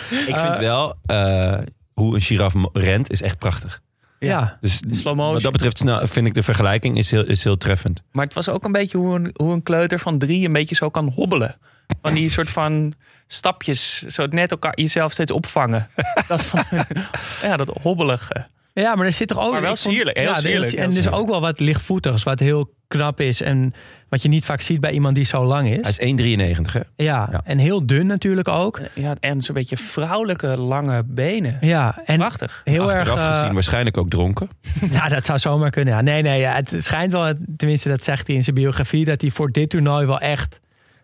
Ik 0.27 0.37
vind 0.37 0.57
wel, 0.57 0.95
eh, 1.05 1.57
hoe 1.93 2.15
een 2.15 2.21
giraf 2.21 2.53
rent 2.73 3.11
is 3.11 3.21
echt 3.21 3.37
prachtig. 3.37 3.81
Ja. 4.19 4.57
Dus 4.61 4.79
slow 4.89 5.15
motion. 5.15 5.33
wat 5.33 5.41
dat 5.41 5.51
betreft 5.51 6.11
vind 6.11 6.27
ik 6.27 6.33
de 6.33 6.43
vergelijking 6.43 6.97
is 6.97 7.11
heel, 7.11 7.25
is 7.25 7.43
heel 7.43 7.57
treffend. 7.57 8.03
Maar 8.11 8.25
het 8.25 8.33
was 8.33 8.49
ook 8.49 8.63
een 8.63 8.71
beetje 8.71 8.97
hoe 8.97 9.15
een, 9.15 9.29
hoe 9.33 9.53
een 9.53 9.63
kleuter 9.63 9.99
van 9.99 10.17
drie 10.17 10.45
een 10.45 10.53
beetje 10.53 10.75
zo 10.75 10.89
kan 10.89 11.11
hobbelen. 11.15 11.57
Van 12.01 12.13
die 12.13 12.29
soort 12.29 12.49
van 12.49 12.93
stapjes, 13.27 14.01
zo 14.01 14.25
net 14.25 14.51
elkaar 14.51 14.79
jezelf 14.79 15.11
steeds 15.11 15.31
opvangen. 15.31 15.89
dat 16.27 16.43
van, 16.43 16.63
ja, 17.49 17.57
dat 17.57 17.77
hobbelige. 17.81 18.47
Ja, 18.79 18.95
maar 18.95 19.05
er 19.05 19.13
zit 19.13 19.27
toch 19.27 19.45
ook... 19.45 19.51
Maar 19.51 19.61
wel 19.61 19.75
sierlijk, 19.75 20.17
heel 20.17 20.27
ja, 20.27 20.35
sierlijk, 20.35 20.73
En 20.73 20.87
is 20.87 20.93
sierlijk. 20.93 21.15
ook 21.15 21.27
wel 21.29 21.41
wat 21.41 21.59
lichtvoetigs, 21.59 22.23
wat 22.23 22.39
heel 22.39 22.73
knap 22.87 23.19
is. 23.21 23.41
En 23.41 23.73
wat 24.09 24.21
je 24.21 24.27
niet 24.29 24.45
vaak 24.45 24.61
ziet 24.61 24.79
bij 24.79 24.91
iemand 24.91 25.15
die 25.15 25.25
zo 25.25 25.43
lang 25.45 25.69
is. 25.69 25.97
Hij 25.97 26.09
is 26.09 26.57
1,93 26.57 26.71
hè? 26.71 26.79
ja, 26.95 27.27
Ja. 27.31 27.41
en 27.43 27.57
heel 27.57 27.85
dun 27.85 28.07
natuurlijk 28.07 28.47
ook. 28.47 28.79
Ja, 28.93 29.15
en 29.19 29.41
zo'n 29.41 29.53
beetje 29.55 29.77
vrouwelijke 29.77 30.47
lange 30.47 31.03
benen. 31.05 31.57
Ja, 31.61 32.01
en 32.05 32.17
Prachtig. 32.17 32.61
heel 32.63 32.91
erg... 32.91 32.99
Achteraf 33.09 33.19
eh, 33.29 33.39
gezien 33.39 33.53
waarschijnlijk 33.53 33.97
ook 33.97 34.09
dronken. 34.09 34.49
Ja, 34.91 35.09
dat 35.09 35.25
zou 35.25 35.39
zomaar 35.39 35.69
kunnen. 35.71 35.93
Ja. 35.93 36.01
Nee, 36.01 36.21
nee, 36.21 36.39
ja, 36.39 36.53
het 36.53 36.73
schijnt 36.77 37.11
wel, 37.11 37.33
tenminste 37.57 37.89
dat 37.89 38.03
zegt 38.03 38.27
hij 38.27 38.35
in 38.35 38.43
zijn 38.43 38.55
biografie, 38.55 39.05
dat 39.05 39.21
hij 39.21 39.29
voor 39.29 39.51
dit 39.51 39.69
toernooi 39.69 40.05
wel 40.05 40.19
echt 40.19 40.59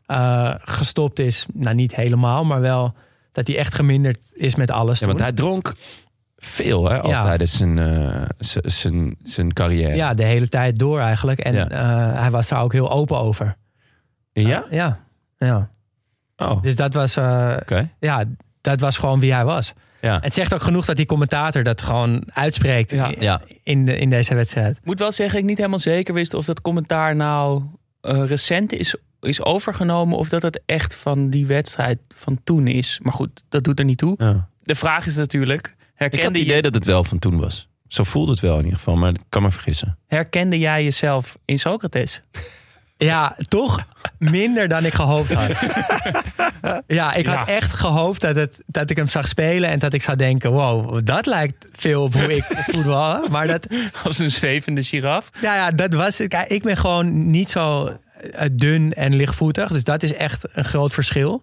eh, 0.05 0.53
gestopt 0.57 1.19
is. 1.19 1.45
Nou, 1.53 1.75
niet 1.75 1.95
helemaal, 1.95 2.43
maar 2.45 2.61
wel 2.61 2.93
dat 3.31 3.47
hij 3.47 3.57
echt 3.57 3.73
geminderd 3.75 4.31
is 4.33 4.55
met 4.55 4.71
alles. 4.71 4.99
Ja, 4.99 5.07
want 5.07 5.19
hij 5.19 5.31
dronk 5.31 5.73
veel 6.45 6.89
hè, 6.89 7.01
al 7.01 7.09
Ja. 7.09 7.23
tijdens 7.23 7.57
zijn, 7.57 7.79
eh, 7.79 8.21
zijn, 8.61 9.15
zijn 9.23 9.53
carrière. 9.53 9.95
Ja, 9.95 10.13
de 10.13 10.23
hele 10.23 10.49
tijd 10.49 10.79
door 10.79 10.99
eigenlijk. 10.99 11.39
En 11.39 11.53
Ja. 11.53 11.69
eh, 11.69 12.19
hij 12.21 12.31
was 12.31 12.47
daar 12.47 12.61
ook 12.61 12.73
heel 12.73 12.91
open 12.91 13.17
over. 13.19 13.55
Ja? 14.33 14.65
Ja, 14.69 14.99
ja. 15.37 15.69
Oh. 16.37 16.61
Dus 16.61 16.75
dat 16.75 16.93
was, 16.93 17.15
eh, 17.15 17.55
ja, 17.99 18.23
dat 18.61 18.79
was 18.79 18.97
gewoon 18.97 19.19
wie 19.19 19.33
hij 19.33 19.45
was. 19.45 19.73
Ja. 20.01 20.19
Het 20.21 20.33
zegt 20.33 20.53
ook 20.53 20.61
genoeg 20.61 20.85
dat 20.85 20.95
die 20.95 21.05
commentator 21.05 21.63
dat 21.63 21.81
gewoon 21.81 22.23
uitspreekt 22.33 22.91
Ja. 22.91 23.07
in, 23.07 23.21
Ja. 23.21 23.41
in, 23.63 23.85
de, 23.85 23.97
in 23.97 24.09
deze 24.09 24.35
wedstrijd. 24.35 24.77
Ik 24.77 24.85
moet 24.85 24.99
wel 24.99 25.11
zeggen, 25.11 25.39
ik 25.39 25.45
niet 25.45 25.57
helemaal 25.57 25.79
zeker 25.79 26.13
wist 26.13 26.33
of 26.33 26.45
dat 26.45 26.61
commentaar 26.61 27.15
nou 27.15 27.63
eh, 28.01 28.25
recent 28.25 28.73
is, 28.73 28.95
is 29.21 29.43
overgenomen. 29.43 30.17
Of 30.17 30.29
dat 30.29 30.41
het 30.41 30.61
echt 30.65 30.95
van 30.95 31.29
die 31.29 31.45
wedstrijd 31.45 31.99
van 32.15 32.39
toen 32.43 32.67
is. 32.67 32.99
Maar 33.03 33.13
goed, 33.13 33.43
dat 33.49 33.63
doet 33.63 33.79
er 33.79 33.85
niet 33.85 33.97
toe. 33.97 34.15
Ja. 34.17 34.47
De 34.63 34.75
vraag 34.75 35.05
is 35.05 35.15
natuurlijk, 35.15 35.74
Ik 35.97 36.01
had 36.01 36.11
herkende, 36.11 36.25
het 36.39 36.47
idee 36.47 36.55
je, 36.55 36.61
dat 36.61 36.73
het 36.73 36.85
wel 36.85 37.03
van 37.03 37.19
toen 37.19 37.39
was. 37.39 37.67
Zo 37.87 38.03
voelde 38.03 38.31
het 38.31 38.39
wel 38.39 38.57
in 38.57 38.63
ieder 38.63 38.77
geval, 38.77 38.95
maar 38.95 39.09
ik 39.09 39.19
kan 39.29 39.41
me 39.41 39.51
vergissen. 39.51 39.97
herkende 40.07 40.59
jij 40.59 40.83
jezelf 40.83 41.37
in 41.45 41.59
Socrates? 41.59 42.21
Ja, 42.97 43.35
toch 43.47 43.85
minder 44.19 44.67
dan 44.67 44.85
ik 44.85 44.93
gehoopt 44.93 45.33
had. 45.33 45.51
ja, 46.87 47.13
ik 47.13 47.25
had 47.25 47.47
Ja. 47.47 47.53
echt 47.53 47.73
gehoopt 47.73 48.21
dat, 48.21 48.35
het, 48.35 48.63
dat 48.65 48.89
ik 48.89 48.97
hem 48.97 49.07
zag 49.07 49.27
spelen 49.27 49.69
en 49.69 49.79
dat 49.79 49.93
ik 49.93 50.01
zou 50.01 50.17
denken: 50.17 50.51
wow, 50.51 50.99
dat 51.03 51.25
lijkt 51.25 51.69
veel 51.71 52.03
op 52.03 52.13
hoe 52.13 52.35
ik 52.35 52.43
voetbal. 52.71 53.27
Maar 53.29 53.47
dat, 53.47 53.67
Als 54.03 54.19
een 54.19 54.31
zwevende 54.31 54.83
giraf? 54.83 55.29
ja, 55.41 55.55
ja, 55.55 55.71
dat 55.71 55.93
was. 55.93 56.21
Kijk, 56.27 56.49
ik 56.49 56.63
ben 56.63 56.77
gewoon 56.77 57.29
niet 57.31 57.49
zo 57.49 57.97
eh, 58.31 58.47
dun 58.51 58.93
en 58.93 59.15
lichtvoetig, 59.15 59.69
dus 59.69 59.83
dat 59.83 60.03
is 60.03 60.13
echt 60.13 60.45
een 60.51 60.65
groot 60.65 60.93
verschil. 60.93 61.41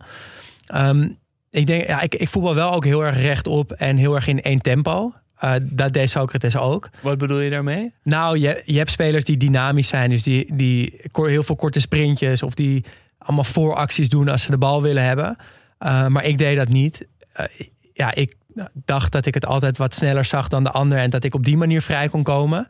Ehm, 0.67 1.09
ik 1.53 1.67
denk, 1.67 1.87
ja, 1.87 2.01
ik, 2.01 2.15
ik 2.15 2.29
voetbal 2.29 2.55
wel 2.55 2.73
ook 2.73 2.85
heel 2.85 3.05
erg 3.05 3.17
rechtop 3.17 3.73
en 3.73 3.97
heel 3.97 4.15
erg 4.15 4.27
in 4.27 4.43
één 4.43 4.61
tempo. 4.61 5.13
Eh, 5.39 5.53
dat 5.63 5.93
deed 5.93 6.11
Socrates 6.11 6.57
ook. 6.57 6.89
Wat 7.01 7.19
bedoel 7.19 7.41
je 7.41 7.51
daarmee? 7.51 7.93
Nou, 8.03 8.39
je, 8.39 8.63
je 8.65 8.79
hebt 8.79 8.91
spelers 8.91 9.25
die 9.25 9.37
dynamisch 9.37 9.89
zijn. 9.89 10.11
Dus 10.11 10.23
die, 10.23 10.57
die 10.57 11.01
heel 11.13 11.43
veel 11.43 11.57
korte 11.57 11.81
sprintjes. 11.81 12.43
Of 12.43 12.55
die 12.55 12.85
allemaal 13.19 13.45
vooracties 13.45 14.09
doen 14.09 14.29
als 14.29 14.43
ze 14.43 14.51
de 14.51 14.59
bal 14.59 14.83
willen 14.83 15.05
hebben. 15.05 15.37
Uh, 15.81 16.07
maar 16.07 16.25
ik 16.25 16.39
deed 16.39 16.57
dat 16.57 16.69
niet. 16.69 17.09
Uh, 17.41 17.47
ja, 17.93 18.15
ik 18.15 18.35
dacht 18.75 19.13
dat 19.13 19.27
ik 19.27 19.35
het 19.35 19.47
altijd 19.47 19.77
wat 19.77 19.95
sneller 19.95 20.25
zag 20.25 20.49
dan 20.49 20.63
de 20.63 20.71
ander. 20.71 20.99
En 20.99 21.11
dat 21.11 21.25
ik 21.25 21.35
op 21.35 21.45
die 21.45 21.57
manier 21.57 21.83
vrij 21.83 22.09
kon 22.09 22.23
komen. 22.23 22.67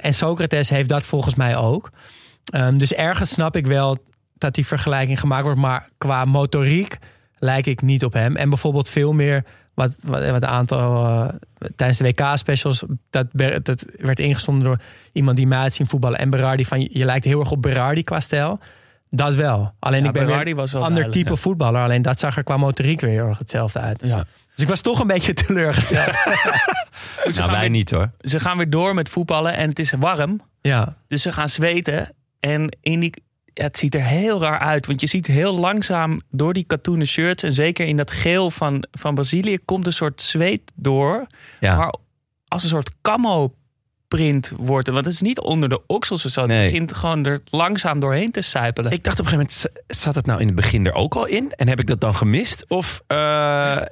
En 0.00 0.14
Socrates 0.14 0.68
heeft 0.68 0.88
dat 0.88 1.02
volgens 1.02 1.34
mij 1.34 1.56
ook. 1.56 1.90
Um, 2.54 2.78
dus 2.78 2.92
ergens 2.92 3.30
snap 3.30 3.56
ik 3.56 3.66
wel 3.66 3.98
dat 4.34 4.54
die 4.54 4.66
vergelijking 4.66 5.20
gemaakt 5.20 5.44
wordt. 5.44 5.60
Maar 5.60 5.88
qua 5.98 6.24
motoriek 6.24 6.98
lijk 7.38 7.66
ik 7.66 7.82
niet 7.82 8.04
op 8.04 8.12
hem. 8.12 8.36
En 8.36 8.48
bijvoorbeeld 8.48 8.88
veel 8.88 9.12
meer 9.12 9.44
wat, 9.74 9.92
wat, 10.06 10.30
wat 10.30 10.42
een 10.42 10.48
aantal 10.48 11.06
uh, 11.06 11.28
tijdens 11.76 11.98
de 11.98 12.04
WK-specials, 12.04 12.84
dat, 13.10 13.26
dat 13.62 13.86
werd 13.96 14.20
ingestonden 14.20 14.64
door 14.64 14.80
iemand 15.12 15.36
die 15.36 15.46
mij 15.46 15.58
had 15.58 15.74
zien 15.74 15.86
voetballen 15.86 16.18
en 16.18 16.30
Berardi 16.30 16.64
van 16.64 16.88
je 16.92 17.04
lijkt 17.04 17.24
heel 17.24 17.40
erg 17.40 17.50
op 17.50 17.62
Berardi 17.62 18.04
qua 18.04 18.20
stijl. 18.20 18.60
Dat 19.10 19.34
wel. 19.34 19.72
Alleen 19.78 20.00
Ja, 20.00 20.06
ik 20.06 20.12
ben 20.12 20.26
Berardi 20.26 20.44
weer 20.44 20.54
was 20.54 20.72
een 20.72 20.78
ander 20.78 20.94
duidelijk, 20.94 21.24
type 21.24 21.36
ja. 21.36 21.42
voetballer. 21.42 21.82
Alleen 21.82 22.02
dat 22.02 22.20
zag 22.20 22.36
er 22.36 22.42
qua 22.42 22.56
motoriek 22.56 23.00
weer 23.00 23.10
heel 23.10 23.28
erg 23.28 23.38
hetzelfde 23.38 23.78
uit. 23.78 24.02
Ja. 24.04 24.24
Dus 24.54 24.62
ik 24.62 24.68
was 24.68 24.80
toch 24.80 25.00
een 25.00 25.06
beetje 25.06 25.32
teleurgesteld. 25.46 26.16
Goed, 26.16 27.24
Nou, 27.24 27.34
gaan 27.34 27.50
wij 27.50 27.60
weer, 27.60 27.70
niet 27.70 27.90
hoor. 27.90 28.10
ze 28.20 28.40
gaan 28.40 28.56
weer 28.56 28.70
door 28.70 28.94
met 28.94 29.08
voetballen 29.08 29.56
en 29.56 29.68
het 29.68 29.78
is 29.78 29.92
warm. 29.98 30.40
ja. 30.60 30.96
Dus 31.08 31.22
ze 31.22 31.32
gaan 31.32 31.48
zweten. 31.48 32.14
En 32.40 32.76
in 32.80 33.00
die, 33.00 33.22
ja, 33.58 33.64
het 33.64 33.78
ziet 33.78 33.94
er 33.94 34.02
heel 34.04 34.40
raar 34.40 34.58
uit. 34.58 34.86
Want 34.86 35.00
je 35.00 35.06
ziet 35.06 35.26
heel 35.26 35.58
langzaam 35.58 36.20
door 36.30 36.52
die 36.52 36.64
katoenen 36.64 37.06
shirts... 37.06 37.42
en 37.42 37.52
zeker 37.52 37.86
in 37.86 37.96
dat 37.96 38.10
geel 38.10 38.50
van, 38.50 38.84
van 38.90 39.14
Brazilië... 39.14 39.58
komt 39.64 39.86
een 39.86 39.92
soort 39.92 40.22
zweet 40.22 40.72
door. 40.74 41.26
Ja. 41.60 41.76
Maar 41.76 41.94
als 42.48 42.62
een 42.62 42.68
soort 42.68 42.90
camo 43.02 43.54
print 44.08 44.52
wordt. 44.56 44.88
Want 44.88 45.04
het 45.04 45.14
is 45.14 45.20
niet 45.20 45.40
onder 45.40 45.68
de 45.68 45.86
oksels 45.86 46.24
of 46.24 46.30
zo. 46.30 46.40
Het 46.40 46.50
Nee. 46.50 46.64
begint 46.64 46.92
gewoon 46.92 47.24
er 47.24 47.40
langzaam 47.50 48.00
doorheen 48.00 48.30
te 48.30 48.40
sijpelen. 48.40 48.92
Ik 48.92 49.04
dacht 49.04 49.20
op 49.20 49.24
een 49.26 49.30
gegeven 49.30 49.60
moment, 49.66 49.84
zat 49.98 50.14
het 50.14 50.26
nou 50.26 50.40
in 50.40 50.46
het 50.46 50.56
begin 50.56 50.86
er 50.86 50.94
ook 50.94 51.14
al 51.16 51.26
in? 51.26 51.52
En 51.56 51.68
heb 51.68 51.80
ik 51.80 51.86
dat 51.86 52.00
dan 52.00 52.14
gemist? 52.14 52.64
Of 52.68 53.02
eh, 53.06 53.82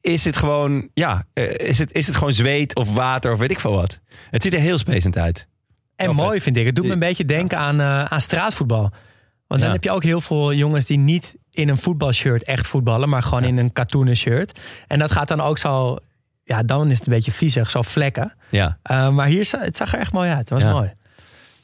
is 0.00 0.24
het 0.24 0.36
gewoon, 0.36 0.88
ja, 0.94 1.24
eh, 1.32 1.68
is 1.68 1.78
het, 1.78 1.92
is 1.92 2.06
het 2.06 2.16
gewoon 2.16 2.32
zweet 2.32 2.74
of 2.74 2.94
water 2.94 3.32
of 3.32 3.38
weet 3.38 3.50
ik 3.50 3.60
veel 3.60 3.72
wat? 3.74 3.98
Het 4.30 4.42
ziet 4.42 4.54
er 4.54 4.60
heel 4.60 4.78
spacend 4.78 5.16
uit. 5.18 5.46
En 5.96 6.14
mooi 6.14 6.32
vet. 6.32 6.42
vind 6.42 6.56
ik. 6.56 6.66
Het 6.66 6.76
doet 6.76 6.86
me 6.86 6.92
een 6.92 6.98
beetje 6.98 7.24
denken 7.24 7.58
aan, 7.58 7.80
uh, 7.80 8.04
aan 8.04 8.20
straatvoetbal. 8.20 8.90
Want 9.46 9.60
dan 9.60 9.70
heb 9.70 9.84
je 9.84 9.90
ook 9.90 10.02
heel 10.02 10.20
veel 10.20 10.52
jongens 10.52 10.84
die 10.86 10.98
niet 10.98 11.36
in 11.50 11.68
een 11.68 11.76
voetbalshirt 11.76 12.42
echt 12.44 12.66
voetballen, 12.66 13.08
maar 13.08 13.22
gewoon 13.22 13.44
in 13.44 13.56
een 13.56 13.72
katoenen 13.72 14.16
shirt. 14.16 14.58
En 14.86 14.98
dat 14.98 15.10
gaat 15.12 15.28
dan 15.28 15.40
ook 15.40 15.58
zo, 15.58 15.96
ja, 16.44 16.62
dan 16.62 16.90
is 16.90 16.98
het 16.98 17.06
een 17.06 17.12
beetje 17.12 17.32
viezig, 17.32 17.70
zo 17.70 17.82
vlekken. 17.82 18.32
Ja. 18.50 18.78
Uh, 18.90 19.08
maar 19.08 19.26
hier, 19.26 19.48
het 19.58 19.76
zag 19.76 19.92
er 19.92 19.98
echt 19.98 20.12
mooi 20.12 20.30
uit. 20.30 20.38
Het 20.38 20.50
was 20.50 20.62
Ja. 20.62 20.72
mooi. 20.72 20.92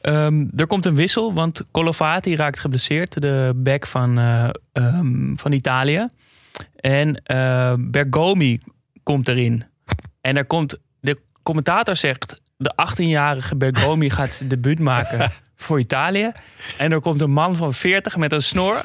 Ehm, 0.00 0.46
er 0.56 0.66
komt 0.66 0.86
een 0.86 0.94
wissel, 0.94 1.34
want 1.34 1.62
Colovati 1.70 2.36
raakt 2.36 2.58
geblesseerd. 2.58 3.20
De 3.22 3.52
back 3.56 3.86
van, 3.86 4.18
eh, 4.18 4.48
ehm, 4.72 5.34
van 5.36 5.52
Italië. 5.52 6.06
En 6.76 7.22
eh, 7.24 7.74
Bergomi 7.78 8.60
komt 9.02 9.28
erin. 9.28 9.64
En 10.20 10.36
er 10.36 10.44
komt, 10.44 10.78
de 11.00 11.20
commentator 11.42 11.96
zegt... 11.96 12.40
de 12.62 12.72
18-jarige 12.90 13.56
Bergomi 13.56 14.10
gaat 14.10 14.32
zijn 14.32 14.48
debuut 14.48 14.78
maken 14.78 15.30
voor 15.62 15.80
Italië. 15.80 16.32
En 16.78 16.92
er 16.92 17.00
komt 17.00 17.20
een 17.20 17.30
man 17.30 17.56
van 17.56 17.74
40 17.74 18.16
met 18.16 18.32
een 18.32 18.42
snor... 18.42 18.80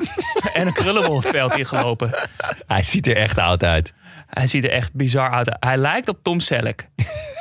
en 0.54 0.68
een 0.68 0.74
krullenbol 0.74 1.18
het 1.18 1.30
veld 1.30 1.56
ingelopen. 1.56 2.12
Hij 2.68 2.84
ziet 2.84 3.08
er 3.08 3.16
echt 3.16 3.38
oud 3.38 3.64
uit. 3.64 3.94
Hij 4.28 4.48
ziet 4.48 4.64
er 4.64 4.70
echt 4.70 4.94
bizar 4.94 5.32
uit. 5.32 5.56
Hij 5.60 5.78
lijkt 5.78 6.10
op 6.10 6.20
Tom 6.22 6.40
Selleck. 6.40 6.90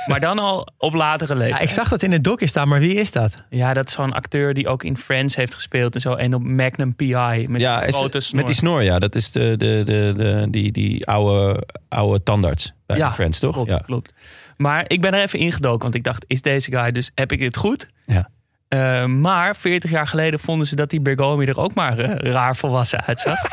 Maar 0.07 0.21
dan 0.21 0.39
al 0.39 0.69
op 0.79 0.95
latere 0.95 1.35
leeftijd. 1.35 1.59
Ja, 1.59 1.67
ik 1.67 1.71
zag 1.71 1.89
dat 1.89 2.03
in 2.03 2.13
het 2.13 2.25
dokje 2.25 2.47
staan, 2.47 2.69
maar 2.69 2.81
wie 2.81 2.95
is 2.95 3.11
dat? 3.11 3.35
Ja, 3.51 3.73
dat 3.73 3.89
is 3.89 3.95
zo'n 3.95 4.13
acteur 4.13 4.55
die 4.55 4.69
ook 4.69 4.83
in 4.83 4.97
Friends 4.97 5.37
heeft 5.37 5.55
gespeeld 5.55 5.95
en 5.95 6.01
zo. 6.01 6.15
En 6.15 6.35
op 6.35 6.43
Magnum 6.43 6.95
PI 6.95 7.47
met 7.49 7.61
ja, 7.61 7.81
grote 7.81 8.21
snor. 8.21 8.37
met 8.37 8.47
die 8.47 8.55
snor, 8.55 8.83
ja. 8.83 8.99
Dat 8.99 9.15
is 9.15 9.31
de, 9.31 9.55
de, 9.57 9.83
de, 9.85 10.13
de, 10.17 10.47
die, 10.51 10.73
die 10.73 11.07
oude, 11.07 11.67
oude 11.89 12.23
tandarts 12.23 12.73
bij 12.87 12.97
ja, 12.97 13.13
Friends, 13.13 13.39
toch? 13.39 13.53
Klopt, 13.53 13.71
ja. 13.71 13.79
klopt. 13.79 14.13
Maar 14.57 14.85
ik 14.87 15.01
ben 15.01 15.15
er 15.15 15.23
even 15.23 15.39
ingedoken, 15.39 15.83
want 15.83 15.95
ik 15.95 16.05
dacht, 16.05 16.25
is 16.27 16.43
deze 16.43 16.71
guy 16.71 16.93
dus, 16.93 17.11
heb 17.15 17.33
ik 17.33 17.39
dit 17.39 17.57
goed? 17.57 17.91
Ja. 18.07 18.29
Uh, 18.69 19.05
maar 19.05 19.57
40 19.57 19.91
jaar 19.91 20.07
geleden 20.07 20.41
vonden 20.41 20.67
ze 20.67 20.77
dat 20.77 20.91
die 20.91 21.01
Bergomi 21.01 21.47
er 21.47 21.59
ook 21.59 21.75
maar 21.75 21.99
uh, 21.99 22.15
raar 22.15 22.57
volwassen 22.57 23.05
uitzag. 23.05 23.39
uh, 23.43 23.49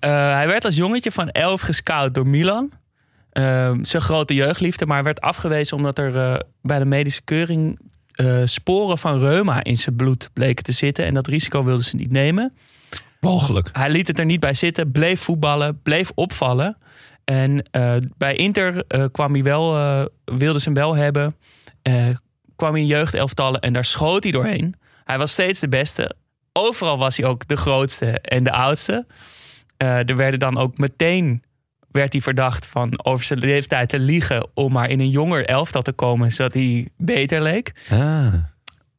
hij 0.38 0.46
werd 0.46 0.64
als 0.64 0.76
jongetje 0.76 1.12
van 1.12 1.30
11 1.30 1.60
gescout 1.60 2.14
door 2.14 2.26
Milan. 2.26 2.72
Zijn 3.82 4.02
grote 4.02 4.34
jeugdliefde, 4.34 4.86
maar 4.86 5.02
werd 5.02 5.20
afgewezen 5.20 5.76
omdat 5.76 5.98
er 5.98 6.16
eh, 6.16 6.38
bij 6.62 6.78
de 6.78 6.84
medische 6.84 7.22
keuring 7.22 7.78
eh, 8.12 8.42
sporen 8.44 8.98
van 8.98 9.18
reuma 9.18 9.64
in 9.64 9.78
zijn 9.78 9.96
bloed 9.96 10.30
bleken 10.32 10.64
te 10.64 10.72
zitten. 10.72 11.04
En 11.04 11.14
dat 11.14 11.26
risico 11.26 11.64
wilden 11.64 11.84
ze 11.84 11.96
niet 11.96 12.10
nemen. 12.10 12.52
Mogelijk. 13.20 13.68
Hij 13.72 13.90
liet 13.90 14.06
het 14.06 14.18
er 14.18 14.24
niet 14.24 14.40
bij 14.40 14.54
zitten, 14.54 14.90
bleef 14.90 15.20
voetballen, 15.20 15.82
bleef 15.82 16.10
opvallen. 16.14 16.76
En 17.24 17.64
bij 18.16 18.34
Inter 18.34 18.84
kwam 19.12 19.32
hij 19.32 19.42
wel, 19.42 19.72
wilden 20.24 20.60
ze 20.60 20.68
hem 20.68 20.74
wel 20.74 20.96
hebben. 20.96 21.36
Kwam 22.58 22.72
hij 22.72 22.80
in 22.80 22.86
jeugdelftallen 22.86 23.60
en 23.60 23.72
daar 23.72 23.84
schoot 23.84 24.22
hij 24.22 24.32
doorheen. 24.32 24.74
Hij 25.04 25.18
was 25.18 25.32
steeds 25.32 25.60
de 25.60 25.68
beste. 25.68 26.14
Overal 26.52 26.98
was 26.98 27.16
hij 27.16 27.26
ook 27.26 27.48
de 27.48 27.56
grootste 27.56 28.20
en 28.20 28.44
de 28.44 28.52
oudste. 28.52 29.06
er 29.76 30.16
werden 30.16 30.38
dan 30.38 30.58
ook 30.58 30.78
meteen 30.78 31.42
werd 31.90 32.12
hij 32.12 32.22
verdacht 32.22 32.66
van 32.66 33.04
over 33.04 33.24
zijn 33.24 33.38
leeftijd 33.38 33.88
te 33.88 33.98
liegen 33.98 34.46
om 34.54 34.72
maar 34.72 34.90
in 34.90 35.00
een 35.00 35.10
jonger 35.10 35.46
elftal 35.46 35.82
te 35.82 35.92
komen, 35.92 36.32
zodat 36.32 36.54
hij 36.54 36.88
beter 36.96 37.42
leek. 37.42 37.72
Ah. 37.90 38.34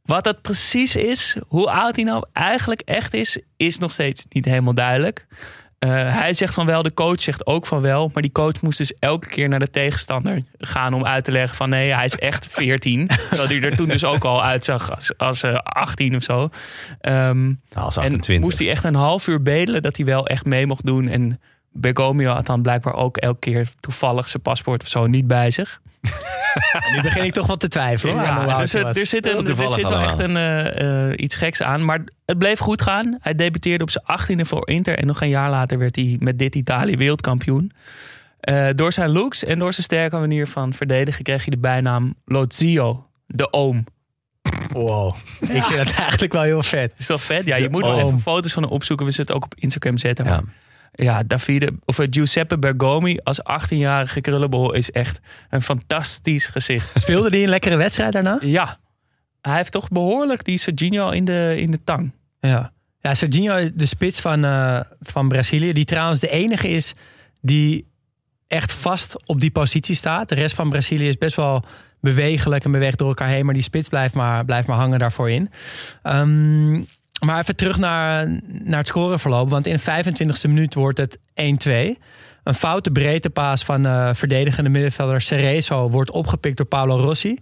Wat 0.03 0.24
dat 0.24 0.41
precies 0.41 0.95
is, 0.95 1.38
hoe 1.47 1.72
oud 1.72 1.95
hij 1.95 2.03
nou 2.03 2.26
eigenlijk 2.34 2.82
echt 2.82 3.14
is, 3.14 3.39
is 3.57 3.78
nog 3.78 3.91
steeds 3.91 4.26
niet 4.30 4.45
helemaal 4.45 4.74
duidelijk. 4.74 5.28
Uh, 5.86 5.91
hij 6.15 6.34
zegt 6.34 6.53
van 6.53 6.65
wel, 6.65 6.82
de 6.82 6.93
coach 6.93 7.21
zegt 7.21 7.45
ook 7.45 7.65
van 7.65 7.82
wel. 7.82 8.09
Maar 8.13 8.21
die 8.21 8.32
coach 8.32 8.61
moest 8.61 8.77
dus 8.77 8.93
elke 8.93 9.27
keer 9.27 9.49
naar 9.49 9.59
de 9.59 9.69
tegenstander 9.69 10.43
gaan 10.57 10.93
om 10.93 11.05
uit 11.05 11.23
te 11.23 11.32
leggen 11.32 11.55
van 11.55 11.69
nee, 11.69 11.93
hij 11.93 12.05
is 12.05 12.15
echt 12.15 12.47
14. 12.51 13.07
Terwijl 13.07 13.47
hij 13.47 13.61
er 13.61 13.75
toen 13.75 13.88
dus 13.88 14.03
ook 14.03 14.23
al 14.23 14.43
uitzag 14.43 14.95
als, 14.95 15.17
als 15.17 15.43
uh, 15.43 15.53
18 15.63 16.15
of 16.15 16.23
zo. 16.23 16.49
Um, 17.01 17.61
als 17.73 17.95
en 17.95 18.03
28. 18.03 18.39
moest 18.39 18.59
hij 18.59 18.69
echt 18.69 18.84
een 18.84 18.95
half 18.95 19.27
uur 19.27 19.41
bedelen 19.41 19.82
dat 19.82 19.95
hij 19.95 20.05
wel 20.05 20.27
echt 20.27 20.45
mee 20.45 20.67
mocht 20.67 20.86
doen. 20.86 21.07
En 21.07 21.39
Bergomio 21.72 22.32
had 22.32 22.45
dan 22.45 22.61
blijkbaar 22.61 22.93
ook 22.93 23.17
elke 23.17 23.39
keer 23.39 23.70
toevallig 23.80 24.30
zijn 24.30 24.43
paspoort 24.43 24.82
of 24.82 24.88
zo 24.88 25.07
niet 25.07 25.28
bij 25.28 25.51
zich. 25.51 25.82
nu 26.95 27.01
begin 27.01 27.24
ik 27.24 27.34
toch 27.34 27.47
wat 27.47 27.59
te 27.59 27.67
twijfelen. 27.67 28.15
Ja, 28.15 28.57
dus 28.59 28.74
er, 28.74 29.05
zit, 29.05 29.28
een, 29.28 29.47
er 29.47 29.70
zit 29.70 29.89
wel 29.89 29.99
echt 29.99 30.20
een, 30.20 30.38
eh, 30.38 31.07
eh, 31.09 31.13
iets 31.15 31.36
geks 31.36 31.61
aan. 31.61 31.86
Maar 31.86 32.03
het 32.26 32.38
bleef 32.38 32.59
goed 32.59 32.82
gaan. 32.82 33.17
Hij 33.22 33.36
debuteerde 33.36 33.84
op 33.84 33.89
zijn 33.89 34.05
18e 34.05 34.41
voor 34.41 34.67
Inter. 34.67 34.97
En 34.97 35.07
nog 35.07 35.22
een 35.22 35.30
jaar 35.30 35.49
later 35.49 35.78
werd 35.78 35.95
hij 35.95 36.15
met 36.20 36.39
dit 36.39 36.55
Italië 36.55 36.97
wereldkampioen. 36.97 37.72
Eh, 38.39 38.67
door 38.76 38.93
zijn 38.93 39.09
looks 39.09 39.43
en 39.43 39.59
door 39.59 39.74
zijn 39.74 39.84
sterke 39.84 40.17
manier 40.17 40.47
van 40.47 40.74
verdedigen 40.74 41.24
kreeg 41.24 41.41
hij 41.41 41.49
de 41.49 41.57
bijnaam 41.57 42.15
Lozio, 42.26 43.07
de 43.28 43.53
oom. 43.53 43.84
Wow. 44.72 45.11
Ik 45.39 45.63
vind 45.63 45.86
dat 45.86 45.95
eigenlijk 45.95 46.34
wel 46.34 46.41
heel 46.41 46.63
vet. 46.63 46.93
Is 46.97 47.07
dat 47.07 47.22
vet? 47.22 47.45
Ja, 47.45 47.55
je 47.55 47.70
moet 47.70 47.84
wel 47.84 47.99
even 47.99 48.20
foto's 48.20 48.53
van 48.53 48.63
hem 48.63 48.72
opzoeken. 48.72 49.05
We 49.05 49.11
zullen 49.11 49.28
het 49.28 49.36
ook 49.36 49.43
op 49.43 49.55
Instagram 49.55 49.97
zetten. 49.97 50.26
Maar 50.26 50.34
ja, 50.34 50.43
Davide, 51.28 51.72
of 51.86 52.00
eh, 52.00 52.08
Giuseppe 52.10 52.60
Bergomi 52.60 53.20
als 53.24 53.42
18-jarige 53.42 54.22
krullenbol 54.22 54.74
is 54.74 54.92
echt 54.92 55.20
een 55.50 55.62
fantastisch 55.62 56.46
gezicht. 56.48 56.92
Speelde 57.02 57.32
die 57.32 57.44
een 57.44 57.50
lekkere 57.50 57.76
wedstrijd 57.76 58.14
daarna? 58.14 58.38
Ja, 58.42 58.78
hij 59.42 59.56
heeft 59.56 59.72
toch 59.72 59.90
behoorlijk 59.90 60.44
die 60.44 60.58
Serginho 60.58 61.10
in 61.10 61.26
de, 61.26 61.56
in 61.58 61.72
de 61.72 61.84
tang. 61.84 62.12
Ja. 62.40 62.72
Ja, 63.02 63.14
Serginho, 63.14 63.70
de 63.74 63.86
spits 63.86 64.20
van, 64.20 64.46
eh, 64.46 64.80
van 65.00 65.28
Brazilië, 65.28 65.74
die 65.74 65.86
trouwens 65.86 66.20
de 66.20 66.30
enige 66.30 66.68
is 66.68 66.94
die 67.42 67.88
echt 68.48 68.72
vast 68.72 69.28
op 69.28 69.40
die 69.40 69.52
positie 69.52 69.96
staat. 69.96 70.30
De 70.30 70.36
rest 70.36 70.56
van 70.56 70.70
Brazilië 70.70 71.08
is 71.08 71.18
best 71.18 71.36
wel 71.36 71.64
bewegelijk 72.02 72.64
en 72.64 72.72
beweegt 72.72 72.98
door 72.98 73.08
elkaar 73.08 73.28
heen, 73.28 73.46
maar 73.46 73.54
die 73.54 73.64
spits 73.64 73.90
blijft 73.90 74.14
maar, 74.14 74.46
blijft 74.46 74.68
maar 74.68 74.78
hangen 74.78 75.00
daarvoor 75.00 75.30
in. 75.30 75.50
Ehm, 76.04 76.82
maar 77.20 77.39
even 77.39 77.55
terug 77.55 77.78
naar, 77.78 78.28
naar 78.63 78.78
het 78.78 78.88
scoreverloop, 78.88 79.49
want 79.49 79.67
in 79.67 79.78
de 79.84 80.03
25e 80.03 80.47
minuut 80.47 80.74
wordt 80.74 80.97
het 80.97 81.17
1-2. 81.17 81.22
Een 82.43 82.53
foute 82.53 82.91
breedtepaas 82.91 83.63
van 83.63 83.86
eh, 83.86 84.09
verdedigende 84.13 84.70
middenvelder 84.70 85.22
Cerezo 85.22 85.89
wordt 85.89 86.11
opgepikt 86.11 86.57
door 86.57 86.65
Paolo 86.65 86.97
Rossi. 86.97 87.39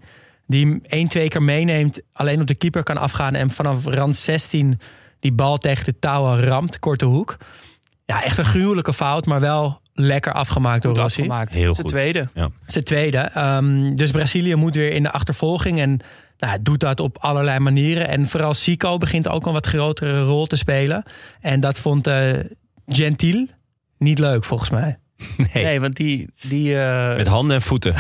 Die 0.48 0.66
hem 0.66 0.80
één, 0.88 1.08
twee 1.08 1.28
keer 1.28 1.44
meeneemt, 1.44 2.02
alleen 2.14 2.42
op 2.42 2.48
de 2.48 2.56
keeper 2.56 2.84
kan 2.84 2.98
afgaan 2.98 3.34
en 3.36 3.52
vanaf 3.52 3.86
rand 3.86 4.16
16 4.16 4.80
die 5.20 5.32
bal 5.32 5.58
tegen 5.58 5.86
de 5.86 6.00
touwen 6.00 6.40
ramt, 6.44 6.80
korte 6.80 7.06
hoek. 7.06 7.38
Ja, 8.06 8.24
echt 8.24 8.38
een 8.38 8.46
gruwelijke 8.46 8.94
fout, 8.94 9.26
maar 9.26 9.40
wel 9.40 9.82
lekker 9.94 10.34
afgemaakt 10.34 10.84
door 10.84 10.96
Rossi. 10.96 11.22
afgemaakt. 11.22 11.54
Heel 11.54 11.64
Zijn 11.74 11.76
goed. 11.76 11.88
tweede. 11.88 12.30
Zijn 12.66 12.84
tweede. 12.84 13.18
Ehm, 13.18 13.96
dus 13.96 14.12
Brazilië 14.12 14.56
moet 14.56 14.76
weer 14.76 14.92
in 14.92 15.04
de 15.04 15.12
achtervolging 15.12 15.80
en 15.80 16.00
nou, 16.38 16.58
doet 16.62 16.80
dat 16.80 17.00
op 17.00 17.18
allerlei 17.20 17.60
manieren. 17.60 18.08
En 18.08 18.28
vooral 18.28 18.54
Sico 18.54 18.98
begint 18.98 19.28
ook 19.30 19.46
een 19.46 19.54
wat 19.54 19.66
grotere 19.68 20.22
rol 20.24 20.46
te 20.46 20.56
spelen. 20.56 21.04
En 21.42 21.60
dat 21.60 21.80
vond 21.80 22.08
eh 22.08 22.30
Gentil 22.88 23.48
niet 23.98 24.20
leuk, 24.20 24.44
volgens 24.44 24.70
mij. 24.70 24.98
Nee. 25.54 25.64
Nee, 25.64 25.80
want 25.80 25.96
die, 25.96 26.30
die 26.42 26.80
eh, 26.80 27.16
Met 27.16 27.28
handen 27.28 27.56
en 27.56 27.62
voeten. 27.62 27.94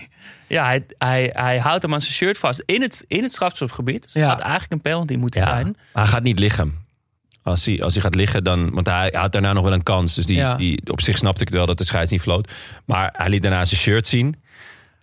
ja, 0.48 0.64
hij, 0.64 0.84
hij, 0.98 1.30
hij 1.34 1.58
houdt 1.58 1.82
hem 1.82 1.92
aan 1.94 2.00
zijn 2.00 2.12
shirt 2.12 2.38
vast 2.38 2.62
in 2.66 2.82
het, 2.82 3.04
in 3.08 3.22
het 3.22 3.32
strafschopgebied. 3.32 4.02
Dus 4.02 4.12
het 4.12 4.22
Ja. 4.22 4.28
had 4.28 4.40
eigenlijk 4.40 4.72
een 4.72 4.80
penalty 4.80 5.14
moeten 5.16 5.40
Ja, 5.40 5.46
zijn. 5.46 5.76
maar 5.92 6.02
hij 6.02 6.12
gaat 6.12 6.22
niet 6.22 6.38
liggen. 6.38 6.82
Als 7.42 7.64
hij, 7.66 7.82
als 7.82 7.94
hij 7.94 8.02
gaat 8.02 8.14
liggen, 8.14 8.44
dan. 8.44 8.70
Want 8.70 8.86
hij, 8.86 9.08
hij 9.12 9.20
had 9.20 9.32
daarna 9.32 9.52
nog 9.52 9.64
wel 9.64 9.72
een 9.72 9.82
kans. 9.82 10.14
Dus 10.14 10.26
die, 10.26 10.36
Ja. 10.36 10.54
die, 10.56 10.80
op 10.90 11.00
zich 11.00 11.16
snapte 11.18 11.40
ik 11.40 11.48
het 11.48 11.56
wel 11.56 11.66
dat 11.66 11.78
de 11.78 11.84
scheids 11.84 12.10
niet 12.10 12.20
floot. 12.20 12.52
Maar 12.84 13.14
hij 13.16 13.28
liet 13.28 13.42
daarna 13.42 13.64
zijn 13.64 13.80
shirt 13.80 14.06
zien. 14.06 14.34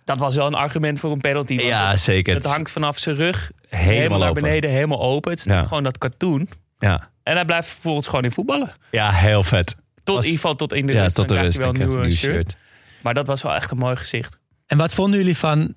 Dat 0.04 0.18
was 0.18 0.34
wel 0.34 0.46
een 0.46 0.54
argument 0.54 1.00
voor 1.00 1.12
een 1.12 1.20
penalty. 1.20 1.56
want 1.56 1.68
Ja, 1.68 1.96
zeker. 1.96 2.34
Het 2.34 2.44
hangt 2.46 2.70
vanaf 2.70 2.98
zijn 2.98 3.16
rug 3.16 3.50
Helemaal 3.68 3.92
helemaal, 3.94 4.18
naar 4.18 4.28
open. 4.28 4.42
beneden, 4.42 4.70
helemaal 4.70 5.00
open. 5.02 5.30
Het 5.30 5.38
is 5.38 5.44
Ja. 5.52 5.62
gewoon 5.62 5.82
dat 5.82 5.98
cartoon. 5.98 6.48
Ja. 6.78 7.10
En 7.22 7.34
hij 7.34 7.44
blijft 7.44 7.68
vervolgens 7.68 8.06
gewoon 8.06 8.24
in 8.24 8.30
voetballen. 8.30 8.70
ja, 8.90 9.10
heel 9.12 9.42
vet. 9.42 9.76
Tot 10.04 10.14
Was- 10.16 10.24
in 10.24 10.30
ieder 10.30 10.40
geval 10.40 10.54
tot 10.56 10.72
in 10.72 10.86
de 10.86 10.92
Ja, 10.92 11.02
rust. 11.02 11.14
tot 11.14 11.28
de 11.28 11.34
Dan 11.34 11.50
wel 11.52 11.68
een 11.68 11.78
nieuw 12.00 12.10
shirt. 12.10 12.14
shirt. 12.34 12.56
Maar 13.02 13.14
dat 13.14 13.26
was 13.26 13.42
wel 13.42 13.54
echt 13.54 13.70
een 13.70 13.76
mooi 13.78 13.96
gezicht. 13.96 14.38
En 14.66 14.78
wat 14.78 14.92
vonden 14.94 15.18
jullie 15.18 15.36
van 15.36 15.74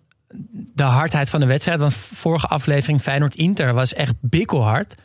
de 0.74 0.84
hardheid 0.84 1.30
van 1.30 1.40
de 1.40 1.46
wedstrijd? 1.46 1.80
Want 1.80 1.94
vorige 1.94 2.48
aflevering 2.48 3.02
Feyenoord-Inter 3.02 3.74
was 3.74 3.94
echt 3.94 4.14
bikkelhard. 4.22 4.96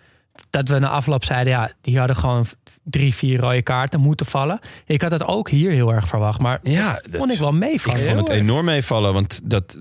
Dat 0.51 0.69
we 0.69 0.79
na 0.79 0.89
afloop 0.89 1.25
zeiden, 1.25 1.53
ja, 1.53 1.71
die 1.81 1.99
hadden 1.99 2.17
gewoon 2.17 2.45
drie, 2.83 3.15
vier 3.15 3.41
rode 3.41 3.63
kaarten 3.63 4.01
moeten 4.01 4.27
vallen. 4.27 4.61
Ik 4.87 5.03
had 5.03 5.11
dat 5.11 5.27
ook 5.27 5.51
hier 5.51 5.71
heel 5.71 5.93
erg 5.93 6.09
verwacht. 6.09 6.41
Maar 6.41 6.61
Ja, 6.63 7.01
dat 7.03 7.17
vond 7.17 7.31
ik 7.31 7.39
wel 7.39 7.53
meevallen. 7.53 8.01
Ik 8.01 8.07
vond 8.07 8.19
het 8.19 8.29
enorm 8.29 8.65
meevallen. 8.65 9.13
Want 9.13 9.41
dat, 9.45 9.79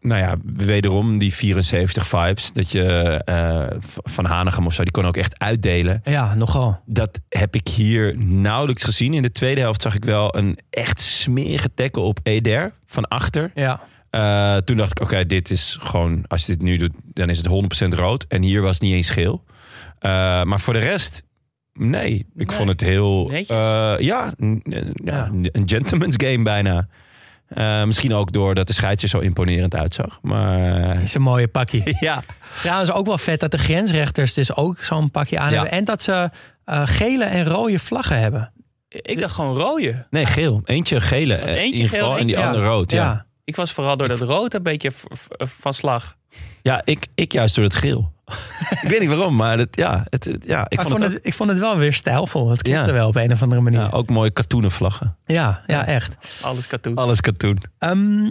nou 0.00 0.20
ja, 0.20 0.36
wederom 0.44 1.18
die 1.18 1.34
74 1.34 2.06
vibes. 2.06 2.52
Dat 2.52 2.70
je 2.70 2.84
eh, 3.24 3.66
van 4.02 4.24
Hanegem 4.24 4.66
of 4.66 4.74
zo, 4.74 4.82
die 4.82 4.92
kon 4.92 5.06
ook 5.06 5.16
echt 5.16 5.38
uitdelen. 5.38 6.00
Ja, 6.04 6.34
nogal. 6.34 6.80
Dat 6.86 7.20
heb 7.28 7.54
ik 7.54 7.68
hier 7.68 8.18
nauwelijks 8.18 8.84
gezien. 8.84 9.14
In 9.14 9.22
de 9.22 9.32
tweede 9.32 9.60
helft 9.60 9.82
zag 9.82 9.94
ik 9.94 10.04
wel 10.04 10.36
een 10.36 10.58
echt 10.70 11.00
smerige 11.00 11.74
tackle 11.74 12.02
op 12.02 12.18
Eder 12.22 12.72
van 12.86 13.08
achter. 13.08 13.50
Ja. 13.54 13.80
Eh, 14.10 14.56
toen 14.56 14.76
dacht 14.76 14.90
ik, 14.90 15.00
oké, 15.00 15.26
dit 15.26 15.50
is 15.50 15.76
gewoon, 15.80 16.24
als 16.28 16.46
je 16.46 16.52
dit 16.52 16.62
nu 16.62 16.76
doet, 16.76 16.92
dan 17.04 17.28
is 17.28 17.38
het 17.38 17.46
100% 17.46 17.94
rood. 17.94 18.24
En 18.28 18.42
hier 18.42 18.62
was 18.62 18.72
het 18.72 18.82
niet 18.82 18.94
eens 18.94 19.10
geel. 19.10 19.44
Eh, 20.00 20.10
maar 20.42 20.60
voor 20.60 20.72
de 20.72 20.78
rest, 20.78 21.22
nee. 21.72 22.14
Ik 22.36 22.46
Nee. 22.46 22.56
vond 22.56 22.68
het 22.68 22.80
heel, 22.80 23.30
eh, 23.30 23.94
ja, 23.98 24.32
n- 24.44 24.62
ja, 25.04 25.30
een 25.32 25.62
gentleman's 25.66 26.14
game 26.16 26.42
bijna. 26.42 26.88
Eh, 27.48 27.84
misschien 27.84 28.14
ook 28.14 28.32
doordat 28.32 28.66
de 28.66 28.72
scheids 28.72 29.02
er 29.02 29.08
zo 29.08 29.18
imponerend 29.18 29.74
uitzag. 29.74 30.18
Maar 30.22 31.02
Is 31.02 31.14
een 31.14 31.22
mooie 31.22 31.48
pakje. 31.48 31.96
ja, 32.00 32.22
Trouwens 32.60 32.92
ook 32.92 33.06
wel 33.06 33.18
vet 33.18 33.40
dat 33.40 33.50
de 33.50 33.58
grensrechters 33.58 34.34
dus 34.34 34.54
ook 34.56 34.80
zo'n 34.80 35.10
pakje 35.10 35.38
aan 35.38 35.48
Ja. 35.50 35.54
hebben. 35.54 35.72
En 35.72 35.84
dat 35.84 36.02
ze 36.02 36.30
eh, 36.64 36.82
gele 36.84 37.24
en 37.24 37.44
rode 37.44 37.78
vlaggen 37.78 38.18
hebben. 38.20 38.52
Ik 38.88 39.20
dacht 39.20 39.34
gewoon 39.34 39.56
rode. 39.56 40.06
nee, 40.10 40.26
geel. 40.26 40.60
Eentje 40.64 41.00
gele 41.00 41.36
Want 41.36 41.48
in 41.48 41.54
eentje 41.54 41.72
ieder 41.74 41.88
geval 41.90 42.08
geel, 42.08 42.18
en 42.18 42.26
die 42.26 42.34
eentje- 42.36 42.48
andere 42.50 42.68
rood. 42.70 42.90
Ja, 42.90 43.02
ja. 43.04 43.26
Ik 43.44 43.56
was 43.56 43.72
vooral 43.72 43.96
door 43.96 44.08
dat 44.08 44.20
rood 44.20 44.54
een 44.54 44.62
beetje 44.62 44.90
van 45.38 45.72
slag. 45.74 46.16
Ik, 46.84 47.06
ik 47.14 47.32
juist 47.32 47.54
door 47.54 47.64
het 47.64 47.74
geel. 47.74 48.12
ik 48.82 48.88
weet 48.88 49.00
niet 49.00 49.08
waarom, 49.08 49.36
maar 49.36 49.58
het, 49.58 49.76
ja, 49.76 50.06
het, 50.08 50.24
het- 50.24 50.44
ja, 50.44 50.66
ik 50.68 50.76
Maar 50.76 50.88
vond 50.88 51.02
het, 51.02 51.12
het, 51.12 51.26
ik 51.26 51.34
vond 51.34 51.50
het 51.50 51.58
wel 51.58 51.76
weer 51.76 51.92
stijlvol. 51.92 52.50
Het 52.50 52.62
klopte 52.62 52.86
Ja. 52.86 52.92
wel 52.92 53.08
op 53.08 53.16
een 53.16 53.32
of 53.32 53.42
andere 53.42 53.60
manier. 53.60 53.80
ja, 53.80 53.88
ook 53.88 54.08
mooie 54.08 54.30
katoenen 54.30 54.70
vlaggen. 54.70 55.16
Ja, 55.26 55.62
ja, 55.66 55.86
echt. 55.86 56.16
Alles 56.42 56.66
katoen. 56.66 56.94
Alles 56.94 57.20
katoen. 57.20 57.58
Ehm, 57.78 58.30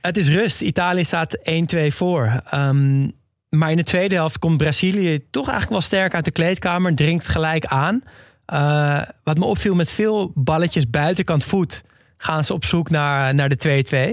het 0.00 0.16
is 0.16 0.28
rust. 0.28 0.60
Italië 0.60 1.04
staat 1.04 1.38
1-2 1.42 1.92
voor. 1.94 2.40
Ehm, 2.50 3.08
maar 3.48 3.70
in 3.70 3.76
de 3.76 3.82
tweede 3.82 4.14
helft 4.14 4.38
komt 4.38 4.56
Brazilië 4.56 5.18
toch 5.30 5.44
eigenlijk 5.48 5.70
wel 5.70 5.80
sterk 5.80 6.14
uit 6.14 6.24
de 6.24 6.30
kleedkamer. 6.30 6.94
Dringt 6.94 7.28
gelijk 7.28 7.66
aan. 7.66 8.02
Eh, 8.46 9.00
wat 9.24 9.38
me 9.38 9.44
opviel 9.44 9.74
met 9.74 9.90
veel 9.90 10.32
balletjes 10.34 10.90
buitenkant 10.90 11.44
voet... 11.44 11.82
gaan 12.16 12.44
ze 12.44 12.52
op 12.52 12.64
zoek 12.64 12.90
naar, 12.90 13.34
naar 13.34 13.48
de 13.48 13.56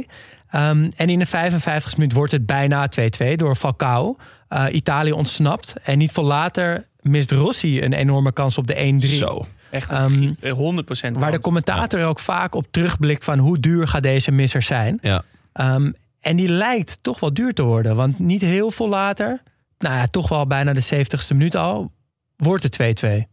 2-2. 0.06 0.10
Ehm, 0.52 0.90
en 0.96 1.10
in 1.10 1.20
de 1.20 1.26
55 1.26 1.98
minuut 1.98 2.14
wordt 2.14 2.32
het 2.32 2.46
bijna 2.46 2.88
2-2 2.88 3.36
door 3.36 3.56
Falcao. 3.56 4.16
Eh, 4.48 4.66
Italië 4.72 5.12
ontsnapt. 5.12 5.74
En 5.84 5.98
niet 5.98 6.12
veel 6.12 6.24
later 6.24 6.88
mist 7.02 7.32
Rossi 7.32 7.82
een 7.84 7.94
enorme 7.94 8.32
kans 8.34 8.58
op 8.58 8.68
de 8.68 8.76
1-3. 8.84 8.98
Zo. 9.18 9.46
Echt 9.72 9.90
Ehm, 9.90 10.04
een 10.04 10.38
gi- 10.42 10.50
100% 10.50 11.18
Waar 11.18 11.32
de 11.32 11.40
commentator 11.40 12.04
ook 12.06 12.20
vaak 12.20 12.56
op 12.56 12.66
terugblikt 12.72 13.24
van 13.24 13.40
hoe 13.40 13.60
duur 13.60 13.88
gaat 13.88 14.04
deze 14.04 14.32
misser 14.32 14.62
zijn. 14.62 14.98
Ja. 15.02 15.24
Ehm, 15.54 15.92
en 16.20 16.36
die 16.36 16.50
lijkt 16.50 16.98
toch 17.02 17.20
wel 17.20 17.34
duur 17.34 17.54
te 17.54 17.64
worden. 17.64 17.96
Want 17.96 18.20
niet 18.20 18.42
heel 18.42 18.72
veel 18.72 18.90
later, 18.90 19.42
nou 19.78 19.96
ja, 19.96 20.08
toch 20.08 20.30
wel 20.30 20.48
bijna 20.48 20.74
de 20.74 20.82
70ste 20.82 21.34
minuut 21.36 21.56
al, 21.56 21.92
wordt 22.38 22.64
het 22.64 22.72
2-2. 22.72 23.28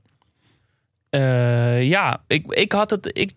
Eh, 1.11 1.83
ja, 1.83 2.21
ik, 2.27 2.47
ik 2.47 2.73
had 2.73 2.91
het. 2.91 3.11
Ik, 3.13 3.33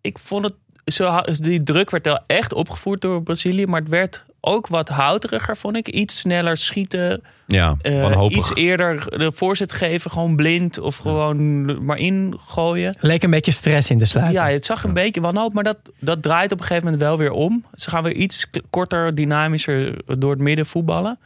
ik 0.00 0.18
vond 0.18 0.44
het. 0.44 0.54
Zo, 0.84 1.20
die 1.22 1.62
druk 1.62 1.90
werd 1.90 2.04
wel 2.04 2.18
echt 2.26 2.52
opgevoerd 2.52 3.00
door 3.00 3.22
Brazilië. 3.22 3.66
Maar 3.66 3.80
het 3.80 3.88
werd 3.88 4.24
ook 4.40 4.66
wat 4.66 4.88
houteriger, 4.88 5.56
vond 5.56 5.76
ik. 5.76 5.88
Iets 5.88 6.18
sneller 6.18 6.56
schieten. 6.56 7.22
Ja, 7.46 7.76
eh, 7.80 8.26
iets 8.28 8.54
eerder 8.54 9.18
de 9.18 9.32
voorzet 9.32 9.72
geven. 9.72 10.10
Gewoon 10.10 10.36
blind. 10.36 10.78
Of 10.78 10.96
gewoon 10.96 11.84
maar 11.84 11.98
ingooien. 11.98 12.96
Leek 13.00 13.22
een 13.22 13.30
beetje 13.30 13.52
stress 13.52 13.90
in 13.90 13.98
de 13.98 14.04
sluiting. 14.04 14.38
Ja, 14.38 14.48
het 14.48 14.64
zag 14.64 14.84
een 14.84 14.92
beetje 14.92 15.20
wanhoop. 15.20 15.52
Maar 15.52 15.64
dat, 15.64 15.78
dat 15.98 16.22
draait 16.22 16.52
op 16.52 16.58
een 16.58 16.66
gegeven 16.66 16.84
moment 16.84 17.02
wel 17.02 17.18
weer 17.18 17.30
om. 17.30 17.64
Ze 17.74 17.90
gaan 17.90 18.02
weer 18.02 18.14
iets 18.14 18.46
korter, 18.70 19.14
dynamischer 19.14 19.96
door 20.18 20.30
het 20.30 20.40
midden 20.40 20.66
voetballen. 20.66 21.18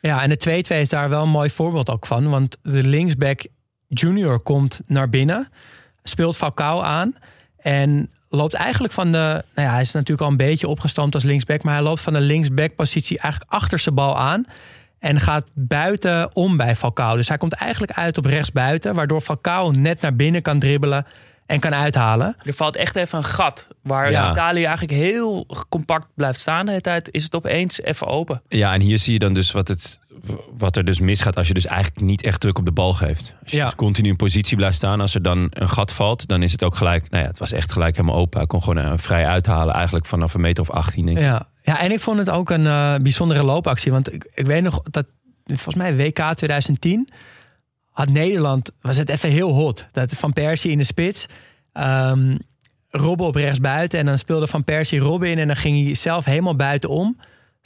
Ja, 0.00 0.22
en 0.22 0.28
de 0.28 0.64
2-2 0.68 0.76
is 0.76 0.88
daar 0.88 1.08
wel 1.08 1.22
een 1.22 1.28
mooi 1.28 1.50
voorbeeld 1.50 1.90
ook 1.90 2.06
van. 2.06 2.30
Want 2.30 2.56
de 2.62 2.82
linksback 2.82 3.46
junior 3.88 4.40
komt 4.40 4.80
naar 4.86 5.08
binnen. 5.08 5.48
Speelt 6.02 6.36
Falcao 6.36 6.80
aan. 6.80 7.14
En 7.56 8.10
loopt 8.28 8.54
eigenlijk 8.54 8.92
van 8.92 9.12
de... 9.12 9.18
Nou 9.54 9.68
ja, 9.68 9.70
hij 9.70 9.80
is 9.80 9.92
natuurlijk 9.92 10.20
al 10.20 10.28
een 10.28 10.36
beetje 10.36 10.68
opgestampt 10.68 11.14
als 11.14 11.24
linksback. 11.24 11.62
Maar 11.62 11.74
hij 11.74 11.82
loopt 11.82 12.00
van 12.00 12.12
de 12.12 12.20
linksback-positie 12.20 13.18
eigenlijk 13.18 13.52
achter 13.52 13.78
zijn 13.78 13.94
bal 13.94 14.18
aan. 14.18 14.44
En 14.98 15.20
gaat 15.20 15.46
buiten 15.54 16.36
om 16.36 16.56
bij 16.56 16.76
Falcao. 16.76 17.16
Dus 17.16 17.28
hij 17.28 17.38
komt 17.38 17.52
eigenlijk 17.52 17.92
uit 17.92 18.18
op 18.18 18.24
rechtsbuiten. 18.24 18.94
Waardoor 18.94 19.20
Falcao 19.20 19.70
net 19.70 20.00
naar 20.00 20.16
binnen 20.16 20.42
kan 20.42 20.58
dribbelen 20.58 21.06
en 21.46 21.60
kan 21.60 21.74
uithalen. 21.74 22.36
Er 22.42 22.54
valt 22.54 22.76
echt 22.76 22.96
even 22.96 23.18
een 23.18 23.24
gat. 23.24 23.68
Waar 23.82 24.10
Ja. 24.10 24.30
Italië 24.30 24.64
eigenlijk 24.64 24.98
heel 24.98 25.46
compact 25.68 26.06
blijft 26.14 26.40
staan 26.40 26.64
de 26.64 26.70
hele 26.70 26.82
tijd. 26.82 27.08
Is 27.10 27.24
het 27.24 27.34
opeens 27.34 27.80
even 27.80 28.06
open. 28.06 28.42
Ja, 28.48 28.72
en 28.72 28.80
hier 28.80 28.98
zie 28.98 29.12
je 29.12 29.18
dan 29.18 29.34
dus 29.34 29.52
wat, 29.52 29.68
het, 29.68 29.98
wat 30.56 30.76
er 30.76 30.84
dus 30.84 31.00
misgaat 31.00 31.36
als 31.36 31.48
je 31.48 31.54
dus 31.54 31.66
eigenlijk 31.66 32.00
niet 32.00 32.22
echt 32.22 32.40
druk 32.40 32.58
op 32.58 32.64
de 32.64 32.72
bal 32.72 32.92
geeft. 32.92 33.34
Als 33.42 33.50
je 33.50 33.56
Ja. 33.56 33.64
dus 33.64 33.74
continu 33.74 34.08
in 34.08 34.16
positie 34.16 34.56
blijft 34.56 34.76
staan, 34.76 35.00
als 35.00 35.14
er 35.14 35.22
dan 35.22 35.46
een 35.50 35.68
gat 35.68 35.92
valt, 35.92 36.28
dan 36.28 36.42
is 36.42 36.52
het 36.52 36.62
ook 36.62 36.76
gelijk. 36.76 37.10
Nou 37.10 37.22
ja, 37.22 37.28
het 37.28 37.38
was 37.38 37.52
echt 37.52 37.72
gelijk 37.72 37.96
helemaal 37.96 38.18
open. 38.18 38.38
Hij 38.38 38.46
kon 38.46 38.62
gewoon 38.62 38.84
eh, 38.84 38.92
vrij 38.96 39.26
uithalen, 39.26 39.74
eigenlijk 39.74 40.06
vanaf 40.06 40.34
een 40.34 40.40
meter 40.40 40.62
of 40.62 40.70
18. 40.70 41.06
Denk 41.06 41.18
ik. 41.18 41.24
Ja. 41.24 41.48
ja, 41.62 41.80
en 41.80 41.92
ik 41.92 42.00
vond 42.00 42.18
het 42.18 42.30
ook 42.30 42.50
een 42.50 42.66
eh, 42.66 42.94
bijzondere 42.94 43.42
loopactie. 43.42 43.92
Want 43.92 44.12
ik, 44.12 44.30
ik 44.34 44.46
weet 44.46 44.62
nog 44.62 44.82
dat, 44.90 45.06
volgens 45.46 45.74
mij 45.74 45.96
WK 45.96 46.34
2010, 46.34 47.08
had 47.90 48.08
Nederland, 48.08 48.70
was 48.80 48.96
het 48.96 49.08
even 49.08 49.30
heel 49.30 49.52
hot. 49.52 49.86
Dat 49.92 50.12
Van 50.12 50.32
Persie 50.32 50.70
in 50.70 50.78
de 50.78 50.84
spits, 50.84 51.26
ehm 51.72 52.36
Robben 52.90 53.26
op 53.26 53.34
rechts 53.34 53.60
buiten. 53.60 53.98
En 53.98 54.06
dan 54.06 54.18
speelde 54.18 54.46
Van 54.46 54.64
Persie 54.64 54.98
Robben 54.98 55.30
in 55.30 55.38
en 55.38 55.46
dan 55.46 55.56
ging 55.56 55.84
hij 55.84 55.94
zelf 55.94 56.24
helemaal 56.24 56.56
buitenom. 56.56 57.16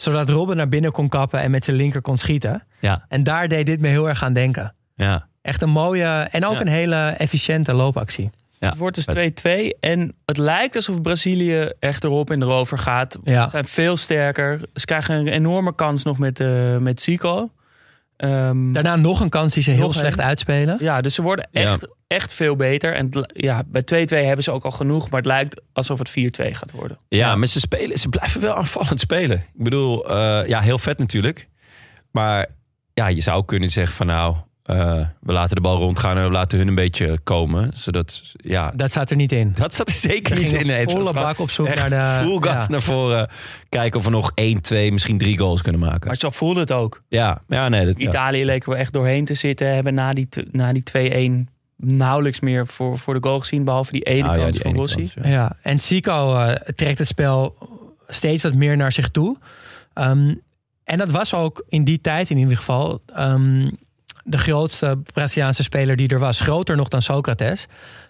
Zodat 0.01 0.29
Robben 0.29 0.57
naar 0.57 0.69
binnen 0.69 0.93
kon 0.93 1.09
kappen 1.09 1.41
en 1.41 1.51
met 1.51 1.65
zijn 1.65 1.77
linker 1.77 2.01
kon 2.01 2.17
schieten. 2.19 2.67
Ja, 2.81 3.05
En 3.09 3.23
daar 3.23 3.49
deed 3.49 3.67
dit 3.67 3.81
me 3.81 3.89
heel 3.89 4.09
erg 4.09 4.23
aan 4.23 4.33
denken. 4.33 4.75
ja. 4.95 5.29
Echt 5.43 5.63
een 5.63 5.71
mooie 5.71 6.05
en 6.31 6.45
ook 6.47 6.55
Ja. 6.55 6.61
een 6.61 6.67
hele 6.67 6.97
efficiënte 7.09 7.73
loopactie. 7.73 8.31
ja. 8.59 8.69
Het 8.69 8.79
wordt 8.79 8.95
dus 8.97 9.05
2-2. 9.05 9.77
En 9.81 10.15
het 10.27 10.37
lijkt 10.39 10.75
alsof 10.77 11.01
Brazilië 11.03 11.71
echt 11.79 12.05
erop 12.05 12.31
en 12.31 12.43
erover 12.43 12.79
gaat. 12.79 13.19
Ja. 13.25 13.45
Ze 13.45 13.51
zijn 13.51 13.65
veel 13.65 13.97
sterker. 13.97 14.61
Ze 14.75 14.85
krijgen 14.85 15.15
een 15.15 15.29
enorme 15.29 15.75
kans 15.75 16.05
nog 16.05 16.19
met, 16.19 16.41
eh 16.41 16.77
met 16.77 17.01
Zico. 17.01 17.51
Ehm, 18.21 18.73
Daarna 18.73 18.97
nog 18.97 19.21
een 19.21 19.29
kans 19.29 19.55
die 19.55 19.63
ze 19.63 19.71
heel 19.71 19.93
slecht 19.93 20.19
een. 20.19 20.25
uitspelen. 20.25 20.77
ja, 20.81 21.01
dus 21.01 21.15
ze 21.15 21.23
worden 21.23 21.49
echt, 21.53 21.89
echt 22.07 22.33
veel 22.33 22.57
beter. 22.57 22.95
En 22.95 23.09
ja, 23.27 23.63
bij 23.67 23.83
2-2 23.83 24.25
hebben 24.27 24.45
ze 24.45 24.51
ook 24.51 24.65
al 24.65 24.71
genoeg. 24.71 25.11
Maar 25.11 25.21
het 25.21 25.29
lijkt 25.29 25.61
alsof 25.73 25.99
het 25.99 26.11
4-2 26.11 26.13
gaat 26.55 26.71
worden. 26.71 26.99
Ja, 27.09 27.37
maar 27.37 27.47
ze, 27.49 27.61
spelen, 27.61 27.99
ze 27.99 28.09
blijven 28.09 28.41
wel 28.41 28.55
aanvallend 28.55 29.01
spelen. 29.01 29.37
Ik 29.37 29.65
bedoel, 29.65 30.11
eh, 30.11 30.49
ja, 30.49 30.61
heel 30.61 30.79
vet 30.79 30.99
natuurlijk. 30.99 31.49
Maar 32.11 32.47
ja, 32.95 33.07
je 33.07 33.21
zou 33.21 33.45
kunnen 33.45 33.71
zeggen 33.71 33.95
van 33.95 34.07
nou, 34.07 34.37
eh, 34.63 35.01
we 35.21 35.33
laten 35.33 35.55
de 35.55 35.61
bal 35.61 35.77
rondgaan 35.77 36.17
en 36.17 36.25
we 36.25 36.31
laten 36.31 36.59
hun 36.59 36.69
een 36.69 36.75
beetje 36.75 37.19
komen. 37.25 37.71
Zodat, 37.75 38.23
ja, 38.37 38.73
Dat 38.77 38.93
zat 38.93 39.11
er 39.11 39.17
niet 39.17 39.33
in. 39.33 39.53
dat 39.55 39.75
zat 39.75 39.89
er 39.89 39.95
zeker 39.95 40.37
Ze 40.37 40.43
niet 40.43 40.53
in. 40.53 40.67
Nee, 40.67 40.87
volle 40.89 41.13
bak 41.13 41.39
op 41.39 41.51
zoek 41.51 41.75
naar 41.75 41.89
de- 41.89 42.25
full 42.25 42.39
gas 42.41 42.63
ja. 42.63 42.69
naar 42.71 42.83
voren. 42.83 43.29
Kijken 43.69 43.99
of 43.99 44.05
we 44.05 44.11
nog 44.11 44.33
1, 44.35 44.61
2, 44.61 44.93
misschien 44.93 45.19
drie 45.19 45.39
goals 45.39 45.63
kunnen 45.63 45.81
maken. 45.81 46.07
Maar 46.07 46.17
zo 46.17 46.31
voelde 46.31 46.61
het 46.61 46.73
ook. 46.73 47.03
Ja, 47.09 47.43
ja 47.49 47.69
nee. 47.69 47.85
Dat, 47.87 48.01
ja. 48.01 48.09
Italië 48.09 48.45
leken 48.45 48.71
we 48.71 48.77
echt 48.77 48.93
doorheen 48.93 49.25
te 49.25 49.35
zitten. 49.35 49.75
Hebben 49.75 49.95
na 49.95 50.13
die, 50.13 50.29
na 50.51 50.73
die 50.73 50.83
2-1 51.47 51.51
nauwelijks 51.77 52.41
meer 52.41 52.67
voor, 52.67 52.99
voor 52.99 53.15
de 53.15 53.23
goal 53.23 53.39
gezien. 53.41 53.65
Behalve 53.65 53.93
die 53.93 54.03
ene 54.03 54.23
Nou 54.23 54.37
ja, 54.37 54.43
kans 54.43 54.57
die 54.57 54.63
van 54.63 54.75
Rossi. 54.75 55.11
Ja, 55.23 55.57
en 55.63 55.81
Zico 55.81 56.37
eh, 56.37 56.55
trekt 56.75 56.99
het 56.99 57.09
spel 57.09 57.57
steeds 58.09 58.43
wat 58.43 58.55
meer 58.55 58.77
naar 58.77 58.93
zich 58.93 59.09
toe. 59.09 59.37
Ehm, 59.95 60.35
en 60.85 60.99
dat 60.99 61.11
was 61.11 61.35
ook 61.35 61.65
in 61.69 61.85
die 61.85 62.01
tijd 62.01 62.31
in 62.31 62.37
ieder 62.37 62.57
geval 62.57 63.03
ehm, 63.15 63.71
de 64.31 64.39
grootste 64.39 64.99
Braziliaanse 65.13 65.63
speler 65.63 65.97
die 65.97 66.09
er 66.09 66.19
was. 66.19 66.41
Groter 66.41 66.77
nog 66.77 66.89
dan 66.89 67.03
Socrates. 67.03 67.67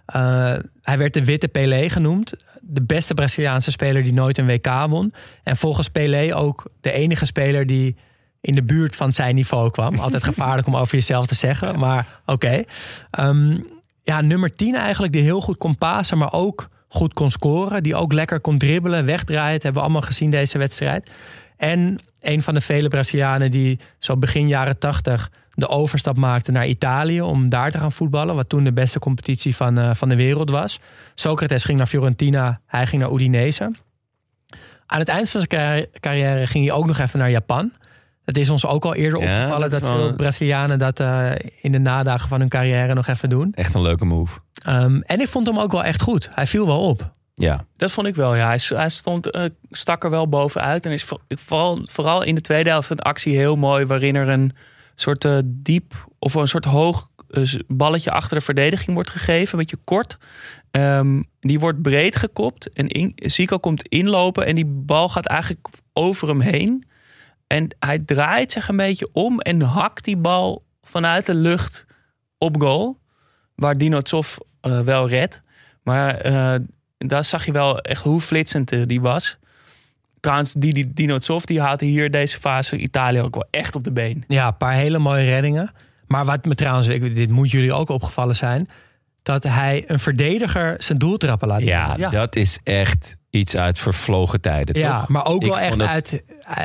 Eh, 0.06 0.54
hij 0.82 0.98
werd 0.98 1.14
de 1.14 1.24
witte 1.24 1.48
Pelé 1.48 1.88
genoemd. 1.88 2.32
De 2.60 2.82
beste 2.82 3.14
Braziliaanse 3.14 3.70
speler 3.70 4.02
die 4.02 4.12
nooit 4.12 4.38
een 4.38 4.46
WK 4.46 4.86
won. 4.88 5.12
En 5.42 5.56
volgens 5.56 5.88
Pelé 5.88 6.36
ook 6.36 6.66
de 6.80 6.92
enige 6.92 7.26
speler 7.26 7.66
die 7.66 7.96
in 8.40 8.54
de 8.54 8.62
buurt 8.62 8.96
van 8.96 9.12
zijn 9.12 9.34
niveau 9.34 9.70
kwam. 9.70 9.98
Altijd 10.00 10.24
gevaarlijk 10.24 10.66
om 10.66 10.76
over 10.76 10.94
jezelf 10.94 11.26
te 11.26 11.34
zeggen, 11.34 11.78
maar 11.78 12.06
oké. 12.26 12.62
Ehm, 13.10 13.58
ja, 14.02 14.20
nummer 14.20 14.54
10 14.54 14.74
eigenlijk, 14.74 15.12
die 15.12 15.22
heel 15.22 15.40
goed 15.40 15.58
kon 15.58 15.78
pasen, 15.78 16.18
maar 16.18 16.32
ook 16.32 16.68
goed 16.88 17.14
kon 17.14 17.30
scoren. 17.30 17.82
Die 17.82 17.94
ook 17.94 18.12
lekker 18.12 18.40
kon 18.40 18.58
dribbelen, 18.58 19.04
wegdraaien. 19.04 19.52
Dat 19.52 19.62
hebben 19.62 19.82
we 19.82 19.88
allemaal 19.88 20.08
gezien 20.08 20.30
deze 20.30 20.58
wedstrijd. 20.58 21.10
En 21.56 21.98
een 22.20 22.42
van 22.42 22.54
de 22.54 22.60
vele 22.60 22.88
Brazilianen 22.88 23.50
die 23.50 23.78
zo 23.98 24.16
begin 24.16 24.48
jaren 24.48 24.78
80 24.78 25.30
de 25.60 25.68
overstap 25.68 26.16
maakte 26.16 26.50
naar 26.52 26.66
Italië 26.66 27.20
om 27.20 27.48
daar 27.48 27.70
te 27.70 27.78
gaan 27.78 27.92
voetballen. 27.92 28.34
Wat 28.34 28.48
toen 28.48 28.64
de 28.64 28.72
beste 28.72 28.98
competitie 28.98 29.56
van, 29.56 29.78
eh, 29.78 29.90
van 29.94 30.08
de 30.08 30.16
wereld 30.16 30.50
was. 30.50 30.80
Socrates 31.14 31.64
ging 31.64 31.78
naar 31.78 31.86
Fiorentina, 31.86 32.60
hij 32.66 32.86
ging 32.86 33.02
naar 33.02 33.12
Udinese. 33.12 33.70
Aan 34.86 34.98
het 34.98 35.08
eind 35.08 35.30
van 35.30 35.40
zijn 35.40 35.62
carri- 35.62 35.86
carrière 36.00 36.46
ging 36.46 36.64
hij 36.66 36.74
ook 36.74 36.86
nog 36.86 36.98
even 36.98 37.18
naar 37.18 37.30
Japan. 37.30 37.72
Het 38.24 38.36
is 38.38 38.48
ons 38.50 38.66
ook 38.66 38.84
al 38.84 38.94
eerder 38.94 39.20
Ja, 39.20 39.26
opgevallen 39.34 39.70
dat 39.70 39.80
dat, 39.80 39.90
is 39.90 39.96
wel- 39.96 40.06
veel 40.06 40.14
Brazilianen 40.14 40.78
dat 40.78 41.00
eh, 41.00 41.30
in 41.60 41.72
de 41.72 41.78
nadagen 41.78 42.28
van 42.28 42.40
hun 42.40 42.48
carrière 42.48 42.94
nog 42.94 43.06
even 43.06 43.28
doen. 43.28 43.52
Echt 43.54 43.74
een 43.74 43.82
leuke 43.82 44.04
move. 44.04 44.38
Ehm, 44.64 45.00
en 45.00 45.20
ik 45.20 45.28
vond 45.28 45.46
hem 45.46 45.58
ook 45.58 45.72
wel 45.72 45.84
echt 45.84 46.02
goed. 46.02 46.28
Hij 46.32 46.46
viel 46.46 46.66
wel 46.66 46.80
op. 46.80 47.12
Ja, 47.34 47.64
Dat 47.76 47.90
vond 47.90 48.06
ik 48.06 48.14
wel, 48.14 48.34
ja. 48.34 48.46
Hij, 48.68 48.88
stond, 48.88 49.30
eh, 49.30 49.44
stak 49.70 50.04
er 50.04 50.10
wel 50.10 50.28
bovenuit. 50.28 50.86
En 50.86 50.92
is 50.92 51.06
vooral, 51.28 51.80
vooral 51.84 52.22
in 52.22 52.34
de 52.34 52.40
tweede 52.40 52.68
helft 52.70 52.90
een 52.90 52.98
actie 53.00 53.36
heel 53.36 53.56
mooi... 53.56 53.86
waarin 53.86 54.14
er 54.16 54.28
een 54.28 54.52
soort 55.00 55.24
eh, 55.24 55.38
diep 55.44 56.08
of 56.18 56.34
een 56.34 56.48
soort 56.48 56.64
hoog 56.64 57.10
eh, 57.30 57.54
balletje 57.66 58.10
achter 58.10 58.36
de 58.36 58.44
verdediging 58.44 58.94
wordt 58.94 59.10
gegeven. 59.10 59.52
Een 59.52 59.64
beetje 59.64 59.84
kort. 59.84 60.18
Ehm, 60.70 61.22
die 61.40 61.60
wordt 61.60 61.82
breed 61.82 62.16
gekopt. 62.16 62.72
En 62.72 62.88
in, 62.88 63.12
Zico 63.16 63.58
komt 63.58 63.88
inlopen 63.88 64.46
en 64.46 64.54
die 64.54 64.66
bal 64.66 65.08
gaat 65.08 65.26
eigenlijk 65.26 65.68
over 65.92 66.28
hem 66.28 66.40
heen. 66.40 66.84
En 67.46 67.76
hij 67.78 67.98
draait 67.98 68.52
zich 68.52 68.68
een 68.68 68.76
beetje 68.76 69.08
om 69.12 69.40
en 69.40 69.60
hakt 69.60 70.04
die 70.04 70.16
bal 70.16 70.64
vanuit 70.82 71.26
de 71.26 71.34
lucht 71.34 71.86
op 72.38 72.60
goal. 72.60 72.98
Waar 73.54 73.78
Dinotsov 73.78 74.36
eh 74.60 74.80
wel 74.80 75.08
redt. 75.08 75.42
Maar 75.82 76.22
daar 76.98 77.24
zag 77.24 77.44
je 77.44 77.52
wel 77.52 77.78
echt 77.78 78.02
hoe 78.02 78.20
flitsend 78.20 78.88
die 78.88 79.00
was. 79.00 79.38
Trouwens, 80.20 80.52
die, 80.52 80.72
die 80.72 80.92
Dinotsov 80.92 81.44
die 81.44 81.60
haalde 81.60 81.84
hier 81.84 82.10
deze 82.10 82.38
fase 82.38 82.76
Italië 82.76 83.20
ook 83.20 83.34
wel 83.34 83.46
echt 83.50 83.74
op 83.74 83.84
de 83.84 83.92
been. 83.92 84.24
Ja, 84.28 84.46
een 84.46 84.56
paar 84.56 84.72
hele 84.74 84.98
mooie 84.98 85.24
reddingen. 85.24 85.72
Maar 86.06 86.24
wat 86.24 86.44
me 86.44 86.54
trouwens, 86.54 86.86
ik, 86.88 87.14
dit 87.14 87.30
moet 87.30 87.50
jullie 87.50 87.72
ook 87.72 87.88
opgevallen 87.88 88.36
zijn... 88.36 88.68
dat 89.22 89.42
hij 89.42 89.84
een 89.86 89.98
verdediger 89.98 90.74
zijn 90.78 90.98
doeltrappen 90.98 91.48
laat 91.48 91.60
ja, 91.60 91.96
dat 91.96 92.36
is 92.36 92.58
echt 92.62 93.16
iets 93.30 93.56
uit 93.56 93.78
vervlogen 93.78 94.40
tijden, 94.40 94.78
Ja, 94.78 94.98
toch? 94.98 95.08
maar 95.08 95.24
ook 95.26 95.42
Ik 95.42 95.48
wel 95.48 95.58
echt 95.58 95.72
het- 95.76 95.88
uit 95.88 96.22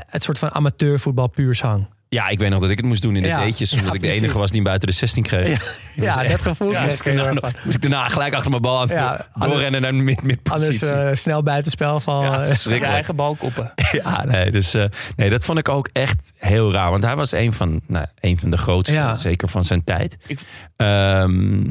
het 0.09 0.23
soort 0.23 0.39
van 0.39 0.55
amateurvoetbal 0.55 1.27
puur 1.27 1.55
zang. 1.55 1.87
Ja, 2.09 2.27
ik 2.27 2.39
weet 2.39 2.49
nog 2.49 2.59
dat 2.61 2.69
ik 2.69 2.77
het 2.77 2.85
moest 2.85 3.01
doen 3.01 3.15
in 3.15 3.21
de 3.21 3.27
Ja, 3.27 3.43
ja, 3.43 3.77
omdat 3.79 3.93
ik 3.95 4.01
de 4.01 4.11
enige 4.11 4.37
was 4.37 4.47
die 4.47 4.55
hem 4.55 4.63
buiten 4.63 4.87
de 4.87 4.93
16 4.93 5.23
kreeg. 5.23 5.93
Ja, 5.95 6.23
dat 6.27 6.41
gevoel 6.41 6.71
Ja, 6.71 6.73
kreeg 6.77 6.89
moest, 6.89 7.05
ik 7.05 7.15
daarna, 7.17 7.51
moest 7.63 7.75
ik 7.75 7.81
daarna 7.81 8.07
gelijk 8.07 8.33
achter 8.33 8.49
mijn 8.49 8.61
bal 8.61 8.79
aan 8.81 8.87
Ja, 8.87 9.27
doorrennen 9.39 9.81
naar 9.81 9.91
de 9.91 9.97
mid, 9.97 10.17
Anders 10.17 10.33
midpositie. 10.35 10.91
eh, 10.91 11.15
snel 11.15 11.43
buitenspel 11.43 11.99
van... 11.99 12.23
Ja, 12.23 12.43
eh, 12.45 12.81
eigen 12.95 13.15
bal 13.15 13.35
koppen. 13.35 13.73
Ja, 13.91 14.23
nee, 14.23 14.51
dus, 14.51 14.73
eh, 14.73 14.85
nee, 15.15 15.29
dat 15.29 15.45
vond 15.45 15.57
ik 15.59 15.69
ook 15.69 15.89
echt 15.93 16.31
heel 16.37 16.71
raar. 16.73 16.91
Want 16.91 17.03
hij 17.03 17.15
was 17.15 17.31
een 17.31 17.53
van, 17.53 17.81
nou, 17.87 18.05
een 18.19 18.39
van 18.39 18.49
de 18.49 18.57
grootste, 18.57 18.93
Ja. 18.95 19.15
zeker 19.15 19.47
van 19.49 19.65
zijn 19.65 19.83
tijd. 19.83 20.17
Ik- 20.27 20.39
Ehm, 20.75 21.63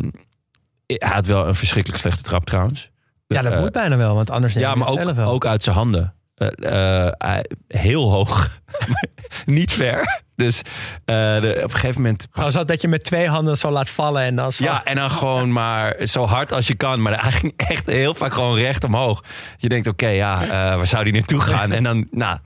hij 0.87 1.11
had 1.12 1.26
wel 1.26 1.49
een 1.49 1.55
verschrikkelijk 1.55 2.01
slechte 2.01 2.22
trap 2.22 2.45
trouwens. 2.45 2.91
ja, 3.26 3.43
dat 3.43 3.59
moet 3.61 3.72
bijna 3.72 3.97
wel, 3.97 4.14
want 4.14 4.30
anders 4.30 4.55
neem 4.55 4.64
Ja, 4.64 4.70
je 4.70 4.76
maar 4.76 4.89
het 4.89 4.99
ook, 4.99 5.05
zelf 5.05 5.16
wel. 5.16 5.30
ook 5.30 5.47
uit 5.47 5.62
zijn 5.62 5.76
handen. 5.76 6.14
Eh, 6.35 7.07
eh, 7.07 7.12
hij- 7.18 7.45
heel 7.68 8.11
hoog, 8.11 8.61
maar 8.89 9.05
niet 9.45 9.72
ver. 9.72 10.22
Dus 10.37 10.62
eh, 11.05 11.41
de, 11.41 11.53
op 11.57 11.62
een 11.62 11.70
gegeven 11.70 12.03
moment... 12.03 12.26
Gewoon 12.30 12.53
zo 12.53 12.64
dat 12.64 12.80
je 12.82 12.89
met 12.89 13.05
twee 13.05 13.28
handen 13.28 13.57
zo 13.59 13.70
laat 13.70 13.91
vallen 13.91 14.22
en 14.22 14.37
dan 14.37 14.53
zo... 14.53 14.64
Ja, 14.64 14.85
en 14.85 14.95
dan 14.97 15.11
gewoon 15.11 15.53
maar 15.53 16.07
zo 16.07 16.24
hard 16.26 16.53
als 16.53 16.66
je 16.66 16.74
kan. 16.74 17.03
Maar 17.03 17.22
hij 17.22 17.32
ging 17.32 17.53
echt 17.57 17.87
heel 17.87 18.14
vaak 18.14 18.32
gewoon 18.32 18.57
recht 18.57 18.85
omhoog. 18.85 19.24
Je 19.57 19.68
denkt, 19.68 19.87
oké, 19.87 20.07
ja, 20.09 20.43
eh, 20.43 20.49
waar 20.51 20.87
zou 20.87 21.05
die 21.05 21.12
naartoe 21.12 21.41
gaan? 21.41 21.72
En 21.72 21.82
dan, 21.82 22.07
nou, 22.11 22.39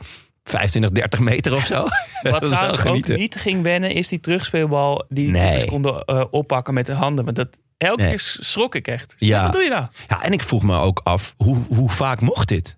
25, 0.45 0.91
30 0.91 1.21
meter 1.21 1.55
of 1.55 1.67
zo. 1.67 1.83
Wat 2.23 2.41
trouwens 2.51 2.85
ook 2.85 3.07
niet 3.09 3.35
ging 3.35 3.63
wennen, 3.63 3.91
is 3.93 4.09
die 4.09 4.21
terugspeelbal 4.21 5.05
die 5.09 5.31
Nee. 5.31 5.51
nee. 5.57 5.67
konden 5.67 6.05
eh, 6.05 6.25
oppakken 6.31 6.75
met 6.75 6.87
de 6.87 6.93
handen. 6.93 7.25
Want 7.25 7.37
dat, 7.37 7.61
elke 7.79 8.01
Nee. 8.03 8.11
keer 8.11 8.21
schrok 8.21 8.75
ik 8.75 8.87
echt. 8.89 9.15
Ja. 9.17 9.43
Wat 9.43 9.53
doe 9.53 9.63
je 9.63 9.69
nou? 9.71 9.87
Ja, 10.09 10.23
en 10.23 10.33
ik 10.33 10.43
vroeg 10.43 10.63
me 10.63 10.77
ook 10.79 11.01
af, 11.05 11.35
hoe, 11.37 11.57
hoe 11.69 11.91
vaak 11.91 12.21
mocht 12.21 12.49
dit? 12.49 12.77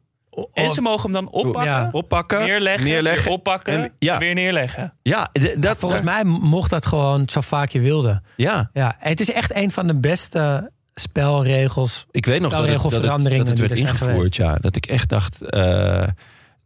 En 0.52 0.70
ze 0.70 0.80
mogen 0.80 1.02
hem 1.02 1.24
dan 1.24 1.32
oppakken, 1.32 1.72
Ja. 1.72 1.88
Oppakken, 1.92 2.38
neerleggen, 2.40 2.86
neerleggen. 2.88 3.24
weer 3.24 3.32
oppakken, 3.32 3.82
en- 3.82 3.92
ja. 3.98 4.18
weer 4.18 4.34
neerleggen. 4.34 4.92
Ja, 5.02 5.30
dat 5.58 5.78
Volgens 5.78 6.02
mij 6.02 6.24
mocht 6.24 6.70
dat 6.70 6.86
gewoon 6.86 7.28
zo 7.28 7.40
vaak 7.40 7.70
je 7.70 7.80
wilde. 7.80 8.22
Ja, 8.36 8.70
Ja, 8.72 8.96
het 8.98 9.20
is 9.20 9.32
echt 9.32 9.54
een 9.56 9.70
van 9.72 9.86
de 9.86 9.94
beste 9.96 10.70
spelregels. 10.94 12.06
ik 12.10 12.26
weet 12.26 12.40
nog 12.40 12.50
dat 12.52 12.60
het, 12.68 12.82
dat 12.82 12.92
het, 12.92 13.02
dat 13.02 13.48
het 13.48 13.58
werd 13.58 13.72
er 13.72 13.78
ingevoerd. 13.78 14.36
Ja, 14.36 14.54
dat 14.54 14.76
ik 14.76 14.86
echt 14.86 15.08
dacht, 15.08 15.42
eh, 15.42 16.06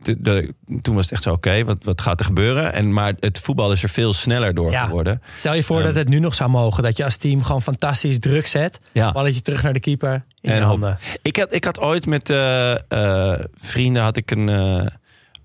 de- 0.04 0.20
de- 0.20 0.54
toen 0.82 0.94
was 0.94 1.04
het 1.04 1.12
echt 1.14 1.22
zo, 1.22 1.32
oké, 1.32 1.64
wat, 1.64 1.84
wat 1.84 2.00
gaat 2.00 2.18
er 2.20 2.26
gebeuren? 2.26 2.72
En, 2.72 2.92
maar 2.92 3.14
het 3.20 3.38
voetbal 3.40 3.72
is 3.72 3.82
er 3.82 3.88
veel 3.88 4.12
sneller 4.12 4.54
door 4.54 4.70
Ja. 4.70 4.84
geworden. 4.84 5.22
Stel 5.36 5.54
je 5.54 5.62
voor 5.62 5.76
Ehm. 5.76 5.86
dat 5.86 5.94
het 5.94 6.08
nu 6.08 6.18
nog 6.18 6.34
zou 6.34 6.50
mogen. 6.50 6.82
Dat 6.82 6.96
je 6.96 7.04
als 7.04 7.16
team 7.16 7.42
gewoon 7.42 7.62
fantastisch 7.62 8.18
druk 8.18 8.46
zet. 8.46 8.80
Ja. 8.92 9.12
Balletje 9.12 9.42
terug 9.42 9.62
naar 9.62 9.72
de 9.72 9.80
keeper. 9.80 10.24
In 10.40 10.50
En 10.50 10.56
de 10.56 10.60
hop. 10.60 10.68
handen. 10.70 10.98
Ik 11.22 11.36
had, 11.36 11.52
ik 11.54 11.64
had 11.64 11.80
ooit 11.80 12.06
met 12.06 12.30
eh, 12.30 13.32
eh, 13.32 13.40
vrienden 13.54 14.02
had 14.02 14.16
ik, 14.16 14.30
een, 14.30 14.48
eh, 14.48 14.86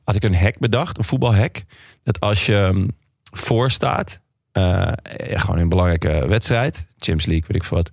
had 0.03 0.16
ik 0.16 0.24
een 0.24 0.36
hack 0.36 0.57
bedacht, 0.60 0.97
een 0.97 1.03
voetbalhack. 1.03 1.64
Dat 2.03 2.20
als 2.20 2.45
je 2.45 2.55
ehm, 2.55 2.88
voor 3.32 3.72
staat, 3.72 4.20
gewoon 5.24 5.55
in 5.55 5.62
een 5.62 5.70
belangrijke 5.70 6.28
wedstrijd, 6.28 6.76
Champions 6.97 7.26
League, 7.26 7.45
weet 7.47 7.55
ik 7.55 7.64
veel 7.64 7.78
wat. 7.78 7.89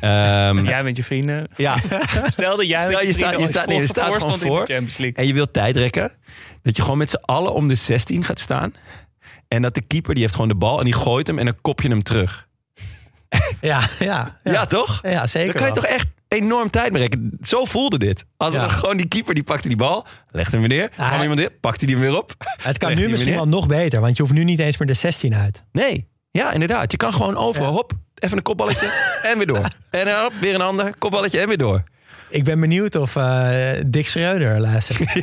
Ehm, 0.00 0.64
Jij 0.72 0.82
met 0.82 0.96
je 0.96 1.04
vrienden. 1.04 1.48
ja, 1.56 1.76
Stel 2.30 2.56
dat 2.56 2.66
jij 2.66 2.78
Stel, 2.80 2.92
met 2.92 3.02
je 3.06 3.12
staat- 3.12 3.18
vrienden 3.18 3.40
je 3.40 3.46
staat- 3.46 3.66
nee, 3.66 3.78
je 3.80 3.86
staat 3.86 4.14
gewoon 4.14 4.38
voor. 4.38 4.50
de 4.66 4.72
Champions 4.72 4.96
League. 4.98 5.16
en 5.16 5.26
je 5.26 5.32
wilt 5.32 5.52
tijd 5.52 5.76
rekken, 5.76 6.12
dat 6.62 6.76
je 6.76 6.82
gewoon 6.82 6.98
met 6.98 7.10
z'n 7.10 7.20
allen 7.24 7.54
om 7.54 7.68
de 7.68 7.74
16 7.74 8.24
gaat 8.24 8.40
staan. 8.40 8.74
En 9.48 9.62
dat 9.62 9.74
de 9.74 9.82
keeper, 9.86 10.12
die 10.14 10.22
heeft 10.22 10.34
gewoon 10.34 10.48
de 10.48 10.54
bal 10.56 10.78
en 10.78 10.84
die 10.84 10.94
gooit 10.94 11.26
hem 11.26 11.38
en 11.38 11.44
dan 11.44 11.56
kop 11.60 11.80
je 11.80 11.88
hem 11.88 12.02
terug. 12.02 12.48
Ja, 13.60 13.80
ja, 13.98 14.36
Ja, 14.44 14.52
ja. 14.52 14.66
toch? 14.66 14.98
Ja, 15.02 15.26
zeker. 15.26 15.52
Dan 15.52 15.62
kan 15.62 15.66
je 15.66 15.80
wel. 15.80 15.82
toch 15.82 15.92
echt 15.92 16.06
enorm 16.28 16.70
tijd 16.70 16.92
bereiken. 16.92 17.38
Zo 17.42 17.64
voelde 17.64 17.98
dit. 17.98 18.24
Als 18.36 18.54
Ja. 18.54 18.68
gewoon 18.68 18.96
die 18.96 19.08
keeper 19.08 19.34
die 19.34 19.42
pakte 19.44 19.68
die 19.68 19.76
bal, 19.76 20.06
legde 20.30 20.50
hem 20.58 20.68
weer 20.68 20.78
neer. 20.78 20.90
Ja, 20.96 21.08
kwam 21.08 21.20
iemand 21.22 21.40
in, 21.40 21.48
pakte 21.60 21.86
die 21.86 21.94
hem 21.94 22.04
weer 22.04 22.16
op. 22.16 22.34
Het 22.62 22.78
kan 22.78 22.88
Legt 22.88 23.00
nu 23.00 23.08
misschien 23.08 23.34
wel 23.34 23.48
nog 23.48 23.66
beter. 23.66 24.00
Want 24.00 24.16
je 24.16 24.22
hoeft 24.22 24.34
nu 24.34 24.44
niet 24.44 24.58
eens 24.60 24.78
meer 24.78 24.88
de 24.88 24.94
16 24.94 25.34
uit. 25.34 25.64
Nee, 25.72 26.08
ja, 26.30 26.52
inderdaad. 26.52 26.90
Je 26.90 26.96
kan 26.96 27.12
gewoon 27.12 27.36
overal, 27.36 27.68
Ja. 27.68 27.74
hop, 27.74 27.92
even 28.20 28.36
een 28.36 28.42
kopballetje 28.42 28.86
en 29.30 29.36
weer 29.38 29.46
door. 29.46 29.68
En 29.90 30.04
dan 30.04 30.22
hop, 30.22 30.32
weer 30.40 30.54
een 30.54 30.60
ander, 30.60 30.94
kopballetje 30.98 31.40
en 31.40 31.48
weer 31.48 31.58
door. 31.58 31.82
Ik 32.28 32.44
ben 32.44 32.60
benieuwd 32.60 32.94
of 32.96 33.16
eh, 33.16 33.58
Dick 33.86 34.06
Schreuder 34.06 34.60
luistert. 34.60 34.98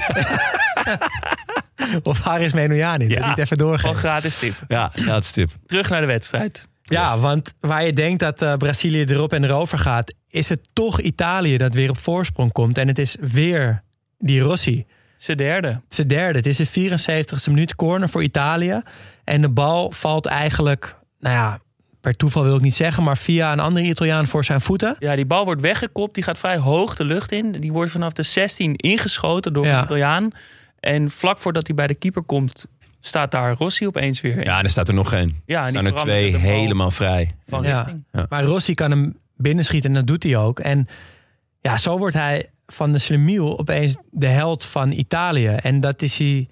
of 2.04 2.20
Haris 2.24 2.54
Menojani. 2.54 3.08
Dat 3.08 3.18
Ja. 3.18 3.22
hij 3.24 3.30
het 3.30 3.38
even 3.40 3.58
Gewoon 3.58 3.72
doorgeeft. 3.72 4.00
gratis 4.00 4.38
tip. 4.38 4.54
Ja, 4.68 4.92
ja 4.96 5.06
dat 5.06 5.24
is 5.24 5.32
tip. 5.32 5.50
Terug 5.66 5.90
naar 5.90 6.02
de 6.02 6.08
wedstrijd. 6.08 6.68
Ja, 6.82 7.18
want 7.20 7.54
waar 7.60 7.86
je 7.86 7.94
denkt 7.94 8.20
dat 8.20 8.42
eh, 8.42 8.54
Brazilië 8.54 9.04
erop 9.04 9.34
en 9.34 9.44
erover 9.44 9.80
gaat... 9.80 10.14
is 10.30 10.50
het 10.50 10.70
toch 10.74 11.00
Italië 11.02 11.58
dat 11.58 11.74
weer 11.74 11.90
op 11.90 11.98
voorsprong 11.98 12.52
komt. 12.52 12.78
En 12.78 12.88
het 12.88 13.00
is 13.00 13.16
weer 13.20 13.84
die 14.18 14.42
Rossi. 14.42 14.86
Zijn 15.18 15.38
derde. 15.38 15.82
De 15.88 16.06
derde. 16.06 16.38
Het 16.40 16.48
is 16.48 16.58
de 16.58 16.68
74ste 16.68 17.50
minuut 17.52 17.76
corner 17.76 18.10
voor 18.10 18.24
Italië. 18.24 18.82
En 19.24 19.42
de 19.42 19.50
bal 19.50 19.92
valt 19.92 20.26
eigenlijk, 20.26 20.96
nou 21.20 21.36
ja, 21.36 21.60
per 22.02 22.16
toeval 22.16 22.44
wil 22.44 22.56
ik 22.56 22.62
niet 22.62 22.76
zeggen... 22.76 23.04
maar 23.04 23.18
via 23.18 23.52
een 23.52 23.60
andere 23.60 23.86
Italiaan 23.86 24.28
voor 24.28 24.46
zijn 24.46 24.62
voeten. 24.62 24.96
Ja, 25.00 25.16
die 25.16 25.26
bal 25.26 25.46
wordt 25.46 25.62
weggekopt. 25.62 26.14
Die 26.14 26.24
gaat 26.24 26.38
vrij 26.40 26.58
hoog 26.58 26.96
de 26.96 27.06
lucht 27.06 27.32
in. 27.32 27.52
Die 27.52 27.72
wordt 27.72 27.92
vanaf 27.92 28.14
de 28.14 28.24
16 28.24 28.76
ingeschoten 28.76 29.54
door 29.54 29.66
Ja. 29.66 29.78
een 29.78 29.84
Italiaan. 29.84 30.30
En 30.80 31.12
vlak 31.12 31.40
voordat 31.40 31.68
hij 31.68 31.76
bij 31.76 31.88
de 31.88 31.96
keeper 31.96 32.24
komt, 32.24 32.68
staat 33.00 33.32
daar 33.32 33.56
Rossi 33.58 33.88
opeens 33.88 34.22
weer. 34.22 34.44
Ja, 34.44 34.58
en 34.58 34.64
er 34.64 34.70
staat 34.70 34.88
er 34.88 34.94
nog 34.94 35.14
één. 35.14 35.42
Ja, 35.46 35.60
en 35.68 35.76
er 35.76 35.82
die 35.82 35.92
staan 35.92 36.00
er 36.00 36.00
twee 36.06 36.36
helemaal 36.36 36.92
vrij. 36.92 37.36
van 37.48 37.64
Ja. 37.64 37.76
richting. 37.82 38.04
Maar 38.30 38.44
Rossi 38.44 38.74
kan 38.74 38.92
hem 38.92 39.18
binnenschieten 39.36 39.90
en 39.90 39.96
dat 39.96 40.08
doet 40.08 40.24
hij 40.24 40.38
ook. 40.38 40.60
En 40.60 40.88
ja, 41.62 41.78
zo 41.78 41.98
wordt 41.98 42.16
hij 42.16 42.50
van 42.68 42.92
de 42.92 42.98
Slemiel 42.98 43.60
opeens 43.60 43.96
de 44.12 44.28
held 44.28 44.64
van 44.64 44.92
Italië. 44.92 45.48
En 45.48 45.80
dat 45.80 46.02
is 46.02 46.18
hij 46.18 46.48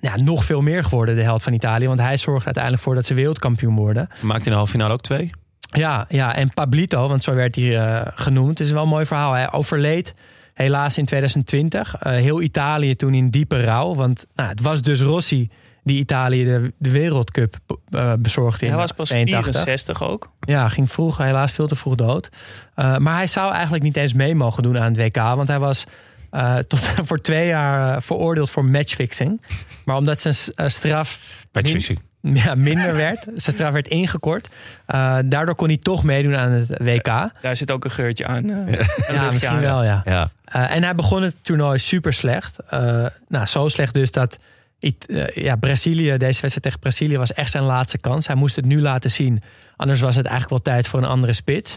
ja, 0.00 0.16
nog 0.16 0.44
veel 0.44 0.62
meer 0.62 0.84
geworden, 0.84 1.14
de 1.14 1.22
held 1.22 1.42
van 1.42 1.52
Italië. 1.52 1.86
Want 1.86 2.00
hij 2.00 2.16
zorgt 2.16 2.44
uiteindelijk 2.44 2.82
voor 2.82 2.94
dat 2.94 3.06
ze 3.06 3.14
wereldkampioen 3.14 3.76
worden. 3.76 4.08
Maakt 4.20 4.44
in 4.44 4.50
de 4.50 4.56
halve 4.56 4.72
finale 4.72 4.92
ook 4.92 5.00
twee. 5.00 5.30
Ja, 5.70 6.06
ja, 6.08 6.34
en 6.34 6.54
Pablito, 6.54 7.08
want 7.08 7.22
zo 7.22 7.34
werd 7.34 7.54
hij 7.54 7.78
eh, 7.78 8.06
genoemd. 8.14 8.58
Het 8.58 8.66
is 8.66 8.72
wel 8.72 8.82
een 8.82 8.88
mooi 8.88 9.06
verhaal. 9.06 9.32
Hij 9.32 9.52
overleed 9.52 10.14
helaas 10.54 10.98
in 10.98 11.04
2020. 11.04 11.96
Eh, 11.96 12.12
heel 12.12 12.42
Italië 12.42 12.96
toen 12.96 13.14
in 13.14 13.30
diepe 13.30 13.60
rouw. 13.64 13.94
Want 13.94 14.26
nou, 14.34 14.48
het 14.48 14.60
was 14.60 14.82
dus 14.82 15.00
Rossi 15.00 15.50
die 15.82 15.98
Italië 15.98 16.44
de, 16.44 16.72
de 16.78 16.90
wereldcup 16.90 17.56
eh, 17.90 18.12
bezorgde 18.18 18.64
in 18.64 18.70
Hij 18.70 18.80
was 18.80 18.92
pas 18.92 19.08
82. 19.08 19.62
64 19.62 20.02
ook. 20.02 20.30
Ja, 20.40 20.68
ging 20.68 20.90
vroeg, 20.90 21.16
helaas 21.16 21.52
veel 21.52 21.66
te 21.66 21.74
vroeg 21.74 21.94
dood. 21.94 22.28
Uh, 22.76 22.96
maar 22.96 23.16
hij 23.16 23.26
zou 23.26 23.52
eigenlijk 23.52 23.82
niet 23.82 23.96
eens 23.96 24.12
mee 24.12 24.34
mogen 24.34 24.62
doen 24.62 24.78
aan 24.78 24.92
het 24.92 24.96
WK. 24.96 25.16
Want 25.16 25.48
hij 25.48 25.58
was 25.58 25.84
uh, 26.32 26.56
tot 26.56 26.80
voor 27.08 27.20
twee 27.20 27.46
jaar 27.46 27.96
uh, 27.96 28.02
veroordeeld 28.02 28.50
voor 28.50 28.64
matchfixing. 28.64 29.40
Maar 29.84 29.96
omdat 29.96 30.20
zijn 30.20 30.34
uh, 30.56 30.68
straf 30.68 31.18
Matchfixing. 31.52 32.00
min, 32.20 32.36
ja, 32.44 32.54
minder 32.54 32.94
werd, 32.94 33.24
zijn 33.24 33.56
straf 33.56 33.72
werd 33.72 33.88
ingekort. 33.88 34.48
Uh, 34.94 35.18
daardoor 35.24 35.54
kon 35.54 35.68
hij 35.68 35.76
toch 35.76 36.02
meedoen 36.02 36.36
aan 36.36 36.50
het 36.50 36.68
WK. 36.78 37.30
Daar 37.40 37.56
zit 37.56 37.70
ook 37.70 37.84
een 37.84 37.90
geurtje 37.90 38.26
aan. 38.26 38.46
ja, 38.46 38.86
ja 39.12 39.30
misschien 39.30 39.54
aan, 39.54 39.60
wel, 39.60 39.84
ja. 39.84 40.02
ja. 40.04 40.30
Uh, 40.56 40.74
en 40.74 40.82
hij 40.82 40.94
begon 40.94 41.22
het 41.22 41.34
toernooi 41.40 41.78
super 41.78 42.12
slecht. 42.12 42.58
Uh, 42.74 43.06
nou, 43.28 43.46
zo 43.46 43.68
slecht 43.68 43.94
dus 43.94 44.10
dat 44.10 44.38
uh, 44.80 45.28
ja, 45.28 45.56
Brazilië, 45.56 46.16
deze 46.16 46.40
wedstrijd 46.40 46.62
tegen 46.62 46.78
Brazilië 46.78 47.18
was 47.18 47.32
echt 47.32 47.50
zijn 47.50 47.64
laatste 47.64 47.98
kans. 47.98 48.26
Hij 48.26 48.36
moest 48.36 48.56
het 48.56 48.64
nu 48.64 48.80
laten 48.80 49.10
zien. 49.10 49.42
Anders 49.76 50.00
was 50.00 50.16
het 50.16 50.26
eigenlijk 50.26 50.64
wel 50.64 50.74
tijd 50.74 50.88
voor 50.88 50.98
een 50.98 51.08
andere 51.08 51.32
spits. 51.32 51.76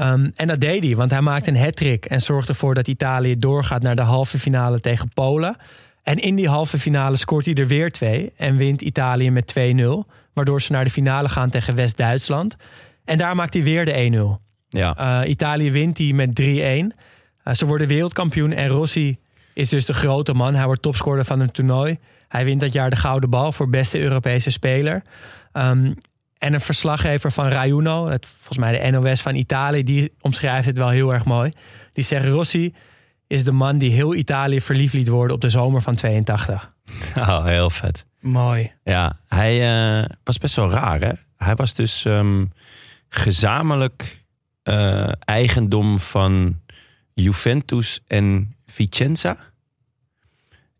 Um, 0.00 0.32
en 0.34 0.46
dat 0.46 0.60
deed 0.60 0.84
hij, 0.84 0.96
want 0.96 1.10
hij 1.10 1.20
maakte 1.20 1.50
een 1.50 1.56
hat-trick 1.56 2.04
en 2.04 2.20
zorgde 2.20 2.52
ervoor 2.52 2.74
dat 2.74 2.88
Italië 2.88 3.36
doorgaat 3.36 3.82
naar 3.82 3.96
de 3.96 4.02
halve 4.02 4.38
finale 4.38 4.80
tegen 4.80 5.08
Polen. 5.14 5.56
En 6.02 6.16
in 6.16 6.34
die 6.34 6.48
halve 6.48 6.78
finale 6.78 7.16
scoort 7.16 7.44
hij 7.44 7.54
er 7.54 7.66
weer 7.66 7.92
twee 7.92 8.32
en 8.36 8.56
wint 8.56 8.80
Italië 8.80 9.30
met 9.30 9.54
2-0. 9.58 9.82
Waardoor 10.32 10.62
ze 10.62 10.72
naar 10.72 10.84
de 10.84 10.90
finale 10.90 11.28
gaan 11.28 11.50
tegen 11.50 11.74
West-Duitsland. 11.74 12.56
En 13.04 13.18
daar 13.18 13.34
maakt 13.34 13.54
hij 13.54 13.62
weer 13.62 13.84
de 13.84 14.38
1-0. 14.38 14.46
Ja. 14.68 15.22
Uh, 15.22 15.30
Italië 15.30 15.70
wint 15.70 15.96
die 15.96 16.14
met 16.14 16.40
3-1. 16.40 16.44
Uh, 16.44 17.54
ze 17.54 17.66
worden 17.66 17.88
wereldkampioen 17.88 18.52
en 18.52 18.68
Rossi 18.68 19.18
is 19.54 19.68
dus 19.68 19.84
de 19.84 19.94
grote 19.94 20.34
man. 20.34 20.54
Hij 20.54 20.64
wordt 20.64 20.82
topscorer 20.82 21.24
van 21.24 21.40
het 21.40 21.54
toernooi. 21.54 21.98
Hij 22.28 22.44
wint 22.44 22.60
dat 22.60 22.72
jaar 22.72 22.90
de 22.90 22.96
gouden 22.96 23.30
bal 23.30 23.52
voor 23.52 23.68
beste 23.68 24.00
Europese 24.00 24.50
speler. 24.50 25.02
Um, 25.52 25.94
en 26.38 26.54
een 26.54 26.60
verslaggever 26.60 27.32
van 27.32 27.48
Raiuno, 27.48 28.06
het, 28.06 28.26
volgens 28.26 28.58
mij 28.58 28.80
de 28.80 28.90
NOS 28.90 29.20
van 29.20 29.34
Italië, 29.34 29.82
die 29.82 30.12
omschrijft 30.20 30.66
het 30.66 30.76
wel 30.76 30.88
heel 30.88 31.12
erg 31.12 31.24
mooi. 31.24 31.52
Die 31.92 32.04
zegt: 32.04 32.26
Rossi 32.26 32.74
is 33.26 33.44
de 33.44 33.52
man 33.52 33.78
die 33.78 33.90
heel 33.90 34.14
Italië 34.14 34.60
verliefd 34.60 34.94
liet 34.94 35.08
worden 35.08 35.34
op 35.34 35.40
de 35.40 35.48
zomer 35.48 35.82
van 35.82 35.94
82. 35.94 36.72
Oh, 37.16 37.44
heel 37.44 37.70
vet. 37.70 38.06
Mooi. 38.20 38.72
Ja, 38.84 39.16
hij 39.28 40.00
uh, 40.00 40.04
was 40.24 40.38
best 40.38 40.56
wel 40.56 40.70
raar, 40.70 41.00
hè? 41.00 41.12
Hij 41.36 41.54
was 41.54 41.74
dus 41.74 42.04
um, 42.04 42.52
gezamenlijk 43.08 44.24
uh, 44.64 45.08
eigendom 45.18 46.00
van 46.00 46.60
Juventus 47.14 48.00
en 48.06 48.56
Vicenza. 48.66 49.36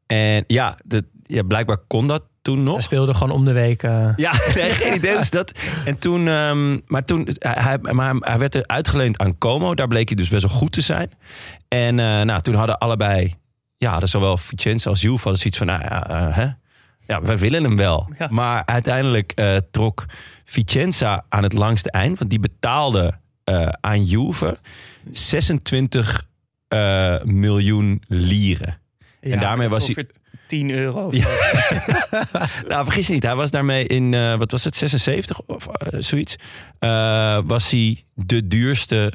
En 0.06 0.44
ja, 0.46 0.78
de, 0.84 1.04
ja, 1.22 1.42
blijkbaar 1.42 1.78
kon 1.78 2.06
dat 2.06 2.22
toen 2.48 2.62
nog. 2.62 2.74
Hij 2.74 2.82
speelde 2.82 3.14
gewoon 3.14 3.30
om 3.30 3.44
de 3.44 3.52
week. 3.52 3.82
Uh... 3.82 4.08
Ja, 4.16 4.32
nee, 4.54 4.70
geen 4.70 4.94
idee 4.94 5.10
hoe 5.10 5.20
is 5.20 5.30
dat. 5.30 5.52
En 5.84 5.98
toen, 5.98 6.26
um, 6.26 6.82
maar 6.86 7.04
toen, 7.04 7.28
hij, 7.38 7.78
maar 7.78 8.14
hij 8.18 8.38
werd 8.38 8.54
er 8.54 8.66
uitgeleend 8.66 9.18
aan 9.18 9.38
Como. 9.38 9.74
Daar 9.74 9.88
bleek 9.88 10.08
hij 10.08 10.16
dus 10.16 10.28
best 10.28 10.42
wel 10.42 10.56
goed 10.56 10.72
te 10.72 10.80
zijn. 10.80 11.10
En 11.68 11.98
uh, 11.98 12.20
nou, 12.22 12.40
toen 12.40 12.54
hadden 12.54 12.78
allebei, 12.78 13.34
ja, 13.76 13.90
hadden 13.90 14.08
zowel 14.08 14.36
Vicenza 14.36 14.90
als 14.90 15.00
Juve 15.00 15.22
hadden 15.22 15.38
zoiets 15.38 15.58
van, 15.58 15.66
nou 15.66 15.82
ja, 15.82 16.10
uh, 16.10 16.36
hè? 16.36 16.46
ja, 17.06 17.22
wij 17.22 17.38
willen 17.38 17.64
hem 17.64 17.76
wel. 17.76 18.08
Ja. 18.18 18.28
Maar 18.30 18.62
uiteindelijk 18.66 19.34
trok 19.70 20.04
Vicenza 20.44 21.24
aan 21.28 21.42
het 21.42 21.52
langste 21.52 21.90
eind, 21.90 22.18
want 22.18 22.30
die 22.30 22.40
betaalde 22.40 23.14
aan 23.80 24.04
Juve 24.04 24.58
26 25.12 26.26
miljoen 27.24 28.02
lieren. 28.06 28.78
Ja, 29.20 29.32
en 29.32 29.40
daarmee 29.40 29.68
was 29.68 29.86
hij 29.86 30.06
10 30.48 30.70
euro. 30.70 31.08
Ja. 31.10 31.28
nou, 32.68 32.84
vergis 32.84 33.06
je 33.06 33.12
niet. 33.12 33.22
Hij 33.22 33.34
was 33.34 33.50
daarmee 33.50 33.86
in, 33.86 34.12
uh, 34.12 34.38
wat 34.38 34.50
was 34.50 34.64
het, 34.64 34.76
76 34.76 35.40
of 35.46 35.66
uh, 35.66 36.00
zoiets. 36.00 36.36
Uh, 36.80 37.40
was 37.44 37.70
hij 37.70 38.04
de 38.14 38.46
duurste 38.46 39.12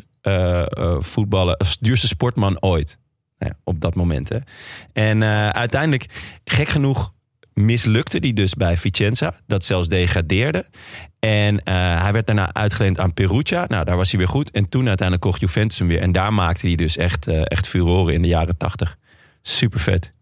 voetballer, 0.98 1.58
of 1.58 1.78
duurste 1.78 2.08
sportman 2.08 2.62
ooit. 2.62 2.98
Ja, 3.38 3.54
op 3.64 3.82
dat 3.82 3.96
moment. 3.96 4.30
Hè. 4.30 4.38
En 4.94 5.24
uiteindelijk, 5.54 6.06
gek 6.44 6.68
genoeg, 6.68 7.14
mislukte 7.54 8.18
hij 8.18 8.34
dus 8.34 8.54
bij 8.54 8.78
Vicenza. 8.78 9.34
Dat 9.48 9.66
zelfs 9.66 9.88
degradeerde. 9.88 10.66
En 11.20 11.62
hij 11.64 12.14
werd 12.14 12.26
daarna 12.26 12.54
uitgeleend 12.54 13.00
aan 13.00 13.14
Perugia. 13.14 13.66
Nou, 13.68 13.86
daar 13.86 13.98
was 13.98 14.10
hij 14.10 14.20
weer 14.20 14.28
goed. 14.28 14.52
En 14.52 14.70
toen 14.70 14.88
uiteindelijk 14.88 15.28
kocht 15.28 15.40
Juventus 15.40 15.80
hem 15.80 15.88
weer. 15.88 16.02
En 16.02 16.12
daar 16.12 16.34
maakte 16.34 16.68
hij 16.68 16.76
dus 16.76 16.98
echt, 16.98 17.28
echt 17.28 17.68
furoren 17.68 18.14
in 18.14 18.22
de 18.22 18.28
jaren 18.28 18.58
80. 18.58 18.98
Super 19.42 19.80
vet. 19.80 20.13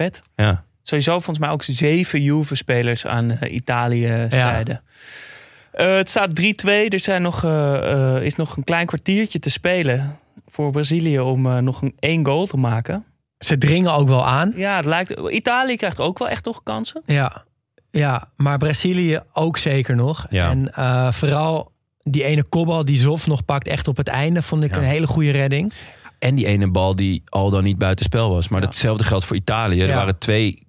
Vet. 0.00 0.22
Ja. 0.36 0.64
Sowieso 0.82 1.12
volgens 1.12 1.38
mij 1.38 1.48
ook 1.48 1.62
zeven 1.62 2.22
Juve-spelers 2.22 3.06
aan 3.06 3.30
uh, 3.30 3.52
Italië 3.52 4.26
zijde. 4.30 4.80
Ja. 5.72 5.90
Uh, 5.90 5.96
het 5.96 6.08
staat 6.08 6.30
3-2. 6.40 6.42
Er 6.64 7.00
zijn 7.00 7.22
nog, 7.22 7.44
uh, 7.44 8.22
is 8.22 8.36
nog 8.36 8.56
een 8.56 8.64
klein 8.64 8.86
kwartiertje 8.86 9.38
te 9.38 9.50
spelen 9.50 10.18
voor 10.48 10.70
Brazilië 10.70 11.20
om 11.20 11.64
nog 11.64 11.82
een 11.82 11.94
één 11.98 12.26
goal 12.26 12.46
te 12.46 12.56
maken. 12.56 13.04
Ze 13.38 13.58
dringen 13.58 13.92
ook 13.92 14.08
wel 14.08 14.26
aan. 14.26 14.52
Ja, 14.56 14.76
het 14.76 14.84
lijkt. 14.84 15.10
Italië 15.30 15.76
krijgt 15.76 16.00
ook 16.00 16.18
wel 16.18 16.28
echt 16.28 16.44
nog 16.44 16.62
kansen. 16.62 17.02
Ja, 17.06 17.44
ja 17.90 18.28
maar 18.36 18.58
Brazilië 18.58 19.20
ook 19.32 19.58
zeker 19.58 19.96
nog. 19.96 20.26
Ja. 20.30 20.50
En 20.50 20.72
vooral 21.14 21.72
die 22.02 22.24
ene 22.24 22.42
kopbal 22.42 22.84
die 22.84 22.96
Zof 22.96 23.26
nog 23.26 23.44
pakt 23.44 23.68
echt 23.68 23.88
op 23.88 23.96
het 23.96 24.08
einde, 24.08 24.42
vond 24.42 24.64
ik 24.64 24.70
ja. 24.70 24.76
een 24.76 24.84
hele 24.84 25.06
goede 25.06 25.30
redding. 25.30 25.72
En 26.20 26.34
die 26.34 26.46
ene 26.46 26.70
bal 26.70 26.94
die 26.94 27.22
al 27.28 27.50
dan 27.50 27.62
niet 27.64 27.78
buitenspel 27.78 28.30
was. 28.30 28.48
Maar 28.48 28.60
Ja. 28.60 28.66
hetzelfde 28.66 29.04
geldt 29.04 29.24
voor 29.24 29.36
Italië. 29.36 29.80
Er 29.82 29.94
waren 29.94 30.18
twee, 30.18 30.62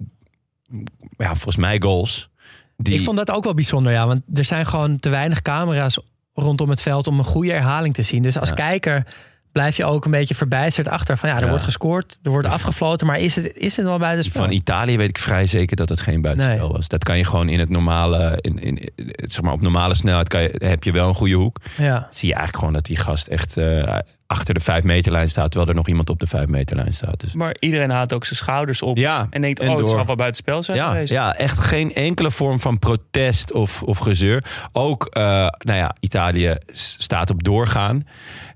ja, 1.18 1.28
volgens 1.28 1.56
mij 1.56 1.82
goals. 1.82 2.30
Die, 2.78 2.94
Ik 3.00 3.04
vond 3.04 3.18
dat 3.18 3.32
ook 3.32 3.44
wel 3.44 3.54
bijzonder, 3.54 3.92
ja. 3.94 4.08
Want 4.08 4.22
er 4.34 4.46
zijn 4.46 4.66
gewoon 4.66 5.00
te 5.00 5.10
weinig 5.10 5.42
camera's 5.42 6.00
rondom 6.34 6.70
het 6.70 6.82
veld 6.82 7.08
om 7.08 7.20
een 7.20 7.26
goede 7.26 7.52
herhaling 7.52 7.94
te 7.94 8.02
zien. 8.02 8.22
Dus 8.22 8.38
als 8.40 8.54
kijker 8.54 9.08
blijf 9.52 9.78
je 9.78 9.86
ook 9.86 10.06
een 10.06 10.12
beetje 10.12 10.36
verbijsterd 10.36 10.88
achter. 10.88 11.18
Van 11.18 11.30
ja, 11.30 11.36
er 11.36 11.42
Ja. 11.44 11.50
wordt 11.50 11.64
gescoord, 11.64 12.18
er 12.24 12.30
wordt 12.32 12.48
De- 12.48 12.54
afgefloten. 12.54 13.08
Maar 13.08 13.20
is 13.20 13.36
het, 13.36 13.52
is 13.56 13.76
het 13.76 13.86
wel 13.86 13.98
buitenspel? 14.00 14.42
Van 14.42 14.52
Italië 14.52 14.98
weet 14.98 15.10
ik 15.10 15.18
vrij 15.18 15.48
zeker 15.48 15.76
dat 15.76 15.90
het 15.90 16.00
geen 16.00 16.22
buitenspel 16.22 16.58
Nee. 16.68 16.76
was. 16.78 16.88
Dat 16.88 17.04
kan 17.04 17.18
je 17.18 17.26
gewoon 17.26 17.50
in 17.50 17.60
het 17.60 17.70
normale, 17.70 18.38
in, 18.42 18.60
in, 18.60 18.90
zeg 19.16 19.42
maar 19.42 19.54
op 19.54 19.62
normale 19.62 19.96
snelheid 19.96 20.28
kan 20.28 20.42
je, 20.42 20.56
heb 20.58 20.84
je 20.84 20.92
wel 20.92 21.08
een 21.08 21.14
goede 21.16 21.36
hoek. 21.36 21.58
Ja. 21.78 22.08
Zie 22.12 22.28
je 22.28 22.34
eigenlijk 22.36 22.58
gewoon 22.58 22.74
dat 22.74 22.86
die 22.86 22.98
gast 22.98 23.28
echt 23.28 23.58
eh, 23.58 23.98
achter 24.28 24.54
de 24.54 24.60
vijf 24.60 24.84
meterlijn 24.84 25.30
staat, 25.30 25.50
terwijl 25.52 25.70
er 25.70 25.76
nog 25.76 25.88
iemand 25.88 26.10
op 26.10 26.20
de 26.20 26.28
vijf 26.28 26.48
meterlijn 26.48 26.94
staat. 26.94 27.20
Dus 27.20 27.34
Maar 27.34 27.56
iedereen 27.60 27.90
haalt 27.90 28.14
ook 28.14 28.26
zijn 28.26 28.36
schouders 28.38 28.82
op. 28.82 28.98
ja, 28.98 29.28
En 29.30 29.42
denkt, 29.42 29.60
en 29.60 29.66
oh, 29.70 29.72
het 29.78 29.86
door. 29.88 29.96
zal 29.96 30.06
wel 30.06 30.16
buitenspel 30.16 30.64
zijn 30.64 30.78
ja, 30.78 30.92
geweest. 30.92 31.14
ja, 31.14 31.36
echt 31.36 31.60
geen 31.60 31.94
enkele 31.94 32.32
vorm 32.32 32.60
van 32.60 32.80
protest 32.80 33.54
of, 33.54 33.84
of 33.84 33.98
gezeur. 33.98 34.44
Ook, 34.72 35.06
eh, 35.06 35.24
nou 35.58 35.78
ja, 35.78 35.96
Italië 36.00 36.56
staat 36.74 37.30
op 37.30 37.44
doorgaan. 37.44 38.08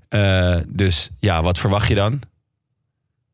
Eh, 0.08 0.56
dus 0.68 1.10
ja, 1.18 1.42
wat 1.42 1.58
verwacht 1.58 1.88
je 1.88 1.94
dan? 1.94 2.20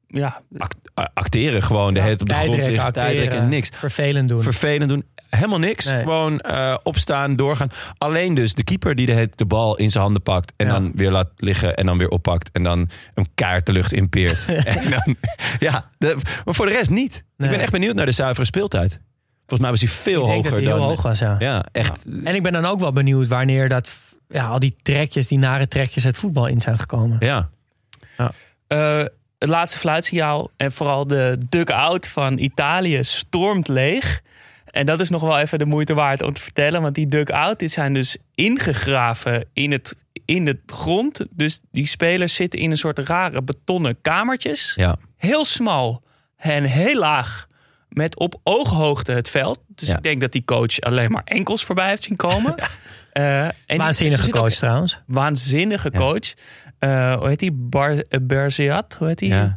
Ja, 0.07 0.41
Act- 0.59 0.77
acteren 1.15 1.63
gewoon 1.63 1.95
de 1.95 2.01
hele 2.01 2.17
tijd 2.17 2.31
op 2.31 2.37
de 2.37 2.43
grond 2.43 2.69
liggen, 2.71 2.93
tijdrekken 2.93 3.49
niks. 3.49 3.71
Vervelend 3.75 4.29
doen. 4.29 4.43
vervelend 4.43 4.89
doen. 4.89 5.05
Helemaal 5.31 5.59
niks. 5.59 5.85
Nee. 5.85 6.01
Gewoon 6.03 6.41
eh, 6.41 6.77
opstaan, 6.83 7.37
doorgaan. 7.37 7.71
Alleen 7.99 8.35
dus 8.35 8.55
de 8.55 8.65
keeper 8.65 8.95
die 8.95 9.07
de, 9.07 9.29
de 9.35 9.45
bal 9.45 9.77
in 9.77 9.91
zijn 9.91 10.03
handen 10.05 10.23
pakt. 10.23 10.53
En 10.57 10.67
Ja. 10.67 10.73
dan 10.73 10.93
weer 10.95 11.11
laat 11.11 11.29
liggen. 11.37 11.77
En 11.77 11.87
dan 11.87 11.99
weer 11.99 12.09
oppakt. 12.09 12.51
En 12.53 12.63
dan 12.63 12.91
een 13.15 13.27
kaart 13.35 13.67
de 13.67 13.73
lucht 13.73 13.93
inpeert. 13.93 14.45
en 14.65 14.91
dan, 14.91 15.17
ja, 15.59 15.91
de- 15.99 16.17
maar 16.45 16.55
voor 16.55 16.67
de 16.67 16.73
rest 16.73 16.91
niet. 16.91 17.25
Nee. 17.37 17.49
Ik 17.49 17.55
ben 17.55 17.63
echt 17.63 17.73
benieuwd 17.73 17.95
naar 17.95 18.07
de 18.07 18.13
zuivere 18.13 18.47
speeltijd. 18.47 19.01
Volgens 19.47 19.61
mij 19.61 19.71
was 19.71 19.81
hij 19.81 19.89
veel 19.89 20.21
ik 20.21 20.27
denk 20.27 20.35
hoger 20.45 20.51
dat 20.51 20.61
hij 20.61 20.69
dan... 20.69 20.79
heel 20.79 20.89
hoog 20.89 21.03
was, 21.03 21.19
ja. 21.19 21.37
Ja, 21.39 21.65
echt. 21.73 22.05
En 22.25 22.35
ik 22.35 22.43
ben 22.43 22.53
dan 22.53 22.65
ook 22.65 22.81
wel 22.81 22.93
benieuwd 22.93 23.29
wanneer 23.29 23.69
dat, 23.69 23.91
ja, 24.33 24.47
al 24.47 24.59
die 24.59 24.77
trekjes, 24.83 25.27
die 25.27 25.39
nare 25.39 25.69
trekjes 25.69 26.05
het 26.05 26.17
voetbal 26.17 26.47
in 26.47 26.61
zijn 26.63 26.79
gekomen. 26.79 27.17
Ja. 27.21 27.51
Eh, 28.67 28.99
het 29.39 29.49
laatste 29.49 29.79
fluitsignaal 29.79 30.51
en 30.57 30.73
vooral 30.73 31.07
de 31.07 31.39
duck-out 31.49 32.09
van 32.09 32.39
Italië 32.39 33.05
stormt 33.05 33.69
leeg. 33.69 34.21
En 34.65 34.87
dat 34.87 35.01
is 35.01 35.11
nog 35.11 35.23
wel 35.23 35.39
even 35.39 35.59
de 35.59 35.65
moeite 35.65 35.95
waard 35.95 36.23
om 36.23 36.33
te 36.33 36.41
vertellen. 36.41 36.83
Want 36.83 36.95
die 36.95 37.07
duck-out 37.07 37.63
zijn 37.67 37.95
dus 37.95 38.17
ingegraven 38.35 39.45
in 39.53 39.73
het, 39.73 39.97
in 40.25 40.47
het 40.47 40.59
grond. 40.67 41.25
Dus 41.31 41.61
die 41.71 41.87
spelers 41.87 42.35
zitten 42.35 42.61
in 42.61 42.71
een 42.71 42.77
soort 42.77 42.99
rare 42.99 43.43
betonnen 43.43 43.97
kamertjes. 44.03 44.73
Ja. 44.77 44.97
Heel 45.17 45.45
smal 45.45 46.03
en 46.37 46.65
heel 46.65 46.99
laag. 46.99 47.47
Met 47.89 48.19
op 48.19 48.41
ooghoogte 48.43 49.13
het 49.13 49.31
veld. 49.31 49.61
Dus 49.69 49.89
Ja. 49.89 49.97
ik 49.97 50.03
denk 50.03 50.21
dat 50.21 50.33
die 50.33 50.45
coach 50.45 50.81
alleen 50.81 51.11
maar 51.11 51.23
enkels 51.25 51.65
voorbij 51.65 51.89
heeft 51.89 52.03
zien 52.03 52.17
komen. 52.17 52.55
Eh, 53.13 53.45
en 53.45 53.77
Waanzinnige 53.77 54.27
ook 54.27 54.33
coach 54.33 54.53
trouwens. 54.55 55.01
waanzinnige 55.07 55.89
Ja. 55.93 55.99
coach. 55.99 56.33
Eh, 56.79 57.15
hoe 57.17 57.29
heet 57.29 57.39
die? 57.39 57.53
Bar, 57.53 57.91
eh, 57.99 58.19
Berziat? 58.23 58.97
Hoe 58.99 59.09
heet 59.09 59.19
die? 59.19 59.29
Ja. 59.29 59.57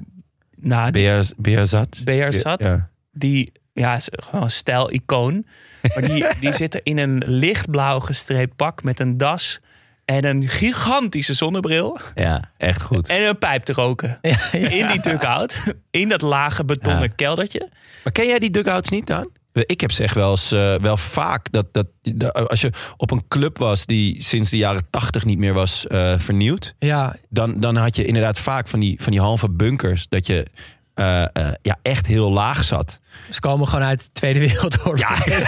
Nou, 0.56 0.92
Beerzat. 1.38 2.02
Beerzat. 2.04 2.64
Ja. 2.64 2.90
die 3.12 3.52
ja, 3.74 3.96
is 3.96 4.08
gewoon 4.12 4.42
een 4.44 4.50
stijl-icoon. 4.50 5.46
Maar 5.82 6.02
die, 6.08 6.26
die 6.40 6.54
zitten 6.54 6.84
in 6.84 6.98
een 6.98 7.24
lichtblauw 7.26 8.00
gestreept 8.00 8.56
pak 8.56 8.84
met 8.84 9.00
een 9.00 9.18
das 9.18 9.60
en 10.06 10.26
een 10.26 10.48
gigantische 10.48 11.34
zonnebril. 11.34 12.00
ja, 12.16 12.52
echt 12.58 12.82
goed. 12.82 13.10
En 13.10 13.28
een 13.28 13.38
pijp 13.38 13.64
te 13.64 13.74
roken. 13.74 14.20
In 14.52 14.88
die 14.88 15.02
dugout. 15.02 15.76
In 15.92 16.10
dat 16.10 16.22
lage 16.22 16.66
betonnen 16.66 17.04
Ja. 17.04 17.14
keldertje. 17.16 17.70
Maar 18.04 18.14
ken 18.14 18.26
jij 18.28 18.40
die 18.40 18.52
dugouts 18.52 18.90
niet 18.90 19.08
dan? 19.08 19.30
Ik 19.56 19.82
heb 19.82 19.92
ze 19.92 20.04
echt 20.04 20.16
wel, 20.16 20.32
eens, 20.32 20.52
eh, 20.52 20.76
wel 20.76 20.98
vaak. 20.98 21.52
Dat, 21.52 21.74
dat, 21.74 21.88
dat- 22.02 22.50
als 22.50 22.62
je 22.62 22.72
op 22.98 23.12
een 23.12 23.28
club 23.28 23.58
was 23.58 23.86
die 23.86 24.24
sinds 24.24 24.50
de 24.50 24.58
jaren 24.58 24.88
tachtig 24.90 25.26
niet 25.26 25.38
meer 25.38 25.54
was 25.54 25.88
eh, 25.88 26.14
vernieuwd. 26.20 26.76
Ja, 26.80 27.16
Dan, 27.30 27.60
dan 27.60 27.76
had 27.76 27.96
je 27.96 28.06
inderdaad 28.06 28.40
vaak 28.40 28.68
van 28.68 28.80
die, 28.80 28.98
van 29.02 29.12
die 29.12 29.22
halve 29.22 29.50
bunkers. 29.50 30.08
Dat 30.08 30.28
je 30.28 30.46
eh, 30.94 31.22
eh, 31.24 31.54
ja, 31.62 31.78
echt 31.82 32.08
heel 32.08 32.32
laag 32.32 32.64
zat. 32.64 33.00
ze 33.30 33.40
komen 33.40 33.68
gewoon 33.68 33.86
uit 33.86 34.00
de 34.00 34.10
Tweede 34.14 34.40
Wereldoorlog. 34.40 35.00
Ja, 35.00 35.38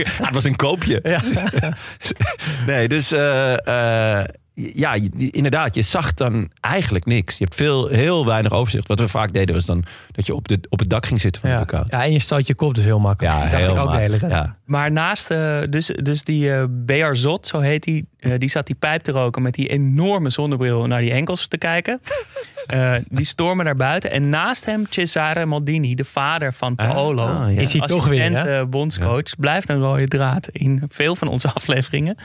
het 0.26 0.34
was 0.34 0.44
een 0.44 0.56
koopje. 0.56 1.00
nee, 2.66 2.88
dus 2.88 3.12
eh, 3.12 4.18
eh, 4.20 4.24
ja, 4.74 4.94
je- 4.94 5.30
inderdaad, 5.30 5.74
je 5.74 5.82
zag 5.82 6.14
dan 6.14 6.50
eigenlijk 6.60 7.04
niks. 7.04 7.38
Je 7.38 7.44
hebt 7.44 7.56
veel, 7.56 7.86
heel 7.86 8.26
weinig 8.26 8.52
overzicht. 8.52 8.88
Wat 8.88 9.00
we 9.00 9.08
vaak 9.08 9.32
deden 9.32 9.54
was 9.54 9.64
dan 9.64 9.84
dat 10.12 10.26
je 10.26 10.34
op, 10.34 10.48
de, 10.48 10.58
op 10.68 10.78
het 10.78 10.90
dak 10.90 11.06
ging 11.06 11.20
zitten 11.20 11.40
van 11.40 11.50
de 11.50 11.56
Ja. 11.90 12.02
en 12.04 12.12
je 12.12 12.20
stoot 12.20 12.46
je 12.46 12.54
kop 12.54 12.74
dus 12.74 12.84
heel 12.84 12.98
makkelijk. 13.00 13.34
Ja, 13.34 13.40
Dat 13.42 13.50
dacht 13.50 13.62
heel 13.62 13.72
ik 13.74 13.78
ook 13.80 13.88
makkelijk. 13.92 14.28
Ja. 14.30 14.56
Maar 14.64 14.92
naast, 14.92 15.30
eh, 15.30 15.58
dus, 15.70 15.86
dus 15.86 16.22
die 16.24 16.52
eh 16.52 16.64
Bearzot, 16.70 17.46
zo 17.46 17.58
heet 17.58 17.82
die, 17.82 18.08
eh, 18.20 18.32
die 18.38 18.48
zat 18.48 18.66
die 18.66 18.76
pijp 18.76 19.02
te 19.02 19.12
roken 19.12 19.42
met 19.42 19.54
die 19.54 19.68
enorme 19.68 20.30
zonnebril 20.30 20.86
naar 20.86 21.00
die 21.00 21.12
enkels 21.12 21.48
te 21.48 21.58
kijken. 21.58 22.00
Eh, 22.70 22.94
die 23.08 23.24
stormen 23.24 23.64
naar 23.64 23.76
buiten. 23.76 24.10
En 24.10 24.28
naast 24.28 24.64
hem 24.64 24.86
Cesare 24.90 25.46
Maldini, 25.46 25.94
de 25.94 26.04
vader 26.04 26.52
van 26.52 26.74
Paolo. 26.74 27.26
Ah, 27.26 27.54
ja. 27.54 27.60
Is 27.60 27.72
hij 27.72 27.86
toch 27.86 28.08
weer, 28.08 28.20
assistent 28.22 28.46
hè? 28.46 28.60
eh, 28.60 28.66
bondscoach. 28.66 29.36
Blijft 29.38 29.68
een 29.68 29.80
rode 29.80 30.08
draad 30.08 30.48
in 30.52 30.82
veel 30.88 31.16
van 31.16 31.28
onze 31.28 31.52
afleveringen. 31.58 32.16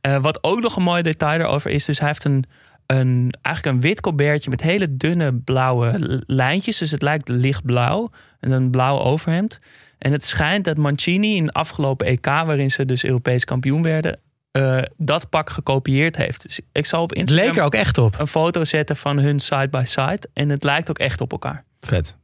Eh, 0.00 0.16
wat 0.16 0.38
ook 0.42 0.60
nog 0.60 0.76
een 0.76 0.82
mooi 0.82 1.02
detail 1.02 1.40
erover 1.40 1.70
is, 1.70 1.84
dus 1.84 1.98
hij 1.98 2.08
heeft 2.08 2.24
een, 2.24 2.44
een, 2.86 3.34
eigenlijk 3.42 3.76
een 3.76 3.82
wit 3.82 4.00
colbertje 4.00 4.50
met 4.50 4.60
hele 4.60 4.96
dunne 4.96 5.34
blauwe 5.34 6.22
lijntjes. 6.26 6.78
Dus 6.78 6.90
het 6.90 7.02
lijkt 7.02 7.28
lichtblauw. 7.28 8.10
En 8.40 8.50
een 8.50 8.70
blauw 8.70 8.98
overhemd. 8.98 9.58
En 9.98 10.12
het 10.12 10.24
schijnt 10.24 10.64
dat 10.64 10.76
Mancini 10.76 11.36
in 11.36 11.46
de 11.46 11.52
afgelopen 11.52 12.06
EK, 12.06 12.26
waarin 12.26 12.70
ze 12.70 12.84
dus 12.84 13.04
Europees 13.04 13.44
kampioen 13.44 13.82
werden, 13.82 14.18
eh, 14.54 14.82
dat 14.96 15.28
pak 15.28 15.50
gekopieerd 15.50 16.16
heeft. 16.16 16.42
Dus 16.42 16.60
ik 16.72 16.86
zal 16.86 17.02
op 17.02 17.10
Het 17.10 17.18
Instagram 17.18 17.46
leek 17.48 17.56
er 17.58 17.64
ook 17.64 17.74
echt 17.74 17.98
op. 17.98 18.18
een 18.18 18.26
foto 18.26 18.64
zetten 18.64 18.96
van 18.96 19.18
hun 19.18 19.40
side 19.40 19.68
by 19.68 19.82
side. 19.86 20.20
En 20.32 20.48
het 20.48 20.64
lijkt 20.64 20.90
ook 20.90 20.98
echt 20.98 21.20
op 21.20 21.32
elkaar. 21.32 21.64
Vet. 21.80 22.16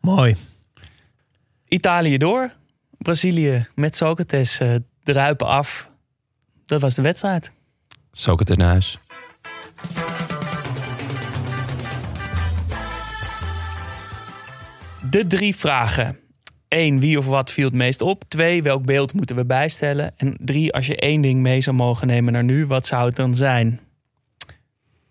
Mooi. 0.00 0.36
Italië 1.68 2.18
door. 2.18 2.52
Brazilië 2.98 3.66
met 3.74 3.96
Socrates 3.96 4.58
eh 4.58 4.74
druipen 5.02 5.46
af. 5.46 5.90
Dat 6.66 6.80
was 6.80 6.94
de 6.94 7.02
wedstrijd. 7.02 7.52
Socrates 8.12 8.56
naar 8.56 8.68
huis. 8.68 8.98
De 15.10 15.26
drie 15.26 15.56
vragen. 15.56 16.18
Eén, 16.74 17.00
wie 17.00 17.18
of 17.18 17.26
wat 17.26 17.50
viel 17.50 17.64
het 17.64 17.74
meest 17.74 18.00
op? 18.00 18.22
Twee, 18.28 18.62
welk 18.62 18.84
beeld 18.84 19.12
moeten 19.14 19.36
we 19.36 19.44
bijstellen? 19.44 20.12
En 20.16 20.36
drie, 20.40 20.72
als 20.72 20.86
je 20.86 20.96
één 20.96 21.20
ding 21.20 21.40
mee 21.40 21.60
zou 21.60 21.76
mogen 21.76 22.06
nemen 22.06 22.32
naar 22.32 22.44
nu, 22.44 22.66
wat 22.66 22.86
zou 22.86 23.06
het 23.06 23.16
dan 23.16 23.34
zijn? 23.34 23.80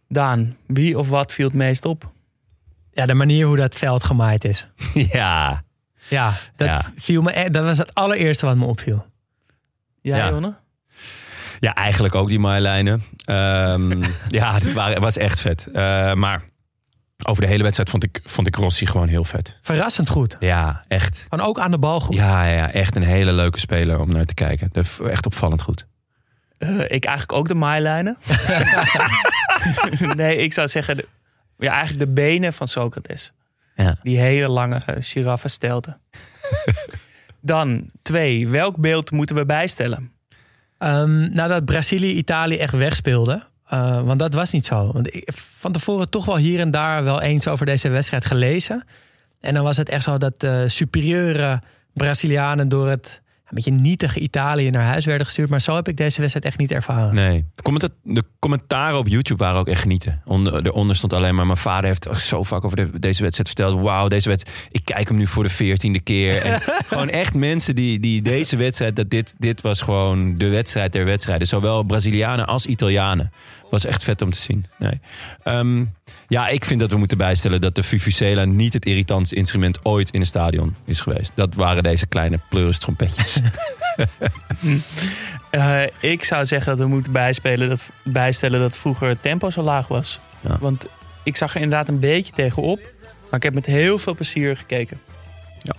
Daan, 0.07 0.57
wie 0.66 0.97
of 0.99 1.09
wat 1.09 1.34
viel 1.34 1.45
het 1.45 1.55
meest 1.55 1.86
op? 1.86 2.12
Ja, 2.93 3.05
de 3.05 3.14
manier 3.14 3.45
hoe 3.45 3.57
dat 3.57 3.76
veld 3.76 4.03
gemaaid 4.03 4.43
is. 4.43 4.68
ja. 5.14 5.64
Ja, 6.09 6.34
dat, 6.55 6.68
Ja. 6.68 6.91
Viel 6.95 7.22
me, 7.22 7.39
e- 7.39 7.49
dat 7.49 7.64
was 7.64 7.78
het 7.78 7.93
allereerste 7.95 8.45
wat 8.45 8.57
me 8.57 8.66
opviel. 8.66 9.05
Jij, 10.01 10.18
Ja. 10.18 10.30
Jonne? 10.30 10.53
ja, 11.59 11.76
eigenlijk 11.76 12.16
ook 12.16 12.30
die 12.30 12.39
maaijlijnen. 12.39 13.03
Ehm, 13.26 14.03
ja, 14.30 14.53
het 14.53 14.99
was 14.99 15.18
echt 15.18 15.39
vet. 15.39 15.68
Eh, 15.74 16.14
maar 16.14 16.43
over 17.28 17.41
de 17.41 17.47
hele 17.47 17.63
wedstrijd 17.63 17.89
vond 17.89 18.03
ik, 18.03 18.22
vond 18.24 18.47
ik 18.47 18.55
Rossi 18.55 18.86
gewoon 18.86 19.07
heel 19.07 19.24
vet. 19.24 19.57
Verrassend 19.61 20.09
goed. 20.09 20.38
Ja, 20.39 20.84
echt. 20.88 21.26
Van 21.30 21.41
ook 21.41 21.59
aan 21.59 21.72
de 21.72 21.80
bal 21.80 21.99
goed. 21.99 22.15
Ja, 22.15 22.45
ja, 22.45 22.55
ja, 22.55 22.72
echt 22.72 22.95
een 22.95 23.03
hele 23.03 23.32
leuke 23.32 23.59
speler 23.59 23.99
om 23.99 24.11
naar 24.11 24.26
te 24.26 24.34
kijken. 24.34 24.72
Echt 25.09 25.26
opvallend 25.26 25.61
goed. 25.61 25.86
Eh, 26.57 26.80
ik 26.80 27.05
eigenlijk 27.05 27.34
ook 27.34 27.47
de 27.47 27.55
maaijlijnen. 27.55 28.17
nee, 30.15 30.38
ik 30.38 30.53
zou 30.53 30.67
zeggen, 30.67 30.97
de, 30.97 31.07
ja, 31.57 31.72
eigenlijk 31.72 32.05
de 32.05 32.11
benen 32.13 32.53
van 32.53 32.67
Socrates. 32.67 33.32
Ja. 33.76 33.97
Die 34.03 34.19
hele 34.19 34.49
lange 34.49 34.82
uh, 34.89 34.95
giraffenstelten. 34.99 35.99
Dan 37.41 37.89
twee, 38.01 38.47
welk 38.47 38.78
beeld 38.78 39.11
moeten 39.11 39.36
we 39.36 39.45
bijstellen? 39.45 40.11
Ehm, 40.78 41.34
nadat 41.34 41.65
Brazilië 41.65 42.11
Italië 42.11 42.57
echt 42.57 42.74
wegspeelde. 42.74 43.43
Eh, 43.72 44.01
want 44.03 44.19
dat 44.19 44.34
was 44.34 44.51
niet 44.51 44.65
zo. 44.65 44.91
Want 44.93 45.15
ik 45.15 45.30
van 45.34 45.72
tevoren 45.72 46.09
toch 46.09 46.26
wel 46.26 46.38
hier 46.38 46.59
en 46.59 46.72
daar 46.72 47.03
wel 47.03 47.22
eens 47.22 47.47
over 47.47 47.65
deze 47.65 47.89
wedstrijd 47.89 48.26
gelezen. 48.26 48.84
En 49.41 49.53
dan 49.53 49.63
was 49.63 49.78
het 49.78 49.89
echt 49.89 50.03
zo 50.03 50.17
dat 50.17 50.39
de 50.39 50.63
superieure 50.67 51.61
Brazilianen 51.93 52.69
door 52.69 52.89
het 52.89 53.22
een 53.26 53.55
beetje 53.63 53.72
nietige 53.82 54.19
Italië 54.19 54.69
naar 54.69 54.84
huis 54.86 55.05
werden 55.05 55.26
gestuurd. 55.26 55.49
Maar 55.49 55.61
zo 55.61 55.76
heb 55.76 55.88
ik 55.88 55.97
deze 55.97 56.19
wedstrijd 56.19 56.45
echt 56.45 56.57
niet 56.57 56.72
ervaren. 56.72 57.13
Nee. 57.15 57.45
De, 57.55 57.61
commenta- 57.63 57.88
de 58.03 58.24
commentaren 58.39 58.97
op 58.97 59.07
YouTube 59.07 59.43
waren 59.43 59.59
ook 59.59 59.67
echt 59.67 59.82
genieten. 59.82 60.22
Onder, 60.26 60.65
eronder 60.65 60.95
stond 60.95 61.13
alleen 61.13 61.36
maar... 61.36 61.45
Mijn 61.45 61.57
vader 61.57 61.86
heeft 61.86 62.07
zo 62.22 62.43
vaak 62.43 62.63
over 62.65 62.78
de- 62.78 62.99
deze 62.99 63.22
wedstrijd 63.22 63.47
verteld. 63.49 63.82
Wauw, 63.82 64.07
deze 64.07 64.30
wedstrijd... 64.30 64.67
Ik 64.72 64.86
kijk 64.86 65.07
hem 65.07 65.17
nu 65.17 65.28
voor 65.28 65.43
de 65.43 65.49
veertiende 65.49 65.99
keer. 65.99 66.41
En 66.41 66.61
gewoon 66.88 67.09
echt 67.09 67.34
mensen 67.34 67.76
die, 67.76 67.99
die 67.99 68.22
deze 68.22 68.57
wedstrijd... 68.57 68.95
Dat 68.95 69.09
dit, 69.09 69.36
dit 69.38 69.61
was 69.61 69.82
gewoon 69.82 70.38
de 70.38 70.47
wedstrijd 70.47 70.91
der 70.91 71.05
wedstrijden. 71.05 71.47
Zowel 71.47 71.84
Brazilianen 71.84 72.47
als 72.47 72.65
Italianen. 72.65 73.32
Was 73.72 73.86
echt 73.86 74.03
vet 74.03 74.22
om 74.22 74.32
te 74.32 74.38
zien. 74.38 74.65
Nee. 74.78 74.99
Ehm, 75.43 75.86
ja, 76.28 76.47
ik 76.47 76.65
vind 76.65 76.80
dat 76.80 76.91
we 76.91 76.97
moeten 76.97 77.17
bijstellen 77.17 77.61
dat 77.61 77.76
de 77.76 77.84
Vuvuzela 77.84 78.45
niet 78.45 78.74
het 78.74 78.86
irritantste 78.86 79.36
instrument 79.36 79.86
ooit 79.86 80.09
in 80.09 80.19
een 80.19 80.26
stadion 80.26 80.76
is 80.86 80.99
geweest. 80.99 81.32
Dat 81.36 81.55
waren 81.55 81.84
deze 81.84 82.07
kleine 82.07 82.39
pleuris 82.49 82.78
trompetjes. 82.78 83.39
Eh, 85.51 85.82
ik 85.99 86.24
zou 86.24 86.45
zeggen 86.45 86.69
dat 86.72 86.80
we 86.80 86.93
moeten 86.93 87.11
bijspelen 87.11 87.69
dat, 87.69 87.89
bijstellen 88.03 88.59
dat 88.59 88.78
vroeger 88.78 89.07
het 89.07 89.22
tempo 89.22 89.49
zo 89.49 89.61
laag 89.61 89.88
was. 89.88 90.19
Ja. 90.39 90.57
Want 90.59 90.88
ik 91.24 91.38
zag 91.38 91.55
er 91.55 91.61
inderdaad 91.61 91.88
een 91.88 91.99
beetje 91.99 92.34
tegenop. 92.34 92.80
Maar 93.30 93.39
ik 93.39 93.43
heb 93.43 93.53
met 93.53 93.65
heel 93.65 93.97
veel 93.97 94.15
plezier 94.15 94.57
gekeken. 94.57 94.99
Ja. 95.61 95.76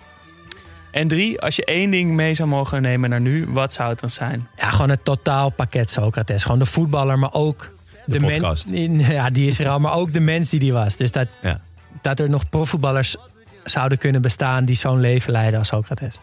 En 0.91 1.09
drie, 1.09 1.41
als 1.41 1.57
je 1.57 1.65
één 1.65 1.91
ding 1.91 2.11
mee 2.11 2.35
zou 2.35 2.49
mogen 2.49 2.83
nemen 2.83 3.11
naar 3.11 3.21
nu, 3.21 3.47
wat 3.49 3.73
zou 3.73 3.91
het 3.91 4.01
dan 4.01 4.11
zijn? 4.11 4.49
Ja, 4.57 4.71
gewoon 4.71 4.91
het 4.91 5.05
totaalpakket 5.05 5.91
Socrates. 5.91 6.43
Gewoon 6.43 6.59
de 6.59 6.67
voetballer, 6.67 7.19
maar 7.19 7.33
ook 7.33 7.71
De 8.07 8.19
de, 8.19 8.27
podcast. 8.27 8.69
Ja, 8.99 9.31
die 9.31 9.47
is 9.49 9.59
er 9.59 9.69
al, 9.69 9.79
maar 9.81 9.93
ook 9.95 10.13
de 10.13 10.21
mens 10.21 10.51
die 10.51 10.61
die 10.61 10.73
was. 10.73 10.97
Dus 10.97 11.11
dat, 11.13 11.29
Ja. 11.43 11.61
dat 12.03 12.21
er 12.21 12.29
nog 12.29 12.49
profvoetballers 12.49 13.17
zouden 13.65 13.99
kunnen 13.99 14.23
bestaan 14.23 14.65
die 14.65 14.77
zo'n 14.77 15.01
leven 15.01 15.33
leiden 15.33 15.59
als 15.59 15.69
Socrates. 15.69 16.19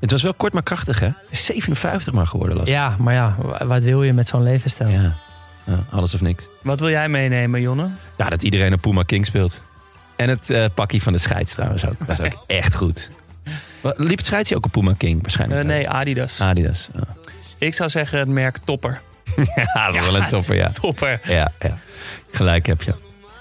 Het 0.00 0.10
was 0.10 0.22
wel 0.22 0.34
kort 0.34 0.52
maar 0.52 0.62
krachtig, 0.62 1.00
hè? 1.00 1.08
57 1.30 2.12
maar 2.12 2.26
geworden, 2.26 2.56
las. 2.56 2.68
Ja, 2.68 2.94
maar 2.98 3.14
ja, 3.14 3.36
wa- 3.38 3.66
wat 3.66 3.82
wil 3.82 4.02
je 4.02 4.12
met 4.12 4.28
zo'n 4.28 4.42
levensstijl? 4.42 4.88
Ja. 4.88 5.14
Ja, 5.66 5.78
alles 5.90 6.14
of 6.14 6.20
niks. 6.20 6.46
Wat 6.62 6.80
wil 6.80 6.88
jij 6.90 7.08
meenemen, 7.08 7.60
Jonne? 7.60 7.88
Ja, 8.16 8.28
dat 8.28 8.42
iedereen 8.42 8.72
een 8.72 8.80
Puma 8.80 9.02
King 9.02 9.26
speelt. 9.26 9.60
En 10.16 10.28
het 10.28 10.50
eh, 10.50 10.64
pakje 10.74 11.00
van 11.00 11.12
de 11.12 11.18
scheids 11.18 11.52
trouwens 11.54 11.86
ook. 11.86 12.06
Dat 12.06 12.20
is 12.20 12.26
ook 12.32 12.44
echt 12.60 12.74
goed. 12.74 13.10
Wat, 13.80 13.98
Liep 13.98 14.16
het 14.16 14.26
scheidsje 14.26 14.56
ook 14.56 14.64
op 14.64 14.72
Puma 14.72 14.94
King 14.98 15.20
waarschijnlijk? 15.22 15.60
Eh, 15.60 15.66
nee, 15.66 15.88
Adidas. 15.88 16.40
Adidas. 16.40 16.88
Oh. 16.94 17.00
Ik 17.58 17.74
zou 17.74 17.90
zeggen 17.90 18.18
het 18.18 18.28
merk 18.28 18.58
Topper. 18.64 19.00
Ja, 19.74 19.86
dat 19.90 19.94
is 20.00 20.06
wel 20.10 20.16
een 20.20 20.26
topper, 20.28 20.54
ja. 20.56 20.70
Topper. 20.70 21.20
Ja, 21.24 21.52
ja. 21.60 21.78
Gelijk 22.32 22.66
heb 22.66 22.82
je. 22.82 22.94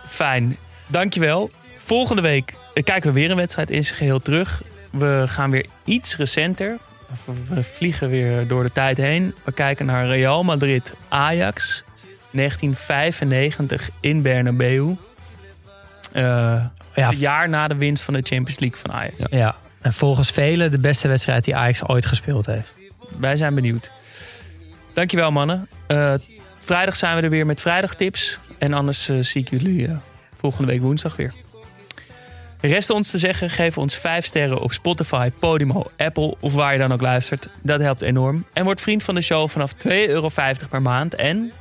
Fijn. 0.07 0.57
Dankjewel. 0.87 1.51
Volgende 1.77 2.21
week 2.21 2.53
kijken 2.73 3.13
we 3.13 3.19
weer 3.19 3.29
een 3.31 3.35
wedstrijd 3.37 3.69
in 3.71 3.83
zijn 3.83 3.97
geheel 3.97 4.21
terug. 4.21 4.61
We 4.91 5.23
gaan 5.27 5.51
weer 5.51 5.65
iets 5.83 6.17
recenter. 6.17 6.77
We- 7.49 7.63
vliegen 7.63 8.09
weer 8.09 8.47
door 8.47 8.63
de 8.63 8.71
tijd 8.71 8.97
heen. 8.97 9.35
We 9.43 9.51
kijken 9.51 9.85
naar 9.85 10.05
Real 10.07 10.43
Madrid 10.43 10.93
Ajax. 11.09 11.83
1995 12.31 13.89
in 13.99 14.21
Bernabeu. 14.21 14.95
Eh, 16.11 16.23
Ja, 16.95 17.09
het 17.09 17.19
jaar 17.19 17.49
na 17.49 17.67
de 17.67 17.75
winst 17.75 18.03
van 18.03 18.13
de 18.13 18.19
Champions 18.23 18.59
League 18.59 18.79
van 18.79 18.91
Ajax. 18.93 19.15
ja. 19.29 19.55
En 19.81 19.93
volgens 19.93 20.29
velen 20.31 20.71
de 20.71 20.77
beste 20.79 21.07
wedstrijd 21.07 21.43
die 21.43 21.55
Ajax 21.55 21.83
ooit 21.87 22.05
gespeeld 22.05 22.45
heeft. 22.45 22.75
Wij 23.17 23.37
zijn 23.37 23.55
benieuwd. 23.55 23.91
Dankjewel 24.93 25.31
mannen. 25.31 25.67
Eh, 25.87 26.13
vrijdag 26.59 26.95
zijn 26.95 27.15
we 27.15 27.21
er 27.21 27.29
weer 27.29 27.45
met 27.45 27.61
vrijdagtips. 27.61 28.39
En 28.57 28.73
anders 28.73 29.09
eh, 29.09 29.17
zie 29.19 29.41
ik 29.41 29.49
jullie 29.49 29.87
eh, 29.87 29.95
volgende 30.37 30.67
week 30.67 30.81
woensdag 30.81 31.15
weer. 31.15 31.33
Rest 32.61 32.89
ons 32.89 33.11
te 33.11 33.17
zeggen, 33.17 33.49
geef 33.49 33.77
ons 33.77 33.95
5 33.95 34.25
sterren 34.25 34.61
op 34.61 34.73
Spotify, 34.73 35.31
Podimo, 35.39 35.85
Apple 35.97 36.35
of 36.39 36.53
waar 36.53 36.73
je 36.73 36.79
dan 36.79 36.93
ook 36.93 37.01
luistert. 37.01 37.47
Dat 37.61 37.79
helpt 37.79 38.01
enorm. 38.01 38.45
En 38.53 38.63
word 38.63 38.81
vriend 38.81 39.03
van 39.03 39.15
de 39.15 39.21
show 39.21 39.49
vanaf 39.49 39.73
2,50 39.73 39.91
euro 40.07 40.29
per 40.69 40.81
maand. 40.81 41.15
En 41.15 41.51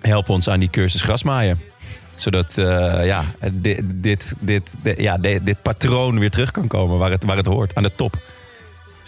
Help 0.00 0.28
ons 0.28 0.48
aan 0.48 0.60
die 0.60 0.70
cursus 0.70 1.02
grasmaaien. 1.02 1.60
Zodat 2.16 2.52
ja, 3.04 3.24
dit, 3.52 3.82
dit, 3.84 4.34
dit, 4.38 4.70
ja, 4.96 5.18
dit 5.18 5.62
patroon 5.62 6.18
weer 6.18 6.30
terug 6.30 6.50
kan 6.50 6.66
komen 6.66 6.98
waar 6.98 7.10
het, 7.10 7.24
waar 7.24 7.36
het 7.36 7.46
hoort. 7.46 7.74
Aan 7.74 7.82
de 7.82 7.94
top. 7.94 8.18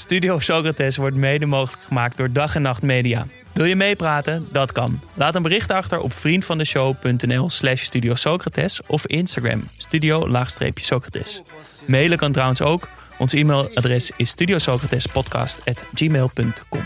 Studio 0.03 0.39
Socrates 0.39 0.97
wordt 0.97 1.17
mede 1.17 1.47
mogelijk 1.47 1.83
gemaakt 1.83 2.17
door 2.17 2.33
Dag 2.33 2.55
en 2.55 2.63
Nacht 2.63 2.83
Media. 2.83 3.27
Wil 3.53 3.65
je 3.65 3.77
meepraten? 3.77 4.49
Dat 4.51 4.73
kan. 4.73 5.01
Laat 5.15 5.35
een 5.35 5.43
bericht 5.43 5.71
achter 5.71 6.01
op 6.01 6.13
vriendvandeshow.nl 6.13 7.51
slash 7.51 7.83
Studio 7.83 8.15
Socrates 8.15 8.81
of 8.87 9.07
Instagram 9.07 9.69
studio-socrates. 9.77 11.43
Mailen 11.87 12.19
kan 12.19 12.33
trouwens 12.33 12.63
ook. 12.63 12.89
Ons 13.19 13.33
e-mailadres 13.33 14.11
is 14.17 14.29
studiosocratespodcast.gmail.com 14.29 16.83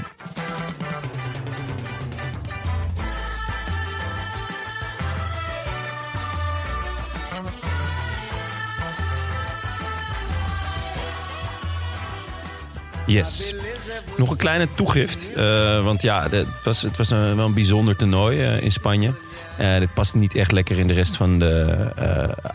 Yes. 13.06 13.54
Nog 14.16 14.30
een 14.30 14.36
kleine 14.36 14.68
toegift. 14.74 15.32
eh, 15.32 15.84
want 15.84 16.02
ja, 16.02 16.28
het 16.30 16.46
was, 16.64 16.82
het 16.82 16.96
was 16.96 17.10
een, 17.10 17.36
wel 17.36 17.46
een 17.46 17.54
bijzonder 17.54 17.96
toernooi 17.96 18.40
eh, 18.40 18.62
in 18.62 18.72
Spanje. 18.72 19.12
Eh 19.56 19.78
dit 19.78 19.94
past 19.94 20.14
niet 20.14 20.34
echt 20.34 20.52
lekker 20.52 20.78
in 20.78 20.86
de 20.86 20.92
rest 20.92 21.16
van 21.16 21.38
de 21.38 21.76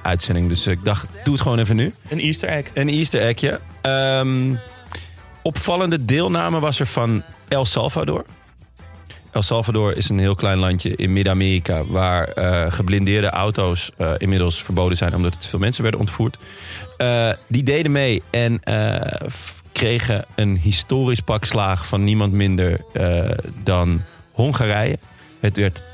uitzending. 0.01 0.49
Dus 0.49 0.67
ik 0.67 0.83
dacht, 0.83 1.07
doe 1.23 1.33
het 1.33 1.41
gewoon 1.41 1.59
even 1.59 1.75
nu. 1.75 1.93
Een 2.09 2.19
easter 2.19 2.49
egg. 2.49 2.65
Een 2.73 2.89
easter 2.89 3.21
eggje. 3.21 3.59
Ehm, 3.81 4.55
opvallende 5.41 6.05
deelname 6.05 6.59
was 6.59 6.79
er 6.79 6.87
van 6.87 7.23
El 7.47 7.65
Salvador. 7.65 8.25
El 9.31 9.41
Salvador 9.41 9.97
is 9.97 10.09
een 10.09 10.19
heel 10.19 10.35
klein 10.35 10.57
landje 10.57 10.95
in 10.95 11.13
Midden-Amerika... 11.13 11.85
waar 11.85 12.29
geblindeerde 12.71 13.29
auto's 13.29 13.91
inmiddels 14.17 14.63
verboden 14.63 14.97
zijn... 14.97 15.15
omdat 15.15 15.33
er 15.33 15.39
te 15.39 15.47
veel 15.47 15.59
mensen 15.59 15.81
werden 15.81 15.99
ontvoerd. 15.99 16.37
Die 17.47 17.63
deden 17.63 17.91
mee 17.91 18.21
en 18.29 18.61
kregen 19.71 20.25
een 20.35 20.57
historisch 20.57 21.19
pak 21.19 21.45
slaag... 21.45 21.87
van 21.87 22.03
niemand 22.03 22.33
minder 22.33 22.81
eh, 22.93 23.37
dan 23.63 24.01
Hongarije. 24.31 24.99
Het 25.39 25.57
werd 25.57 25.81
10-1. 25.81 25.85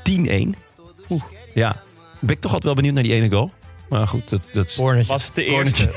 Oeh. 1.08 1.22
Ja, 1.54 1.82
ben 2.20 2.34
ik 2.34 2.40
toch 2.40 2.52
altijd 2.52 2.64
wel 2.64 2.74
benieuwd 2.74 2.94
naar 2.94 3.02
die 3.02 3.12
ene 3.12 3.28
goal. 3.28 3.52
Maar 3.88 4.08
goed, 4.08 4.28
dat, 4.28 4.48
dat. 4.52 4.74
Bornetje. 4.76 5.12
Was 5.12 5.24
het 5.24 5.34
de 5.34 5.44
eerste. 5.44 5.90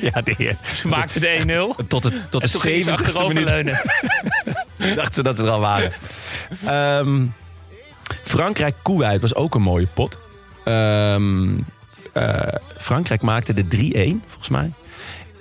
Ja, 0.00 0.20
de 0.20 0.34
eerste. 0.36 0.74
Ze 0.74 0.88
maakte 0.88 1.20
de 1.20 1.74
1-0. 1.82 1.86
Tot, 1.86 2.04
het, 2.04 2.30
tot 2.30 2.42
de 2.42 2.46
En 2.46 2.52
toen 2.52 2.60
ging 2.60 2.84
ze 2.84 2.90
70ste 2.90 3.26
minuut 3.26 3.82
dachten 4.96 5.14
ze 5.14 5.22
dat 5.22 5.36
ze 5.36 5.42
er 5.42 5.50
al 5.50 5.60
waren. 5.60 5.92
Ehm, 6.66 7.26
Frankrijk-Koeweit 8.22 9.20
was 9.20 9.34
ook 9.34 9.54
een 9.54 9.62
mooie 9.62 9.86
pot. 9.86 10.18
Ehm, 10.64 11.48
eh, 12.12 12.48
Frankrijk 12.78 13.22
maakte 13.22 13.54
de 13.54 13.66
3-1, 13.68 14.22
volgens 14.26 14.48
mij. 14.48 14.72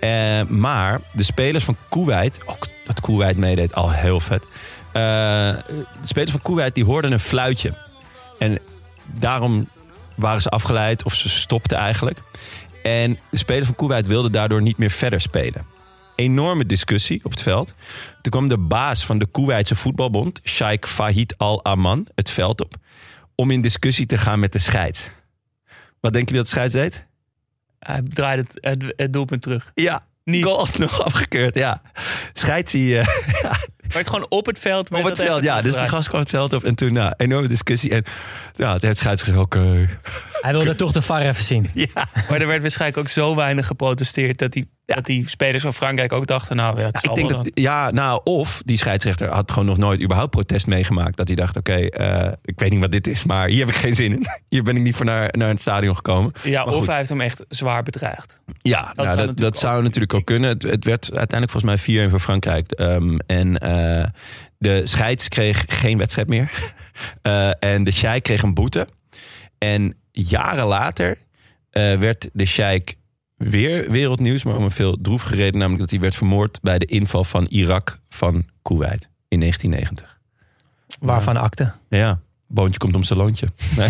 Eh, 0.04 0.46
maar 0.48 1.02
de 1.12 1.24
spelers 1.24 1.64
van 1.64 1.78
Koeweit, 1.90 2.40
ook 2.46 2.68
dat 2.86 3.00
Koeweit 3.00 3.38
meedeed, 3.38 3.76
al 3.76 3.92
heel 3.92 4.20
vet. 4.20 4.44
Eh, 4.44 5.02
de 5.02 5.86
spelers 6.02 6.32
van 6.32 6.42
Koeweit 6.42 6.76
die 6.76 6.86
hoorden 6.86 7.12
een 7.12 7.20
fluitje. 7.20 7.74
En 8.40 8.60
daarom 9.06 9.68
waren 10.16 10.42
ze 10.42 10.50
afgeleid, 10.50 11.04
of 11.04 11.16
ze 11.16 11.30
stopten 11.30 11.78
eigenlijk. 11.78 12.18
En 12.84 13.20
de 13.30 13.38
spelers 13.38 13.66
van 13.66 13.76
Koeweit 13.76 14.08
wilden 14.08 14.32
daardoor 14.32 14.62
niet 14.62 14.78
meer 14.78 14.90
verder 14.90 15.22
spelen. 15.22 15.66
Enorme 16.16 16.66
discussie 16.66 17.20
op 17.24 17.32
het 17.32 17.42
veld. 17.42 17.74
Toen 18.22 18.32
kwam 18.32 18.48
de 18.48 18.58
baas 18.58 19.06
van 19.06 19.18
de 19.18 19.26
Koeweitse 19.26 19.76
voetbalbond, 19.76 20.40
Sheikh 20.44 20.88
Fahid 20.88 21.38
Al-Aman, 21.38 22.08
het 22.16 22.30
veld 22.30 22.62
op. 22.62 22.76
Om 23.36 23.52
in 23.52 23.62
discussie 23.62 24.06
te 24.06 24.18
gaan 24.18 24.40
met 24.40 24.52
de 24.52 24.60
scheids. 24.60 25.10
Wat 26.00 26.14
denken 26.14 26.34
jullie 26.34 26.36
dat 26.36 26.46
de 26.46 26.50
scheids 26.50 26.74
deed? 26.74 27.06
Hij 27.84 28.02
draaide 28.04 28.42
het, 28.42 28.58
het, 28.82 28.94
het 28.96 29.14
doelpunt 29.14 29.42
terug. 29.42 29.72
Ja, 29.74 30.04
Niet. 30.24 30.44
goal 30.44 30.60
alsnog 30.60 31.02
afgekeurd. 31.04 31.56
Ja. 31.56 31.82
Scheids 32.34 32.72
die, 32.72 33.00
eh, 33.00 33.08
Werd 33.94 34.10
gewoon 34.10 34.26
op 34.30 34.46
het 34.46 34.60
veld. 34.60 34.90
op 34.90 34.96
het 34.96 35.04
dat 35.04 35.18
veld. 35.18 35.28
Ja, 35.28 35.34
dus 35.34 35.44
die 35.44 35.50
teruggedraaid. 35.50 35.90
gast 35.90 36.08
kwam 36.08 36.20
het 36.20 36.30
veld 36.30 36.54
op. 36.54 36.64
En 36.64 36.76
toen, 36.76 36.94
nou, 36.94 37.14
enorme 37.18 37.48
discussie. 37.48 37.92
En 37.92 38.04
ja, 38.56 38.72
toen 38.72 38.80
heeft 38.82 38.94
de 38.94 38.96
scheids 38.96 39.22
gezegd, 39.22 39.40
oké. 39.40 39.88
Hij 40.42 40.52
wilde 40.52 40.76
toch 40.76 40.92
de 40.92 41.02
VAR 41.02 41.22
even 41.22 41.44
zien. 41.44 41.70
Ja. 41.94 42.08
Maar 42.30 42.42
er 42.42 42.48
werd 42.48 42.62
waarschijnlijk 42.62 43.00
ook 43.00 43.08
zo 43.08 43.36
weinig 43.36 43.68
geprotesteerd... 43.68 44.38
dat 44.38 44.52
die, 44.52 44.70
dat 44.86 45.06
die 45.06 45.30
spelers 45.30 45.64
van 45.64 45.74
Frankrijk 45.74 46.14
ook 46.14 46.28
dachten... 46.28 46.56
nou 46.56 46.80
ja, 46.80 46.86
het 46.86 47.04
Ik 47.04 47.16
denk 47.16 47.30
dat, 47.30 47.52
ja, 47.54 47.92
nou, 47.92 48.22
of 48.24 48.62
die 48.66 48.78
scheidsrechter 48.78 49.30
had 49.30 49.52
gewoon 49.52 49.68
nog 49.68 49.78
nooit 49.78 50.02
überhaupt 50.02 50.32
protest 50.32 50.68
meegemaakt. 50.68 51.18
Dat 51.18 51.28
hij 51.28 51.36
dacht, 51.36 51.58
oké, 51.58 51.74
eh, 51.74 52.32
ik 52.44 52.60
weet 52.60 52.72
niet 52.72 52.80
wat 52.80 52.92
dit 52.92 53.08
is, 53.08 53.24
maar 53.24 53.48
hier 53.48 53.60
heb 53.60 53.76
ik 53.76 53.82
geen 53.82 53.94
zin 53.94 54.12
in. 54.12 54.26
Hier 54.50 54.64
ben 54.64 54.76
ik 54.76 54.82
niet 54.82 54.96
voor 54.96 55.06
naar, 55.06 55.30
naar 55.38 55.50
het 55.50 55.62
stadion 55.62 55.96
gekomen. 55.96 56.32
Ja, 56.44 56.64
Maar 56.64 56.74
of 56.74 56.80
goed. 56.80 56.88
hij 56.88 56.98
heeft 56.98 57.10
hem 57.10 57.22
echt 57.22 57.46
zwaar 57.50 57.84
bedreigd. 57.84 58.40
Ja, 58.62 58.82
nou, 58.82 58.96
dat, 58.96 59.18
dat, 59.18 59.26
natuurlijk 59.26 59.56
zou 59.56 59.78
ook. 59.78 59.84
natuurlijk 59.84 60.14
ook 60.14 60.26
kunnen. 60.26 60.50
Het, 60.50 60.64
het 60.64 60.86
werd 60.86 61.18
uiteindelijk 61.18 61.52
volgens 61.52 61.86
mij 61.86 62.08
4-1 62.08 62.10
voor 62.10 62.20
Frankrijk. 62.20 62.72
Ehm, 62.72 63.18
en 63.26 63.58
eh, 63.84 64.06
de 64.58 64.88
scheids 64.88 65.28
kreeg 65.28 65.66
geen 65.68 65.98
wedstrijd 65.98 66.28
meer. 66.28 66.52
Eh, 67.22 67.52
en 67.60 67.84
de 67.84 67.92
sheik 67.92 68.24
kreeg 68.24 68.42
een 68.42 68.54
boete. 68.54 68.88
En 69.58 69.96
jaren 70.12 70.66
later 70.66 71.18
eh, 71.70 71.98
werd 71.98 72.30
de 72.34 72.46
sheik 72.46 72.98
weer 73.38 73.92
wereldnieuws, 73.92 74.44
maar 74.44 74.56
om 74.56 74.64
een 74.64 74.72
veel 74.72 74.98
droevige 75.02 75.36
reden. 75.36 75.58
Namelijk 75.58 75.80
dat 75.82 75.90
hij 75.90 76.00
werd 76.00 76.16
vermoord 76.16 76.60
bij 76.62 76.80
de 76.80 76.86
inval 76.86 77.24
van 77.24 77.46
Irak 77.46 78.00
van 78.10 78.46
Kuwait 78.62 79.10
in 79.28 79.40
1990. 79.40 80.20
Waarvan 81.00 81.38
akte. 81.38 81.72
Ja, 81.90 82.20
boontje 82.48 82.80
komt 82.80 82.96
om 82.96 83.04
zijn 83.04 83.20
loontje. 83.20 83.48
Nee. 83.78 83.90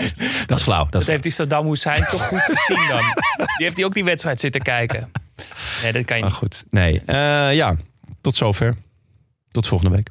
dat 0.46 0.58
is 0.58 0.64
flauw. 0.64 0.82
Dat 0.82 0.92
Dat 0.92 1.02
is 1.02 1.08
heeft 1.08 1.22
die 1.22 1.32
Saddam 1.32 1.66
Hussein 1.66 2.04
toch 2.10 2.26
goed 2.26 2.42
gezien 2.54 2.88
dan. 2.88 3.02
Die 3.36 3.46
heeft 3.66 3.76
hij 3.76 3.86
ook 3.86 3.94
die 3.94 4.04
wedstrijd 4.04 4.40
zitten 4.40 4.62
kijken. 4.62 5.10
Nee, 5.82 5.92
dat 5.92 6.04
kan 6.04 6.16
je 6.16 6.22
maar 6.22 6.30
niet. 6.30 6.38
goed. 6.38 6.64
Nee, 6.70 7.02
ja, 7.54 7.76
tot 8.20 8.34
zover. 8.34 8.76
Tot 9.54 9.66
volgende 9.66 9.96
week. 9.96 10.10